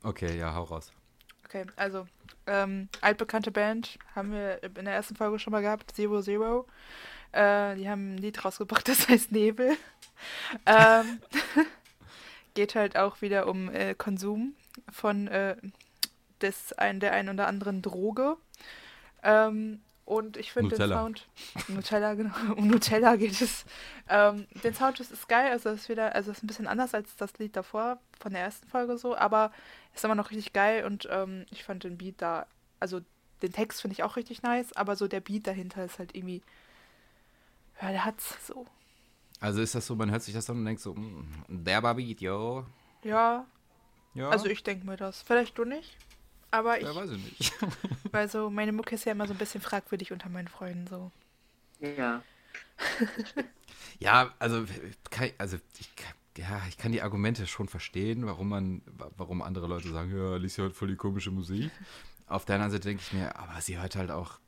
Okay, 0.02 0.38
ja, 0.38 0.54
hau 0.54 0.62
raus. 0.64 0.92
Okay, 1.44 1.66
also, 1.76 2.06
ähm, 2.46 2.88
altbekannte 3.00 3.50
Band 3.50 3.98
haben 4.14 4.32
wir 4.32 4.62
in 4.62 4.84
der 4.84 4.94
ersten 4.94 5.16
Folge 5.16 5.38
schon 5.38 5.50
mal 5.50 5.60
gehabt, 5.60 5.90
Zero 5.94 6.22
Zero. 6.22 6.66
Äh, 7.32 7.74
die 7.76 7.88
haben 7.90 8.14
ein 8.14 8.18
Lied 8.18 8.42
rausgebracht, 8.44 8.88
das 8.88 9.08
heißt 9.08 9.32
Nebel. 9.32 9.76
ähm, 10.66 11.20
geht 12.54 12.74
halt 12.74 12.96
auch 12.96 13.20
wieder 13.22 13.48
um 13.48 13.68
äh, 13.70 13.94
Konsum 13.94 14.54
von 14.90 15.28
äh, 15.28 15.56
des 16.40 16.72
ein, 16.74 17.00
der 17.00 17.12
einen 17.12 17.28
oder 17.28 17.46
anderen 17.46 17.82
Droge. 17.82 18.36
Ähm, 19.22 19.80
und 20.10 20.36
ich 20.36 20.52
finde 20.52 20.76
den. 20.76 20.88
Sound. 20.88 21.28
Nutella, 21.68 22.14
genau. 22.14 22.34
Um 22.56 22.66
Nutella 22.66 23.14
geht 23.14 23.40
es. 23.40 23.64
Ähm, 24.08 24.46
den 24.64 24.74
Sound 24.74 24.98
ist, 24.98 25.28
geil, 25.28 25.52
also 25.52 25.68
ist 25.68 25.88
wieder, 25.88 26.14
also 26.16 26.32
ist 26.32 26.42
ein 26.42 26.48
bisschen 26.48 26.66
anders 26.66 26.94
als 26.94 27.14
das 27.14 27.38
Lied 27.38 27.54
davor 27.54 27.98
von 28.18 28.32
der 28.32 28.42
ersten 28.42 28.66
Folge 28.66 28.98
so, 28.98 29.16
aber 29.16 29.52
ist 29.94 30.04
immer 30.04 30.16
noch 30.16 30.32
richtig 30.32 30.52
geil 30.52 30.84
und 30.84 31.06
ähm, 31.10 31.46
ich 31.50 31.62
fand 31.62 31.84
den 31.84 31.96
Beat 31.96 32.16
da, 32.18 32.46
also 32.80 33.00
den 33.42 33.52
Text 33.52 33.80
finde 33.80 33.92
ich 33.92 34.02
auch 34.02 34.16
richtig 34.16 34.42
nice, 34.42 34.72
aber 34.72 34.96
so 34.96 35.06
der 35.06 35.20
Beat 35.20 35.46
dahinter 35.46 35.84
ist 35.84 36.00
halt 36.00 36.16
irgendwie, 36.16 36.42
ja, 37.80 37.90
der 37.90 38.04
hat's 38.04 38.34
so. 38.46 38.66
Also 39.38 39.60
ist 39.62 39.76
das 39.76 39.86
so, 39.86 39.94
man 39.94 40.10
hört 40.10 40.22
sich 40.22 40.34
das 40.34 40.50
an 40.50 40.58
und 40.58 40.64
denkt 40.64 40.82
so, 40.82 40.92
mm, 40.92 41.24
der 41.48 41.80
Beat, 41.94 42.20
yo. 42.20 42.66
Ja, 43.04 43.46
Ja, 44.14 44.28
also 44.30 44.46
ich 44.46 44.62
denke 44.62 44.86
mir 44.86 44.96
das. 44.96 45.22
Vielleicht 45.22 45.56
du 45.58 45.64
nicht, 45.64 45.96
aber 46.50 46.78
ich, 46.78 46.84
ja, 46.84 46.94
weiß 46.94 47.10
ich 47.10 47.38
nicht. 47.38 47.52
weil 48.12 48.28
so 48.28 48.50
meine 48.50 48.72
Mucke 48.72 48.94
ist 48.94 49.04
ja 49.04 49.12
immer 49.12 49.26
so 49.26 49.34
ein 49.34 49.38
bisschen 49.38 49.60
fragwürdig 49.60 50.12
unter 50.12 50.28
meinen 50.28 50.48
Freunden 50.48 50.86
so. 50.86 51.10
Ja. 51.80 52.22
Ja, 53.98 54.34
also, 54.38 54.64
kann, 55.10 55.30
also 55.36 55.58
ich, 55.78 55.94
kann- 55.94 56.14
ja, 56.38 56.62
ich 56.68 56.78
kann 56.78 56.90
die 56.92 57.02
Argumente 57.02 57.46
schon 57.46 57.68
verstehen, 57.68 58.24
warum 58.24 58.48
man, 58.48 58.80
wa- 58.86 59.10
warum 59.18 59.42
andere 59.42 59.66
Leute 59.66 59.90
sagen, 59.92 60.16
ja, 60.16 60.32
Alicia 60.32 60.64
hört 60.64 60.74
voll 60.74 60.88
die 60.88 60.96
komische 60.96 61.30
Musik. 61.30 61.70
Auf 62.26 62.46
der 62.46 62.54
anderen 62.56 62.70
Seite 62.72 62.88
denke 62.88 63.02
ich 63.06 63.12
mir, 63.12 63.36
aber 63.36 63.60
sie 63.60 63.78
hört 63.78 63.96
halt 63.96 64.10
auch 64.10 64.40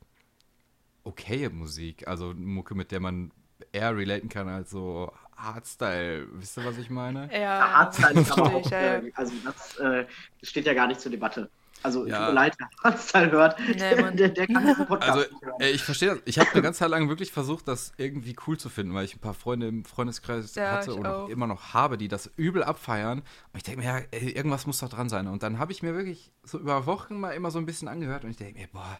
okaye 1.03 1.49
Musik, 1.49 2.07
also 2.07 2.33
Mucke, 2.33 2.73
mit 2.75 2.91
der 2.91 2.99
man 2.99 3.31
eher 3.71 3.95
relaten 3.95 4.29
kann 4.29 4.47
als 4.49 4.69
so 4.71 5.11
Hardstyle. 5.35 6.27
Wisst 6.33 6.57
ihr, 6.57 6.63
was 6.63 6.77
ich 6.77 6.89
meine? 6.89 7.31
Ja, 7.31 7.73
Hardstyle 7.73 8.19
ist 8.19 8.31
aber 8.31 8.53
auch, 8.53 8.69
ja, 8.71 8.81
ja. 8.81 8.95
äh, 8.97 9.11
also 9.15 9.33
das, 9.43 9.75
äh, 9.77 10.05
das 10.39 10.49
steht 10.49 10.65
ja 10.65 10.73
gar 10.73 10.87
nicht 10.87 10.99
zur 11.01 11.11
Debatte. 11.11 11.49
Also 11.81 12.05
Ja. 12.05 12.17
tut 12.19 12.27
mir 12.27 12.33
leid, 12.33 12.55
wer 12.59 12.67
Hardstyle 12.83 13.31
hört, 13.31 13.59
Nee, 13.59 13.95
Mann. 13.95 14.15
der, 14.15 14.29
der 14.29 14.47
kann 14.47 14.65
diesen 14.65 14.85
Podcast 14.85 15.17
Also, 15.17 15.29
nicht 15.31 15.41
hören. 15.41 15.61
äh, 15.61 15.69
ich 15.71 15.83
verstehe 15.83 16.09
das. 16.09 16.19
Ich 16.25 16.39
habe 16.39 16.51
eine 16.53 16.61
ganze 16.61 16.79
Zeit 16.79 16.89
lang 16.89 17.09
wirklich 17.09 17.31
versucht, 17.31 17.67
das 17.67 17.91
irgendwie 17.97 18.35
cool 18.47 18.57
zu 18.57 18.69
finden, 18.69 18.93
weil 18.93 19.05
ich 19.05 19.15
ein 19.15 19.19
paar 19.19 19.33
Freunde 19.33 19.67
im 19.67 19.83
Freundeskreis 19.83 20.55
Ja, 20.55 20.71
hatte 20.71 20.91
ich 20.91 20.97
und 20.97 21.05
auch 21.05 21.27
immer 21.27 21.47
noch 21.47 21.73
habe, 21.73 21.97
die 21.97 22.07
das 22.07 22.27
übel 22.37 22.63
abfeiern. 22.63 23.19
Und 23.19 23.57
ich 23.57 23.63
denke 23.63 23.81
mir, 23.81 23.85
ja, 23.85 23.97
ey, 24.11 24.29
irgendwas 24.31 24.65
muss 24.65 24.79
doch 24.79 24.89
dran 24.89 25.09
sein. 25.09 25.27
Und 25.27 25.43
dann 25.43 25.59
habe 25.59 25.71
ich 25.71 25.83
mir 25.83 25.93
wirklich 25.93 26.31
so 26.43 26.57
über 26.59 26.85
Wochen 26.85 27.19
mal 27.19 27.31
immer 27.31 27.51
so 27.51 27.59
ein 27.59 27.65
bisschen 27.65 27.87
angehört 27.87 28.23
und 28.23 28.29
ich 28.31 28.37
denke 28.37 28.59
mir, 28.59 28.67
boah, 28.71 28.97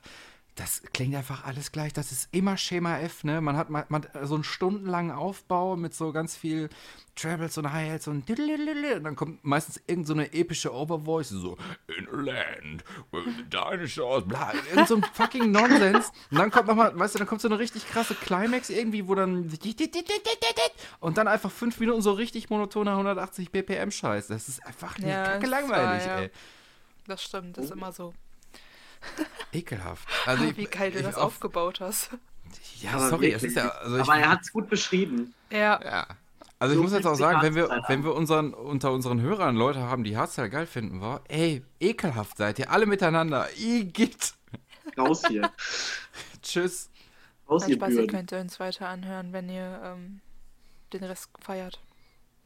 das 0.56 0.84
klingt 0.94 1.16
einfach 1.16 1.46
alles 1.46 1.72
gleich. 1.72 1.94
Das 1.94 2.12
ist 2.12 2.30
immer 2.32 2.58
Schema 2.58 3.00
F, 3.00 3.24
ne? 3.24 3.42
Man 3.42 3.58
hat, 3.58 3.72
man, 3.72 3.86
man 3.90 4.04
hat 4.04 4.28
so 4.28 4.36
einen 4.36 4.44
stundenlangen 4.44 5.12
Aufbau 5.12 5.76
mit 5.76 5.96
so 5.96 6.12
ganz 6.12 6.36
viel 6.36 6.70
Trebles 7.16 7.58
und 7.58 7.72
Hi-Hats 7.72 8.08
und 8.08 8.30
und 8.30 9.04
dann 9.04 9.16
kommt 9.16 9.44
meistens 9.44 9.82
irgend 9.88 10.08
so 10.08 10.14
eine 10.14 10.34
epische 10.34 10.74
Overvoice, 10.74 11.30
so 11.30 11.58
In 11.88 12.08
a 12.08 12.16
land 12.16 12.84
where 13.12 13.24
the 13.26 13.44
dinosaurs, 13.50 14.28
bla, 14.28 14.52
irgend 14.70 14.88
so 14.88 14.96
ein 14.96 15.04
fucking 15.14 15.52
Nonsens. 15.52 16.12
Und 16.32 16.38
dann 16.38 16.52
kommt 16.52 16.68
nochmal, 16.68 16.98
weißt 16.98 17.16
du, 17.16 17.20
dann 17.20 17.28
kommt 17.28 17.42
so 17.42 17.48
eine 17.48 17.58
richtig 17.58 17.88
krasse 17.88 18.16
Climax 18.16 18.70
irgendwie, 18.70 19.08
wo 19.08 19.16
dann 19.16 19.50
und 21.00 21.18
dann 21.18 21.28
einfach 21.28 21.52
fünf 21.52 21.80
Minuten 21.80 22.02
so 22.02 22.12
richtig 22.12 22.50
monotoner 22.50 22.92
180 22.92 23.52
BPM 23.52 23.92
Scheiß. 23.92 24.28
Das 24.28 24.48
ist 24.50 24.66
einfach 24.66 24.98
nee, 25.00 25.10
Ja, 25.10 25.24
kacke 25.24 25.48
langweilig, 25.48 26.08
wahr, 26.08 26.18
ja. 26.18 26.22
ey. 26.22 26.32
Das 27.08 27.24
stimmt, 27.24 27.58
das 27.58 27.66
ist 27.66 27.72
immer 27.72 27.92
so. 27.92 28.14
Ekelhaft. 29.52 30.08
Also 30.26 30.44
ich- 30.46 30.58
Wie 30.58 30.66
geil 30.66 30.92
du 30.92 31.00
ich 31.00 31.06
das 31.06 31.16
auf- 31.16 31.26
aufgebaut 31.26 31.80
hast. 31.82 32.10
Ja, 32.82 32.92
Aber 32.94 33.10
sorry, 33.10 33.32
es 33.32 33.44
ist 33.44 33.56
ja, 33.56 33.70
also 33.70 33.96
ich, 33.98 34.02
aber 34.04 34.16
er 34.18 34.30
hat 34.30 34.42
es 34.42 34.52
gut 34.52 34.70
beschrieben. 34.70 35.34
Ja, 35.52 35.80
Ja. 35.84 36.08
Also 36.60 36.76
ich 36.76 36.78
So 36.78 36.84
muss 36.84 36.94
jetzt 36.94 37.06
auch 37.06 37.16
sagen, 37.16 37.42
wenn 37.42 37.56
wir, 37.56 37.64
Hardstyle 37.68 37.84
wenn 37.90 38.04
wir 38.06 38.14
unseren, 38.16 38.54
unter 38.54 38.94
unseren 38.94 39.20
Hörern 39.20 39.58
Leute 39.58 39.82
haben, 39.82 40.06
die 40.06 40.16
Hardstyle 40.16 40.50
geil 40.50 40.66
finden, 40.66 41.02
war, 41.02 41.22
ey, 41.28 41.62
ekelhaft 41.82 42.38
seid 42.38 42.58
ihr 42.58 42.72
alle 42.72 42.86
miteinander. 42.86 43.50
Igitt. 43.58 44.34
Raus 44.98 45.24
hier. 45.28 45.52
Tschüss. 46.42 46.90
Raus 47.50 47.66
hier, 47.66 47.76
Spaß, 47.76 47.94
ihr 47.96 48.08
könnt 48.08 48.32
uns 48.32 48.62
weiter 48.62 48.88
anhören, 48.88 49.34
wenn 49.34 49.50
ihr 49.50 49.82
ähm, 49.84 50.22
den 50.94 51.04
Rest 51.04 51.32
feiert. 51.42 51.82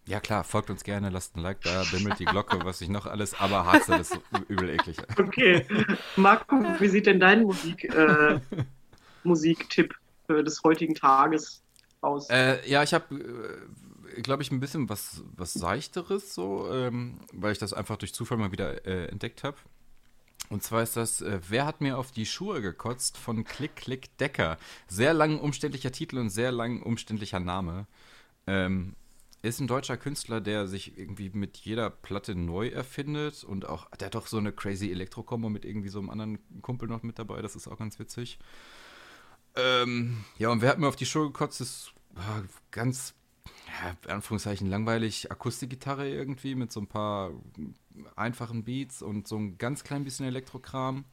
Ja 0.08 0.22
klar, 0.22 0.46
folgt 0.46 0.70
uns 0.70 0.86
gerne, 0.86 1.10
lasst 1.10 1.36
ein 1.36 1.42
Like 1.42 1.62
da, 1.62 1.84
bimmelt 1.92 2.18
die 2.20 2.26
Glocke, 2.26 2.60
was 2.64 2.80
ich 2.80 2.88
noch 2.88 3.06
alles, 3.06 3.38
aber 3.38 3.66
Hardstyle 3.66 4.00
ist 4.00 4.18
übel 4.48 4.70
eklig. 4.70 4.98
Okay. 5.18 5.66
Marco, 6.16 6.56
wie 6.80 6.88
sieht 6.88 7.06
denn 7.08 7.20
dein 7.20 7.44
Musik, 7.44 7.84
äh, 7.94 8.40
Musiktipp 9.24 9.94
des 10.30 10.64
heutigen 10.64 10.96
Tages 10.96 11.62
aus? 12.00 12.30
Äh, 12.30 12.68
ja, 12.70 12.84
ich 12.84 12.94
habe, 12.94 13.16
äh, 14.16 14.22
glaube 14.22 14.44
ich, 14.44 14.52
ein 14.52 14.62
bisschen 14.62 14.88
was, 14.88 15.24
was 15.36 15.54
Seichteres, 15.54 16.34
so, 16.34 16.72
ähm, 16.72 17.20
weil 17.34 17.52
ich 17.52 17.60
das 17.60 17.74
einfach 17.74 17.98
durch 17.98 18.14
Zufall 18.14 18.38
mal 18.38 18.54
wieder 18.54 18.86
äh, 18.88 19.08
entdeckt 19.08 19.44
habe. 19.44 19.58
Und 20.50 20.64
zwar 20.64 20.84
ist 20.84 20.96
das 20.96 21.22
äh, 21.22 21.42
Wer 21.50 21.66
hat 21.66 21.82
mir 21.82 21.98
auf 21.98 22.12
die 22.12 22.26
Schuhe 22.26 22.62
gekotzt 22.62 23.18
von 23.18 23.44
Klick 23.44 23.76
Klick 23.76 24.18
Decker. 24.18 24.58
Sehr 24.88 25.14
lang 25.14 25.40
umständlicher 25.40 25.92
Titel 25.92 26.18
und 26.18 26.30
sehr 26.30 26.54
lang 26.54 26.82
umständlicher 26.82 27.42
Name. 27.42 27.88
Ähm, 28.46 28.96
ist 29.50 29.60
ein 29.60 29.68
deutscher 29.68 29.98
Künstler, 29.98 30.42
der 30.42 30.68
sich 30.68 30.98
irgendwie 30.98 31.30
mit 31.30 31.58
jeder 31.58 31.90
Platte 31.90 32.36
neu 32.36 32.70
erfindet 32.70 33.44
und 33.44 33.68
auch, 33.68 33.90
der 33.92 34.08
hat 34.08 34.16
doch 34.16 34.28
so 34.28 34.38
eine 34.38 34.52
crazy 34.52 34.92
Elektro-Kombo 34.92 35.50
mit 35.50 35.66
irgendwie 35.66 35.90
so 35.90 36.00
einem 36.00 36.10
anderen 36.10 36.40
Kumpel 36.62 36.88
noch 36.88 37.04
mit 37.04 37.20
dabei, 37.20 37.42
das 37.42 37.56
ist 37.56 37.68
auch 37.68 37.78
ganz 37.78 38.00
witzig. 38.00 38.40
Ähm, 39.56 40.24
ja, 40.38 40.50
und 40.50 40.62
wer 40.62 40.70
hat 40.70 40.80
mir 40.80 40.88
auf 40.88 40.96
die 40.96 41.06
Schuhe 41.06 41.28
gekotzt, 41.28 41.62
ist 41.62 41.94
ah, 42.16 42.42
ganz, 42.72 43.16
ja, 43.68 44.14
Anführungszeichen 44.14 44.70
langweilig, 44.70 45.32
Akustikgitarre 45.32 46.10
irgendwie 46.10 46.56
mit 46.56 46.72
so 46.72 46.80
ein 46.80 46.88
paar 46.88 47.32
einfachen 48.16 48.64
Beats 48.64 49.02
und 49.02 49.28
so 49.28 49.38
ein 49.38 49.58
ganz 49.58 49.84
klein 49.84 50.04
bisschen 50.04 50.26
Elektrokram. 50.26 51.06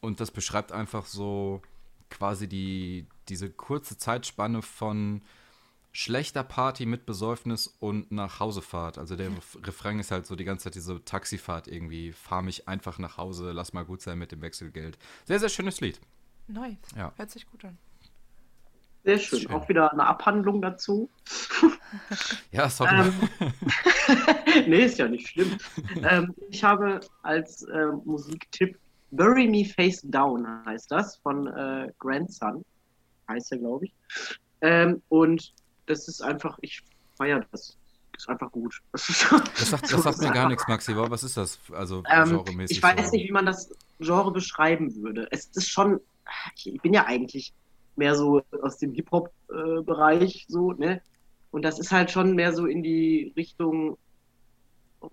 Und 0.00 0.20
das 0.20 0.30
beschreibt 0.30 0.72
einfach 0.72 1.06
so 1.06 1.62
quasi 2.10 2.48
die, 2.48 3.06
diese 3.28 3.50
kurze 3.50 3.96
Zeitspanne 3.96 4.62
von 4.62 5.22
schlechter 5.94 6.42
Party 6.42 6.86
mit 6.86 7.06
Besäufnis 7.06 7.68
und 7.78 8.10
nach 8.10 8.40
Hausefahrt. 8.40 8.98
Also 8.98 9.14
der 9.14 9.30
Refrain 9.62 10.00
ist 10.00 10.10
halt 10.10 10.26
so 10.26 10.34
die 10.34 10.44
ganze 10.44 10.64
Zeit 10.64 10.74
diese 10.74 11.02
Taxifahrt 11.04 11.68
irgendwie. 11.68 12.12
Fahr 12.12 12.42
mich 12.42 12.68
einfach 12.68 12.98
nach 12.98 13.16
Hause, 13.16 13.52
lass 13.52 13.72
mal 13.72 13.84
gut 13.84 14.02
sein 14.02 14.18
mit 14.18 14.32
dem 14.32 14.42
Wechselgeld. 14.42 14.98
Sehr, 15.24 15.38
sehr 15.38 15.48
schönes 15.48 15.80
Lied. 15.80 16.00
Nice. 16.48 16.76
Ja. 16.96 17.12
Hört 17.16 17.30
sich 17.30 17.48
gut 17.48 17.64
an. 17.64 17.78
Sehr 19.04 19.18
schön. 19.18 19.40
schön. 19.40 19.52
Auch 19.52 19.68
wieder 19.68 19.92
eine 19.92 20.04
Abhandlung 20.04 20.60
dazu. 20.60 21.08
Ja, 22.50 22.68
sorry. 22.68 22.90
Ähm, 23.40 23.52
nee, 24.66 24.84
ist 24.84 24.98
ja 24.98 25.06
nicht 25.06 25.28
schlimm. 25.28 25.56
ähm, 26.02 26.34
ich 26.50 26.64
habe 26.64 26.98
als 27.22 27.62
äh, 27.62 27.86
Musiktipp 28.04 28.76
Bury 29.12 29.46
Me 29.46 29.64
Face 29.64 30.00
Down 30.02 30.44
heißt 30.66 30.90
das 30.90 31.18
von 31.18 31.46
äh, 31.46 31.92
Grandson. 32.00 32.64
Heißt 33.28 33.52
er, 33.52 33.58
glaube 33.58 33.84
ich. 33.84 33.92
Ähm, 34.60 35.00
und 35.08 35.52
das 35.86 36.08
ist 36.08 36.22
einfach, 36.22 36.58
ich 36.62 36.82
feiere 37.16 37.44
das. 37.52 37.76
Ist 38.16 38.28
einfach 38.28 38.50
gut. 38.52 38.80
Das, 38.92 39.08
ist, 39.08 39.26
Das 39.32 39.70
sagt, 39.70 39.92
das 39.92 40.02
sagt 40.02 40.18
mir 40.20 40.30
gar 40.30 40.48
nichts, 40.48 40.66
Maxi. 40.68 40.94
Was 40.96 41.24
ist 41.24 41.36
das? 41.36 41.58
Also 41.72 42.02
Ähm, 42.08 42.28
genremäßig. 42.44 42.76
ich 42.76 42.82
weiß 42.82 43.06
so? 43.06 43.16
nicht, 43.16 43.28
wie 43.28 43.32
man 43.32 43.46
das 43.46 43.70
Genre 43.98 44.30
beschreiben 44.30 44.94
würde. 45.02 45.26
Es 45.32 45.46
ist 45.46 45.68
schon, 45.68 46.00
ich 46.54 46.80
bin 46.80 46.94
ja 46.94 47.06
eigentlich 47.06 47.52
mehr 47.96 48.14
so 48.14 48.42
aus 48.62 48.78
dem 48.78 48.92
Hip-Hop-Bereich, 48.92 50.46
so, 50.48 50.72
ne? 50.72 51.00
Und 51.50 51.62
das 51.62 51.78
ist 51.78 51.92
halt 51.92 52.10
schon 52.10 52.34
mehr 52.34 52.52
so 52.52 52.66
in 52.66 52.82
die 52.82 53.32
Richtung 53.36 53.96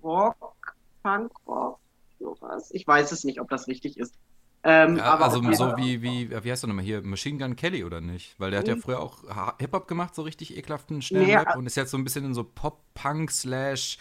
Rock, 0.04 0.76
Punk-Rock, 1.04 1.80
sowas. 2.20 2.70
Ich 2.72 2.88
weiß 2.88 3.12
es 3.12 3.24
nicht, 3.24 3.40
ob 3.42 3.50
das 3.50 3.68
richtig 3.68 3.98
ist. 3.98 4.16
Ähm, 4.64 4.98
Ja, 4.98 5.06
aber 5.06 5.30
also 5.30 5.42
so 5.54 5.78
wie, 5.78 6.02
wie, 6.02 6.30
wie 6.44 6.52
heißt 6.52 6.64
er 6.64 6.68
nochmal 6.68 6.84
hier? 6.84 7.02
Machine 7.02 7.38
Gun 7.38 7.56
Kelly 7.56 7.84
oder 7.86 8.02
nicht? 8.02 8.36
Weil 8.40 8.52
der 8.52 8.60
hat 8.60 8.68
ja 8.68 8.76
Mhm. 8.76 8.82
früher 8.82 9.00
auch 9.00 9.24
Hip-Hop 9.60 9.88
gemacht, 9.88 10.16
so 10.16 10.22
richtig 10.24 10.58
ekelhaften, 10.58 11.02
schnellen 11.02 11.32
Nee, 11.32 11.38
Rap 11.38 11.56
und 11.56 11.66
ist 11.66 11.76
jetzt 11.76 11.92
so 11.92 11.98
ein 11.98 12.04
bisschen 12.04 12.26
in 12.26 12.34
so 12.34 12.44
Pop-Punk 12.44 13.32
slash 13.32 13.98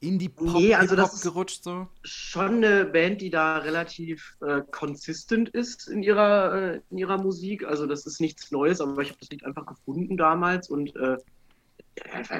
Indie-Pop 0.00 0.64
Nee, 0.64 0.74
also 0.74 0.96
das 0.96 1.20
gerutscht 1.20 1.64
so. 1.64 1.88
schon 2.04 2.56
eine 2.64 2.84
Band, 2.86 3.20
die 3.20 3.30
da 3.30 3.58
relativ 3.58 4.36
äh, 4.42 4.62
consistent 4.70 5.48
ist 5.50 5.88
in 5.88 6.02
ihrer, 6.02 6.74
äh, 6.76 6.80
in 6.90 6.98
ihrer 6.98 7.18
Musik. 7.18 7.64
Also 7.66 7.86
das 7.86 8.06
ist 8.06 8.20
nichts 8.20 8.50
Neues, 8.50 8.80
aber 8.80 9.02
ich 9.02 9.10
habe 9.10 9.18
das 9.20 9.30
Lied 9.30 9.44
einfach 9.44 9.66
gefunden 9.66 10.16
damals 10.16 10.68
und 10.70 10.94
äh, 10.96 11.16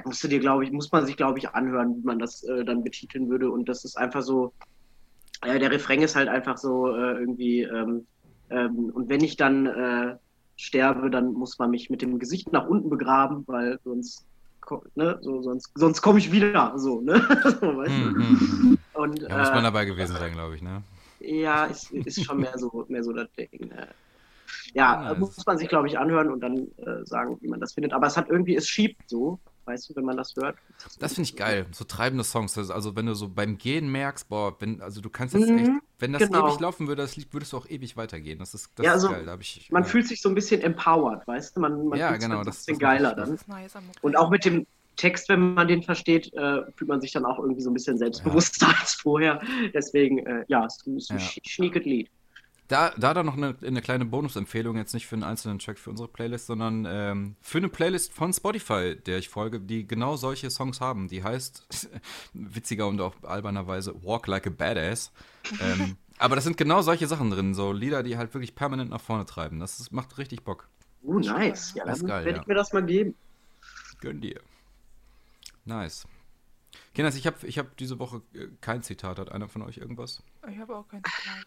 musste 0.05 0.29
dir, 0.29 0.41
glaube 0.41 0.65
ich, 0.65 0.73
muss 0.73 0.91
man 0.93 1.07
sich, 1.07 1.17
glaube 1.17 1.39
ich, 1.39 1.51
anhören, 1.51 1.97
wie 1.97 2.03
man 2.07 2.19
das 2.19 2.43
äh, 2.45 2.65
dann 2.65 2.83
betiteln 2.85 3.29
würde. 3.29 3.51
Und 3.51 3.69
das 3.69 3.85
ist 3.85 3.97
einfach 3.97 4.23
so, 4.23 4.53
äh, 5.45 5.59
der 5.59 5.71
Refrain 5.71 6.03
ist 6.03 6.17
halt 6.17 6.29
einfach 6.29 6.59
so 6.59 6.89
äh, 6.89 7.19
irgendwie, 7.19 7.63
ähm, 7.63 8.07
ähm, 8.51 8.91
und 8.95 9.09
wenn 9.09 9.23
ich 9.23 9.37
dann 9.37 9.67
äh, 9.67 10.17
sterbe, 10.57 11.11
dann 11.11 11.33
muss 11.33 11.59
man 11.59 11.71
mich 11.71 11.91
mit 11.91 12.03
dem 12.03 12.19
Gesicht 12.19 12.53
nach 12.53 12.67
unten 12.67 12.91
begraben, 12.91 13.45
weil 13.47 13.79
sonst 13.85 14.27
ne, 14.95 15.19
so, 15.21 15.43
sonst, 15.43 15.71
sonst 15.75 16.03
komme 16.03 16.19
ich 16.19 16.33
wieder. 16.33 16.73
So, 16.77 17.01
ne? 17.01 17.15
so, 17.61 17.61
du? 17.61 17.91
Mhm. 17.91 18.79
Und, 18.95 19.23
Da 19.23 19.39
muss 19.39 19.51
man 19.51 19.59
äh, 19.59 19.63
dabei 19.63 19.85
gewesen 19.85 20.17
sein, 20.17 20.33
glaube 20.33 20.57
ich, 20.57 20.63
ne? 20.63 20.83
ja, 21.21 21.67
ist, 21.67 21.91
ist 21.91 22.25
schon 22.25 22.41
mehr 22.41 22.57
so, 22.59 22.85
mehr 22.89 23.03
so 23.03 23.13
das 23.13 23.29
Ding. 23.33 23.69
Ne? 23.69 23.89
Ja, 24.75 25.11
Ja, 25.11 25.15
muss 25.15 25.45
man 25.47 25.59
sich, 25.59 25.69
glaube 25.69 25.89
ich, 25.89 25.99
anhören 25.99 26.31
und 26.31 26.41
dann 26.41 26.69
äh, 26.77 27.05
sagen, 27.05 27.39
wie 27.41 27.49
man 27.49 27.61
das 27.61 27.75
findet. 27.75 27.93
Aber 27.93 28.07
es 28.07 28.17
hat 28.17 28.29
irgendwie, 28.29 28.57
es 28.57 28.69
schiebt 28.69 29.01
so, 29.09 29.41
weißt 29.67 29.89
du, 29.91 29.97
wenn 29.97 30.05
man 30.05 30.17
das 30.17 30.35
hört. 30.37 30.57
Das 30.99 31.15
finde 31.15 31.29
ich 31.29 31.37
geil, 31.37 31.67
so 31.73 31.85
treibende 31.85 32.25
Songs. 32.25 32.55
Das- 32.55 32.71
Also 32.71 32.97
wenn 32.97 33.07
du 33.07 33.15
so 33.15 33.29
beim 33.29 33.59
Gehen 33.59 33.91
merkst, 33.91 34.29
boah, 34.29 34.57
wenn, 34.61 34.81
also 34.81 35.01
du 35.01 35.11
kannst 35.11 35.35
jetzt 35.35 35.51
Mhm, 35.51 35.59
echt, 35.59 35.71
wenn 35.99 36.13
das 36.13 36.23
genau. 36.29 36.47
ewig 36.49 36.61
laufen 36.61 36.87
würde, 36.89 37.03
das 37.03 37.17
Lied, 37.17 37.33
würdest 37.33 37.53
du 37.53 37.57
auch 37.59 37.69
ewig 37.69 37.97
weitergehen. 37.97 38.39
Das 38.39 38.55
ist, 38.55 38.71
das 38.77 38.85
Ja, 38.85 38.93
ist 38.93 39.05
also, 39.05 39.09
geil. 39.11 39.25
Da 39.27 39.33
hab 39.33 39.41
ich, 39.41 39.71
Man 39.71 39.83
ja. 39.83 39.89
fühlt 39.89 40.07
sich 40.09 40.21
so 40.21 40.29
ein 40.29 40.35
bisschen 40.35 40.61
empowered, 40.61 41.27
weißt 41.27 41.57
du? 41.57 41.61
Man, 41.61 41.87
man 41.89 41.99
Ja, 41.99 42.09
fühlt 42.09 42.21
sich 42.23 42.29
genau, 42.29 42.37
so 42.39 42.41
ein 42.43 42.47
das- 42.47 42.57
bisschen 42.65 42.79
geiler 42.79 43.15
dann. 43.15 43.35
Ist 43.35 43.47
Und 44.03 44.17
auch 44.17 44.31
mit 44.31 44.45
dem 44.45 44.67
Text, 44.97 45.29
wenn 45.29 45.55
man 45.55 45.67
den 45.67 45.83
versteht, 45.83 46.33
äh, 46.35 46.63
fühlt 46.77 46.89
man 46.89 47.01
sich 47.01 47.11
dann 47.13 47.25
auch 47.25 47.39
irgendwie 47.39 47.63
so 47.63 47.71
ein 47.71 47.75
bisschen 47.75 47.99
selbstbewusster 47.99 48.69
als 48.81 48.95
vorher. 48.95 49.41
Deswegen, 49.73 50.19
äh, 50.27 50.45
ja, 50.49 50.65
es 50.67 50.77
ist 50.77 50.87
ein, 50.87 50.97
ist 50.97 51.11
Ja. 51.11 51.17
sch- 51.17 51.41
schnieket 51.49 51.85
Lied. 51.85 52.11
Da, 52.69 52.95
da 52.97 53.13
dann 53.13 53.27
noch 53.27 53.37
eine, 53.37 53.55
eine 53.63 53.83
kleine 53.83 54.07
Bonusempfehlung, 54.07 54.77
jetzt 54.77 54.95
nicht 54.95 55.07
für 55.07 55.17
einen 55.17 55.23
einzelnen 55.23 55.59
Track 55.59 55.79
für 55.79 55.91
unsere 55.91 56.09
Playlist, 56.09 56.47
sondern 56.47 56.87
ähm, 56.89 57.37
für 57.43 57.59
eine 57.59 57.69
Playlist 57.69 58.15
von 58.15 58.33
Spotify, 58.33 58.97
der 58.97 59.19
ich 59.19 59.29
folge, 59.29 59.61
die 59.61 59.87
genau 59.87 60.17
solche 60.17 60.51
Songs 60.51 60.81
haben. 60.81 61.09
Die 61.09 61.23
heißt, 61.23 61.91
witziger 62.33 62.89
und 62.89 63.01
auch 63.03 63.15
albernerweise, 63.23 64.03
Walk 64.03 64.27
Like 64.29 64.47
a 64.47 64.51
Badass. 64.51 65.13
ähm, 65.61 65.97
aber 66.19 66.37
das 66.37 66.45
sind 66.45 66.57
genau 66.57 66.81
solche 66.81 67.07
Sachen 67.07 67.31
drin, 67.31 67.53
so 67.53 67.73
Lieder, 67.73 68.03
die 68.03 68.17
halt 68.17 68.33
wirklich 68.33 68.55
permanent 68.55 68.91
nach 68.91 69.01
vorne 69.01 69.27
treiben. 69.27 69.61
Das 69.61 69.79
ist, 69.79 69.93
macht 69.93 70.17
richtig 70.17 70.43
Bock. 70.43 70.69
Uh, 71.03 71.19
nice. 71.19 71.75
Ja, 71.75 71.85
Das 71.85 71.99
ist 71.99 72.07
geil, 72.07 72.25
werde 72.25 72.39
ja. 72.39 72.43
ich 72.43 72.49
mir 72.49 72.55
das 72.55 72.73
mal 72.73 72.85
geben. 72.85 73.15
Gönn 74.01 74.23
dir. 74.23 74.41
Nice. 75.67 76.07
Kinders, 76.95 77.15
ich 77.17 77.27
habe 77.27 77.47
ich 77.47 77.59
hab 77.59 77.77
diese 77.77 77.99
Woche 77.99 78.23
äh, 78.35 78.49
kein 78.61 78.83
Zitat. 78.83 79.19
Hat 79.19 79.31
einer 79.31 79.49
von 79.49 79.63
euch 79.63 79.79
irgendwas? 79.79 80.23
Ich 80.49 80.59
habe 80.59 80.77
auch 80.77 80.89
kein 80.89 81.03
Zitat. 81.05 81.47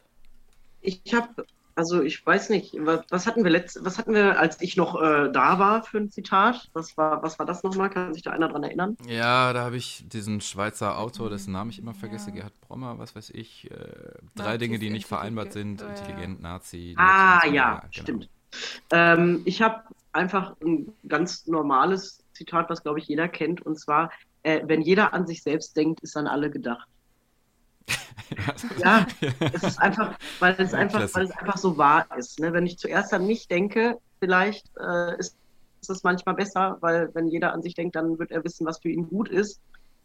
Ich 0.88 1.14
habe, 1.14 1.46
also 1.76 2.02
ich 2.02 2.26
weiß 2.26 2.50
nicht, 2.50 2.74
was, 2.80 3.02
was 3.10 3.28
hatten 3.28 3.44
wir 3.44 3.52
letzt, 3.52 3.84
was 3.84 3.98
hatten 3.98 4.14
wir, 4.14 4.40
als 4.40 4.62
ich 4.62 4.78
noch 4.78 4.96
äh, 5.02 5.30
da 5.32 5.60
war 5.60 5.84
für 5.84 5.98
ein 5.98 6.10
Zitat? 6.10 6.70
Was 6.74 6.96
war, 6.98 7.22
was 7.24 7.38
war 7.40 7.46
das 7.46 7.62
nochmal? 7.64 7.90
Kann 7.90 8.14
sich 8.14 8.24
da 8.24 8.32
einer 8.32 8.48
dran 8.48 8.64
erinnern? 8.64 8.96
Ja, 9.06 9.52
da 9.52 9.66
habe 9.66 9.76
ich 9.76 10.06
diesen 10.08 10.40
Schweizer 10.40 10.98
Autor, 10.98 11.30
dessen 11.30 11.52
Namen 11.52 11.72
ich 11.72 11.80
immer 11.80 11.94
vergesse, 11.94 12.30
Ja. 12.30 12.36
Gerhard 12.38 12.62
Brommer, 12.62 12.98
was 13.00 13.16
weiß 13.18 13.32
ich. 13.32 13.70
Äh, 13.70 13.76
drei 14.36 14.58
Nazis, 14.58 14.60
Dinge, 14.60 14.80
die 14.80 14.90
nicht 14.90 15.08
vereinbart 15.08 15.52
sind. 15.52 15.82
äh, 15.82 15.88
Intelligent, 15.90 16.42
Nazi. 16.42 16.96
Ah, 16.98 17.42
Nazi, 17.44 17.50
ja, 17.50 17.86
genau. 17.92 17.92
stimmt. 17.92 18.30
Ähm, 18.92 19.42
ich 19.46 19.62
habe 19.62 19.84
einfach 20.14 20.56
ein 20.62 20.94
ganz 21.08 21.48
normales 21.48 22.24
Zitat, 22.34 22.70
was 22.70 22.82
glaube 22.84 23.00
ich 23.00 23.08
jeder 23.08 23.28
kennt, 23.28 23.62
und 23.66 23.78
zwar, 23.78 24.12
äh, 24.44 24.62
wenn 24.66 24.82
jeder 24.82 25.14
an 25.14 25.28
sich 25.28 25.44
selbst 25.44 25.76
denkt, 25.76 26.00
ist 26.02 26.16
an 26.16 26.28
alle 26.28 26.50
gedacht. 26.50 26.88
Ja, 28.84 29.08
es 29.54 29.64
ist 29.64 29.82
einfach, 29.82 30.18
weil 30.40 30.56
es 30.58 30.72
Ja, 30.72 30.80
einfach, 30.80 31.14
weil 31.14 31.26
es 31.26 31.32
einfach 31.32 31.58
so 31.58 31.78
wahr 31.78 32.06
ist. 32.18 32.40
Ne? 32.40 32.54
Wenn 32.54 32.66
ich 32.66 32.78
zuerst 32.78 33.14
an 33.14 33.26
mich 33.26 33.48
denke, 33.48 33.98
vielleicht 34.20 34.66
äh, 34.80 35.18
ist, 35.18 35.36
ist 35.82 35.90
es 35.90 36.04
manchmal 36.04 36.36
besser, 36.36 36.78
weil 36.82 37.10
wenn 37.14 37.28
jeder 37.28 37.54
an 37.54 37.62
sich 37.62 37.74
denkt, 37.74 37.96
dann 37.96 38.20
wird 38.20 38.32
er 38.32 38.44
wissen, 38.44 38.66
was 38.66 38.80
für 38.80 38.90
ihn 38.90 39.08
gut 39.08 39.30
ist. 39.30 39.60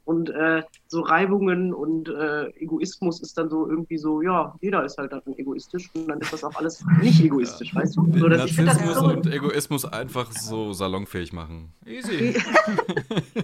Und 0.04 0.30
äh, 0.30 0.64
so 0.88 1.02
Reibungen 1.02 1.72
und 1.72 2.08
äh, 2.08 2.48
Egoismus 2.56 3.20
ist 3.20 3.38
dann 3.38 3.48
so 3.48 3.68
irgendwie 3.68 3.98
so, 3.98 4.20
ja, 4.20 4.52
jeder 4.60 4.84
ist 4.84 4.98
halt 4.98 5.12
dann 5.12 5.22
egoistisch 5.36 5.90
und 5.94 6.08
dann 6.08 6.20
ist 6.20 6.32
das 6.32 6.42
auch 6.42 6.54
alles 6.56 6.84
nicht 7.00 7.20
egoistisch, 7.22 7.72
weißt 7.72 7.96
du? 7.96 8.18
So, 8.18 8.28
dass 8.28 8.46
ich 8.46 8.56
finde 8.56 8.72
das 8.72 8.80
Narzissmus 8.80 9.12
so, 9.12 9.16
und 9.16 9.32
Egoismus 9.32 9.84
einfach 9.84 10.32
so 10.32 10.72
salonfähig 10.72 11.32
machen. 11.32 11.72
Easy. 11.86 12.34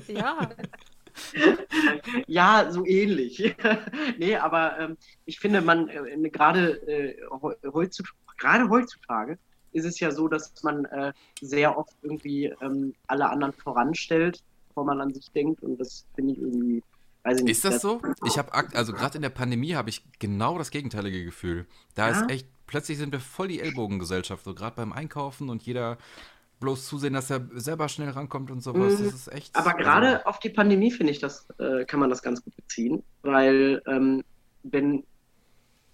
Ja, 0.08 0.48
Ja, 2.26 2.68
so 2.70 2.84
ähnlich. 2.86 3.54
nee, 4.18 4.36
aber 4.36 4.78
ähm, 4.78 4.96
ich 5.24 5.38
finde, 5.40 5.60
man 5.60 5.88
äh, 5.88 6.28
gerade 6.30 6.76
äh, 6.88 7.16
heu- 7.30 7.56
heutzutage, 7.72 8.16
gerade 8.38 8.68
heutzutage 8.68 9.38
ist 9.72 9.84
es 9.84 10.00
ja 10.00 10.10
so, 10.10 10.28
dass 10.28 10.52
man 10.62 10.84
äh, 10.86 11.12
sehr 11.40 11.76
oft 11.76 11.94
irgendwie 12.02 12.46
ähm, 12.62 12.94
alle 13.06 13.28
anderen 13.28 13.52
voranstellt, 13.52 14.42
bevor 14.68 14.84
man 14.84 15.00
an 15.00 15.12
sich 15.12 15.30
denkt. 15.32 15.62
Und 15.62 15.78
das 15.78 16.06
finde 16.14 16.32
ich 16.32 16.38
irgendwie, 16.40 16.82
weiß 17.24 17.38
ich 17.38 17.44
nicht. 17.44 17.52
Ist 17.52 17.64
das 17.64 17.82
so? 17.82 18.00
Ich 18.24 18.38
habe, 18.38 18.52
also 18.52 18.92
gerade 18.92 19.16
in 19.16 19.22
der 19.22 19.28
Pandemie 19.30 19.74
habe 19.74 19.90
ich 19.90 20.02
genau 20.18 20.56
das 20.58 20.70
gegenteilige 20.70 21.24
Gefühl. 21.24 21.66
Da 21.94 22.10
Ja? 22.10 22.20
ist 22.20 22.30
echt, 22.30 22.48
plötzlich 22.66 22.98
sind 22.98 23.12
wir 23.12 23.20
voll 23.20 23.48
die 23.48 23.60
Ellbogengesellschaft, 23.60 24.44
so 24.44 24.54
gerade 24.54 24.76
beim 24.76 24.92
Einkaufen 24.92 25.48
und 25.50 25.62
jeder 25.62 25.98
bloß 26.60 26.86
zusehen, 26.86 27.14
dass 27.14 27.30
er 27.30 27.46
selber 27.54 27.88
schnell 27.88 28.10
rankommt 28.10 28.50
und 28.50 28.62
sowas. 28.62 28.98
Mhm. 28.98 29.04
Das 29.04 29.14
ist 29.14 29.32
echt. 29.32 29.56
Aber 29.56 29.76
also- 29.76 29.78
gerade 29.78 30.26
auf 30.26 30.38
die 30.40 30.50
Pandemie 30.50 30.90
finde 30.90 31.12
ich 31.12 31.18
das, 31.18 31.48
äh, 31.58 31.84
kann 31.84 32.00
man 32.00 32.10
das 32.10 32.22
ganz 32.22 32.42
gut 32.42 32.54
beziehen, 32.56 33.02
weil 33.22 33.82
ähm, 33.86 34.24
wenn 34.62 35.04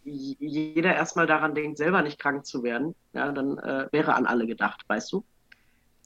jeder 0.04 0.94
erstmal 0.94 1.26
daran 1.26 1.54
denkt, 1.54 1.78
selber 1.78 2.02
nicht 2.02 2.18
krank 2.18 2.44
zu 2.44 2.62
werden, 2.62 2.94
ja, 3.14 3.32
dann 3.32 3.58
äh, 3.58 3.88
wäre 3.90 4.14
an 4.14 4.26
alle 4.26 4.46
gedacht, 4.46 4.82
weißt 4.86 5.12
du? 5.12 5.24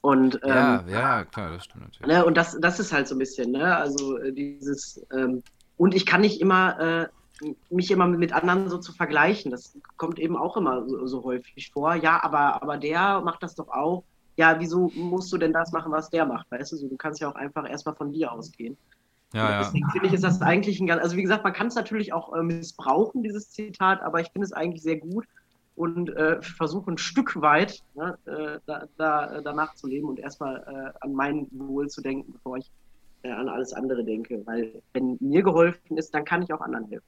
Und 0.01 0.35
ähm, 0.43 0.49
ja, 0.49 0.85
ja, 0.87 1.25
klar, 1.25 1.51
das 1.51 1.65
stimmt 1.65 1.83
natürlich. 1.83 2.07
Ne, 2.07 2.23
und 2.23 2.37
das, 2.37 2.57
das 2.61 2.79
ist 2.79 2.93
halt 2.93 3.09
so 3.09 3.15
ein 3.15 3.19
bisschen, 3.19 3.51
ne? 3.51 3.75
Also 3.75 4.17
äh, 4.17 4.31
dieses, 4.31 5.05
ähm, 5.13 5.43
und 5.75 5.93
ich 5.93 6.05
kann 6.05 6.21
nicht 6.21 6.39
immer 6.39 6.79
äh, 6.79 7.07
mich 7.69 7.91
immer 7.91 8.07
mit 8.07 8.33
anderen 8.33 8.69
so 8.69 8.77
zu 8.77 8.93
vergleichen. 8.93 9.51
Das 9.51 9.77
kommt 9.97 10.19
eben 10.19 10.35
auch 10.37 10.57
immer 10.57 10.87
so, 10.87 11.05
so 11.07 11.23
häufig 11.23 11.71
vor. 11.71 11.95
Ja, 11.95 12.21
aber, 12.23 12.61
aber 12.61 12.77
der 12.77 13.21
macht 13.21 13.43
das 13.43 13.55
doch 13.55 13.69
auch. 13.69 14.03
Ja, 14.39 14.57
wieso 14.57 14.89
musst 14.95 15.33
du 15.33 15.37
denn 15.37 15.51
das 15.51 15.73
machen, 15.73 15.91
was 15.91 16.09
der 16.09 16.25
macht? 16.25 16.49
Weißt 16.49 16.71
du, 16.71 16.77
so, 16.77 16.87
du 16.87 16.95
kannst 16.95 17.19
ja 17.19 17.29
auch 17.29 17.35
einfach 17.35 17.69
erstmal 17.69 17.95
von 17.95 18.13
dir 18.13 18.31
ausgehen. 18.31 18.77
Ja, 19.33 19.51
ja. 19.51 19.57
Deswegen 19.59 19.89
finde 19.89 20.07
ich, 20.07 20.13
ist 20.13 20.23
das 20.23 20.41
eigentlich 20.41 20.79
ein 20.79 20.87
ganz, 20.87 21.03
also 21.03 21.17
wie 21.17 21.23
gesagt, 21.23 21.43
man 21.43 21.51
kann 21.51 21.67
es 21.67 21.75
natürlich 21.75 22.13
auch 22.13 22.33
äh, 22.33 22.41
missbrauchen, 22.41 23.21
dieses 23.21 23.51
Zitat, 23.51 24.01
aber 24.01 24.21
ich 24.21 24.31
finde 24.31 24.45
es 24.45 24.53
eigentlich 24.53 24.81
sehr 24.81 24.95
gut 24.95 25.25
und 25.75 26.15
äh, 26.15 26.41
versuche 26.41 26.89
ein 26.89 26.97
Stück 26.97 27.41
weit 27.41 27.81
ne, 27.95 28.17
äh, 28.27 28.59
da, 28.65 28.87
da, 28.95 29.41
danach 29.41 29.75
zu 29.75 29.87
leben 29.87 30.07
und 30.07 30.19
erstmal 30.19 30.63
äh, 30.65 31.05
an 31.05 31.13
mein 31.13 31.47
Wohl 31.51 31.89
zu 31.89 32.01
denken, 32.01 32.31
bevor 32.31 32.55
ich 32.59 32.71
äh, 33.23 33.31
an 33.31 33.49
alles 33.49 33.73
andere 33.73 34.05
denke. 34.05 34.41
Weil 34.45 34.81
wenn 34.93 35.17
mir 35.19 35.43
geholfen 35.43 35.97
ist, 35.97 36.13
dann 36.15 36.23
kann 36.23 36.43
ich 36.43 36.53
auch 36.53 36.61
anderen 36.61 36.87
helfen. 36.87 37.05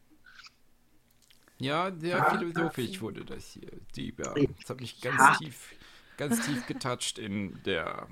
Ja, 1.60 1.94
sehr 1.96 2.26
philosophisch 2.26 3.02
wurde 3.02 3.24
das 3.24 3.52
hier. 3.52 3.72
Deep, 3.96 4.20
ja. 4.20 4.34
Das 4.34 4.70
hat 4.70 4.82
mich 4.82 5.00
ganz 5.00 5.18
Ja. 5.18 5.36
tief, 5.38 5.70
ganz 6.18 6.46
tief 6.46 6.66
getoucht 6.68 7.18
in 7.20 7.62
der 7.66 8.08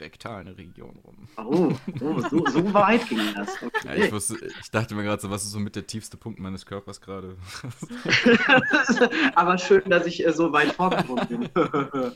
rektalen 0.00 0.48
Region 0.48 0.98
rum. 1.04 1.28
Oh, 1.36 1.72
oh 2.00 2.20
so, 2.28 2.44
so 2.46 2.74
weit 2.74 3.08
ging 3.08 3.20
das. 3.34 3.60
Ja, 3.60 3.68
Okay. 3.68 4.06
ich, 4.06 4.12
wusste, 4.12 4.36
ich 4.60 4.70
dachte 4.72 4.94
mir 4.96 5.04
gerade 5.04 5.22
so, 5.22 5.30
was 5.30 5.44
ist 5.44 5.52
so 5.52 5.60
mit 5.60 5.76
der 5.76 5.86
tiefste 5.86 6.16
Punkt 6.16 6.40
meines 6.40 6.66
Körpers 6.66 7.00
gerade? 7.00 7.36
aber 9.36 9.56
schön, 9.58 9.88
dass 9.88 10.06
ich 10.06 10.26
äh, 10.26 10.32
so 10.32 10.52
weit 10.52 10.72
vorgekommen 10.72 11.28
bin. 11.28 11.48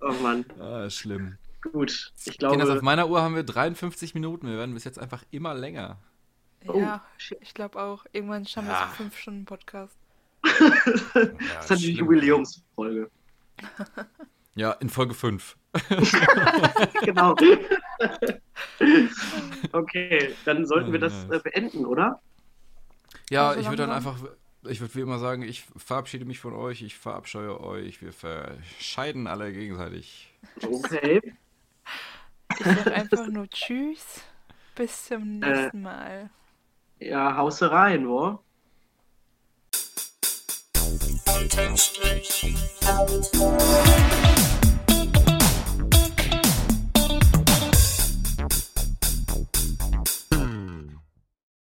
oh 0.00 0.12
Mann, 0.22 0.44
ah, 0.58 0.88
schlimm. 0.88 1.36
gut. 1.72 2.12
Ich 2.24 2.38
Kinders, 2.38 2.60
auf 2.62 2.66
glaube, 2.66 2.82
meiner 2.82 3.08
Uhr 3.08 3.20
haben 3.22 3.34
wir 3.34 3.42
53 3.42 4.14
Minuten. 4.14 4.46
Wir 4.48 4.56
werden 4.56 4.74
bis 4.74 4.84
jetzt 4.84 4.98
einfach 4.98 5.22
immer 5.30 5.54
länger. 5.54 5.98
Oh, 6.66 6.78
ja, 6.78 7.04
shit. 7.18 7.38
ich 7.42 7.52
glaube 7.52 7.80
auch. 7.80 8.06
Irgendwann 8.12 8.46
schaffen 8.46 8.68
wir 8.68 8.72
Ja. 8.72 8.88
so 8.88 9.02
fünf 9.02 9.18
Stunden 9.18 9.44
Podcast. 9.44 9.98
das 10.42 11.70
ist 11.70 11.82
schlimm. 11.82 11.96
Jubiläumsfolge. 11.96 13.10
Ja, 14.56 14.72
in 14.72 14.88
Folge 14.88 15.14
5. 15.14 15.56
genau. 17.02 17.34
okay, 19.72 20.34
dann 20.44 20.64
sollten 20.66 20.92
wir 20.92 21.00
das 21.00 21.24
äh, 21.30 21.40
beenden, 21.40 21.86
oder? 21.86 22.20
Ja, 23.30 23.56
ich 23.56 23.66
würde 23.66 23.78
dann 23.78 23.90
einfach, 23.90 24.16
ich 24.62 24.80
würde 24.80 24.94
wie 24.94 25.00
immer 25.00 25.18
sagen, 25.18 25.42
ich 25.42 25.64
verabschiede 25.76 26.24
mich 26.24 26.38
von 26.38 26.54
euch, 26.54 26.82
ich 26.82 26.96
verabscheue 26.96 27.60
euch, 27.60 28.00
wir 28.00 28.12
verscheiden 28.12 29.26
alle 29.26 29.52
gegenseitig. 29.52 30.32
Okay. 30.62 31.20
Ich 32.58 32.64
sage 32.64 32.94
einfach 32.94 33.26
nur 33.26 33.48
Tschüss. 33.48 34.22
Bis 34.76 35.06
zum 35.06 35.42
Äh. 35.42 35.50
nächsten 35.50 35.82
Mal. 35.82 36.30
Ja, 37.00 37.36
hause 37.36 37.70
rein, 37.70 38.08
wo? 38.08 38.43
Podcast. 41.48 41.94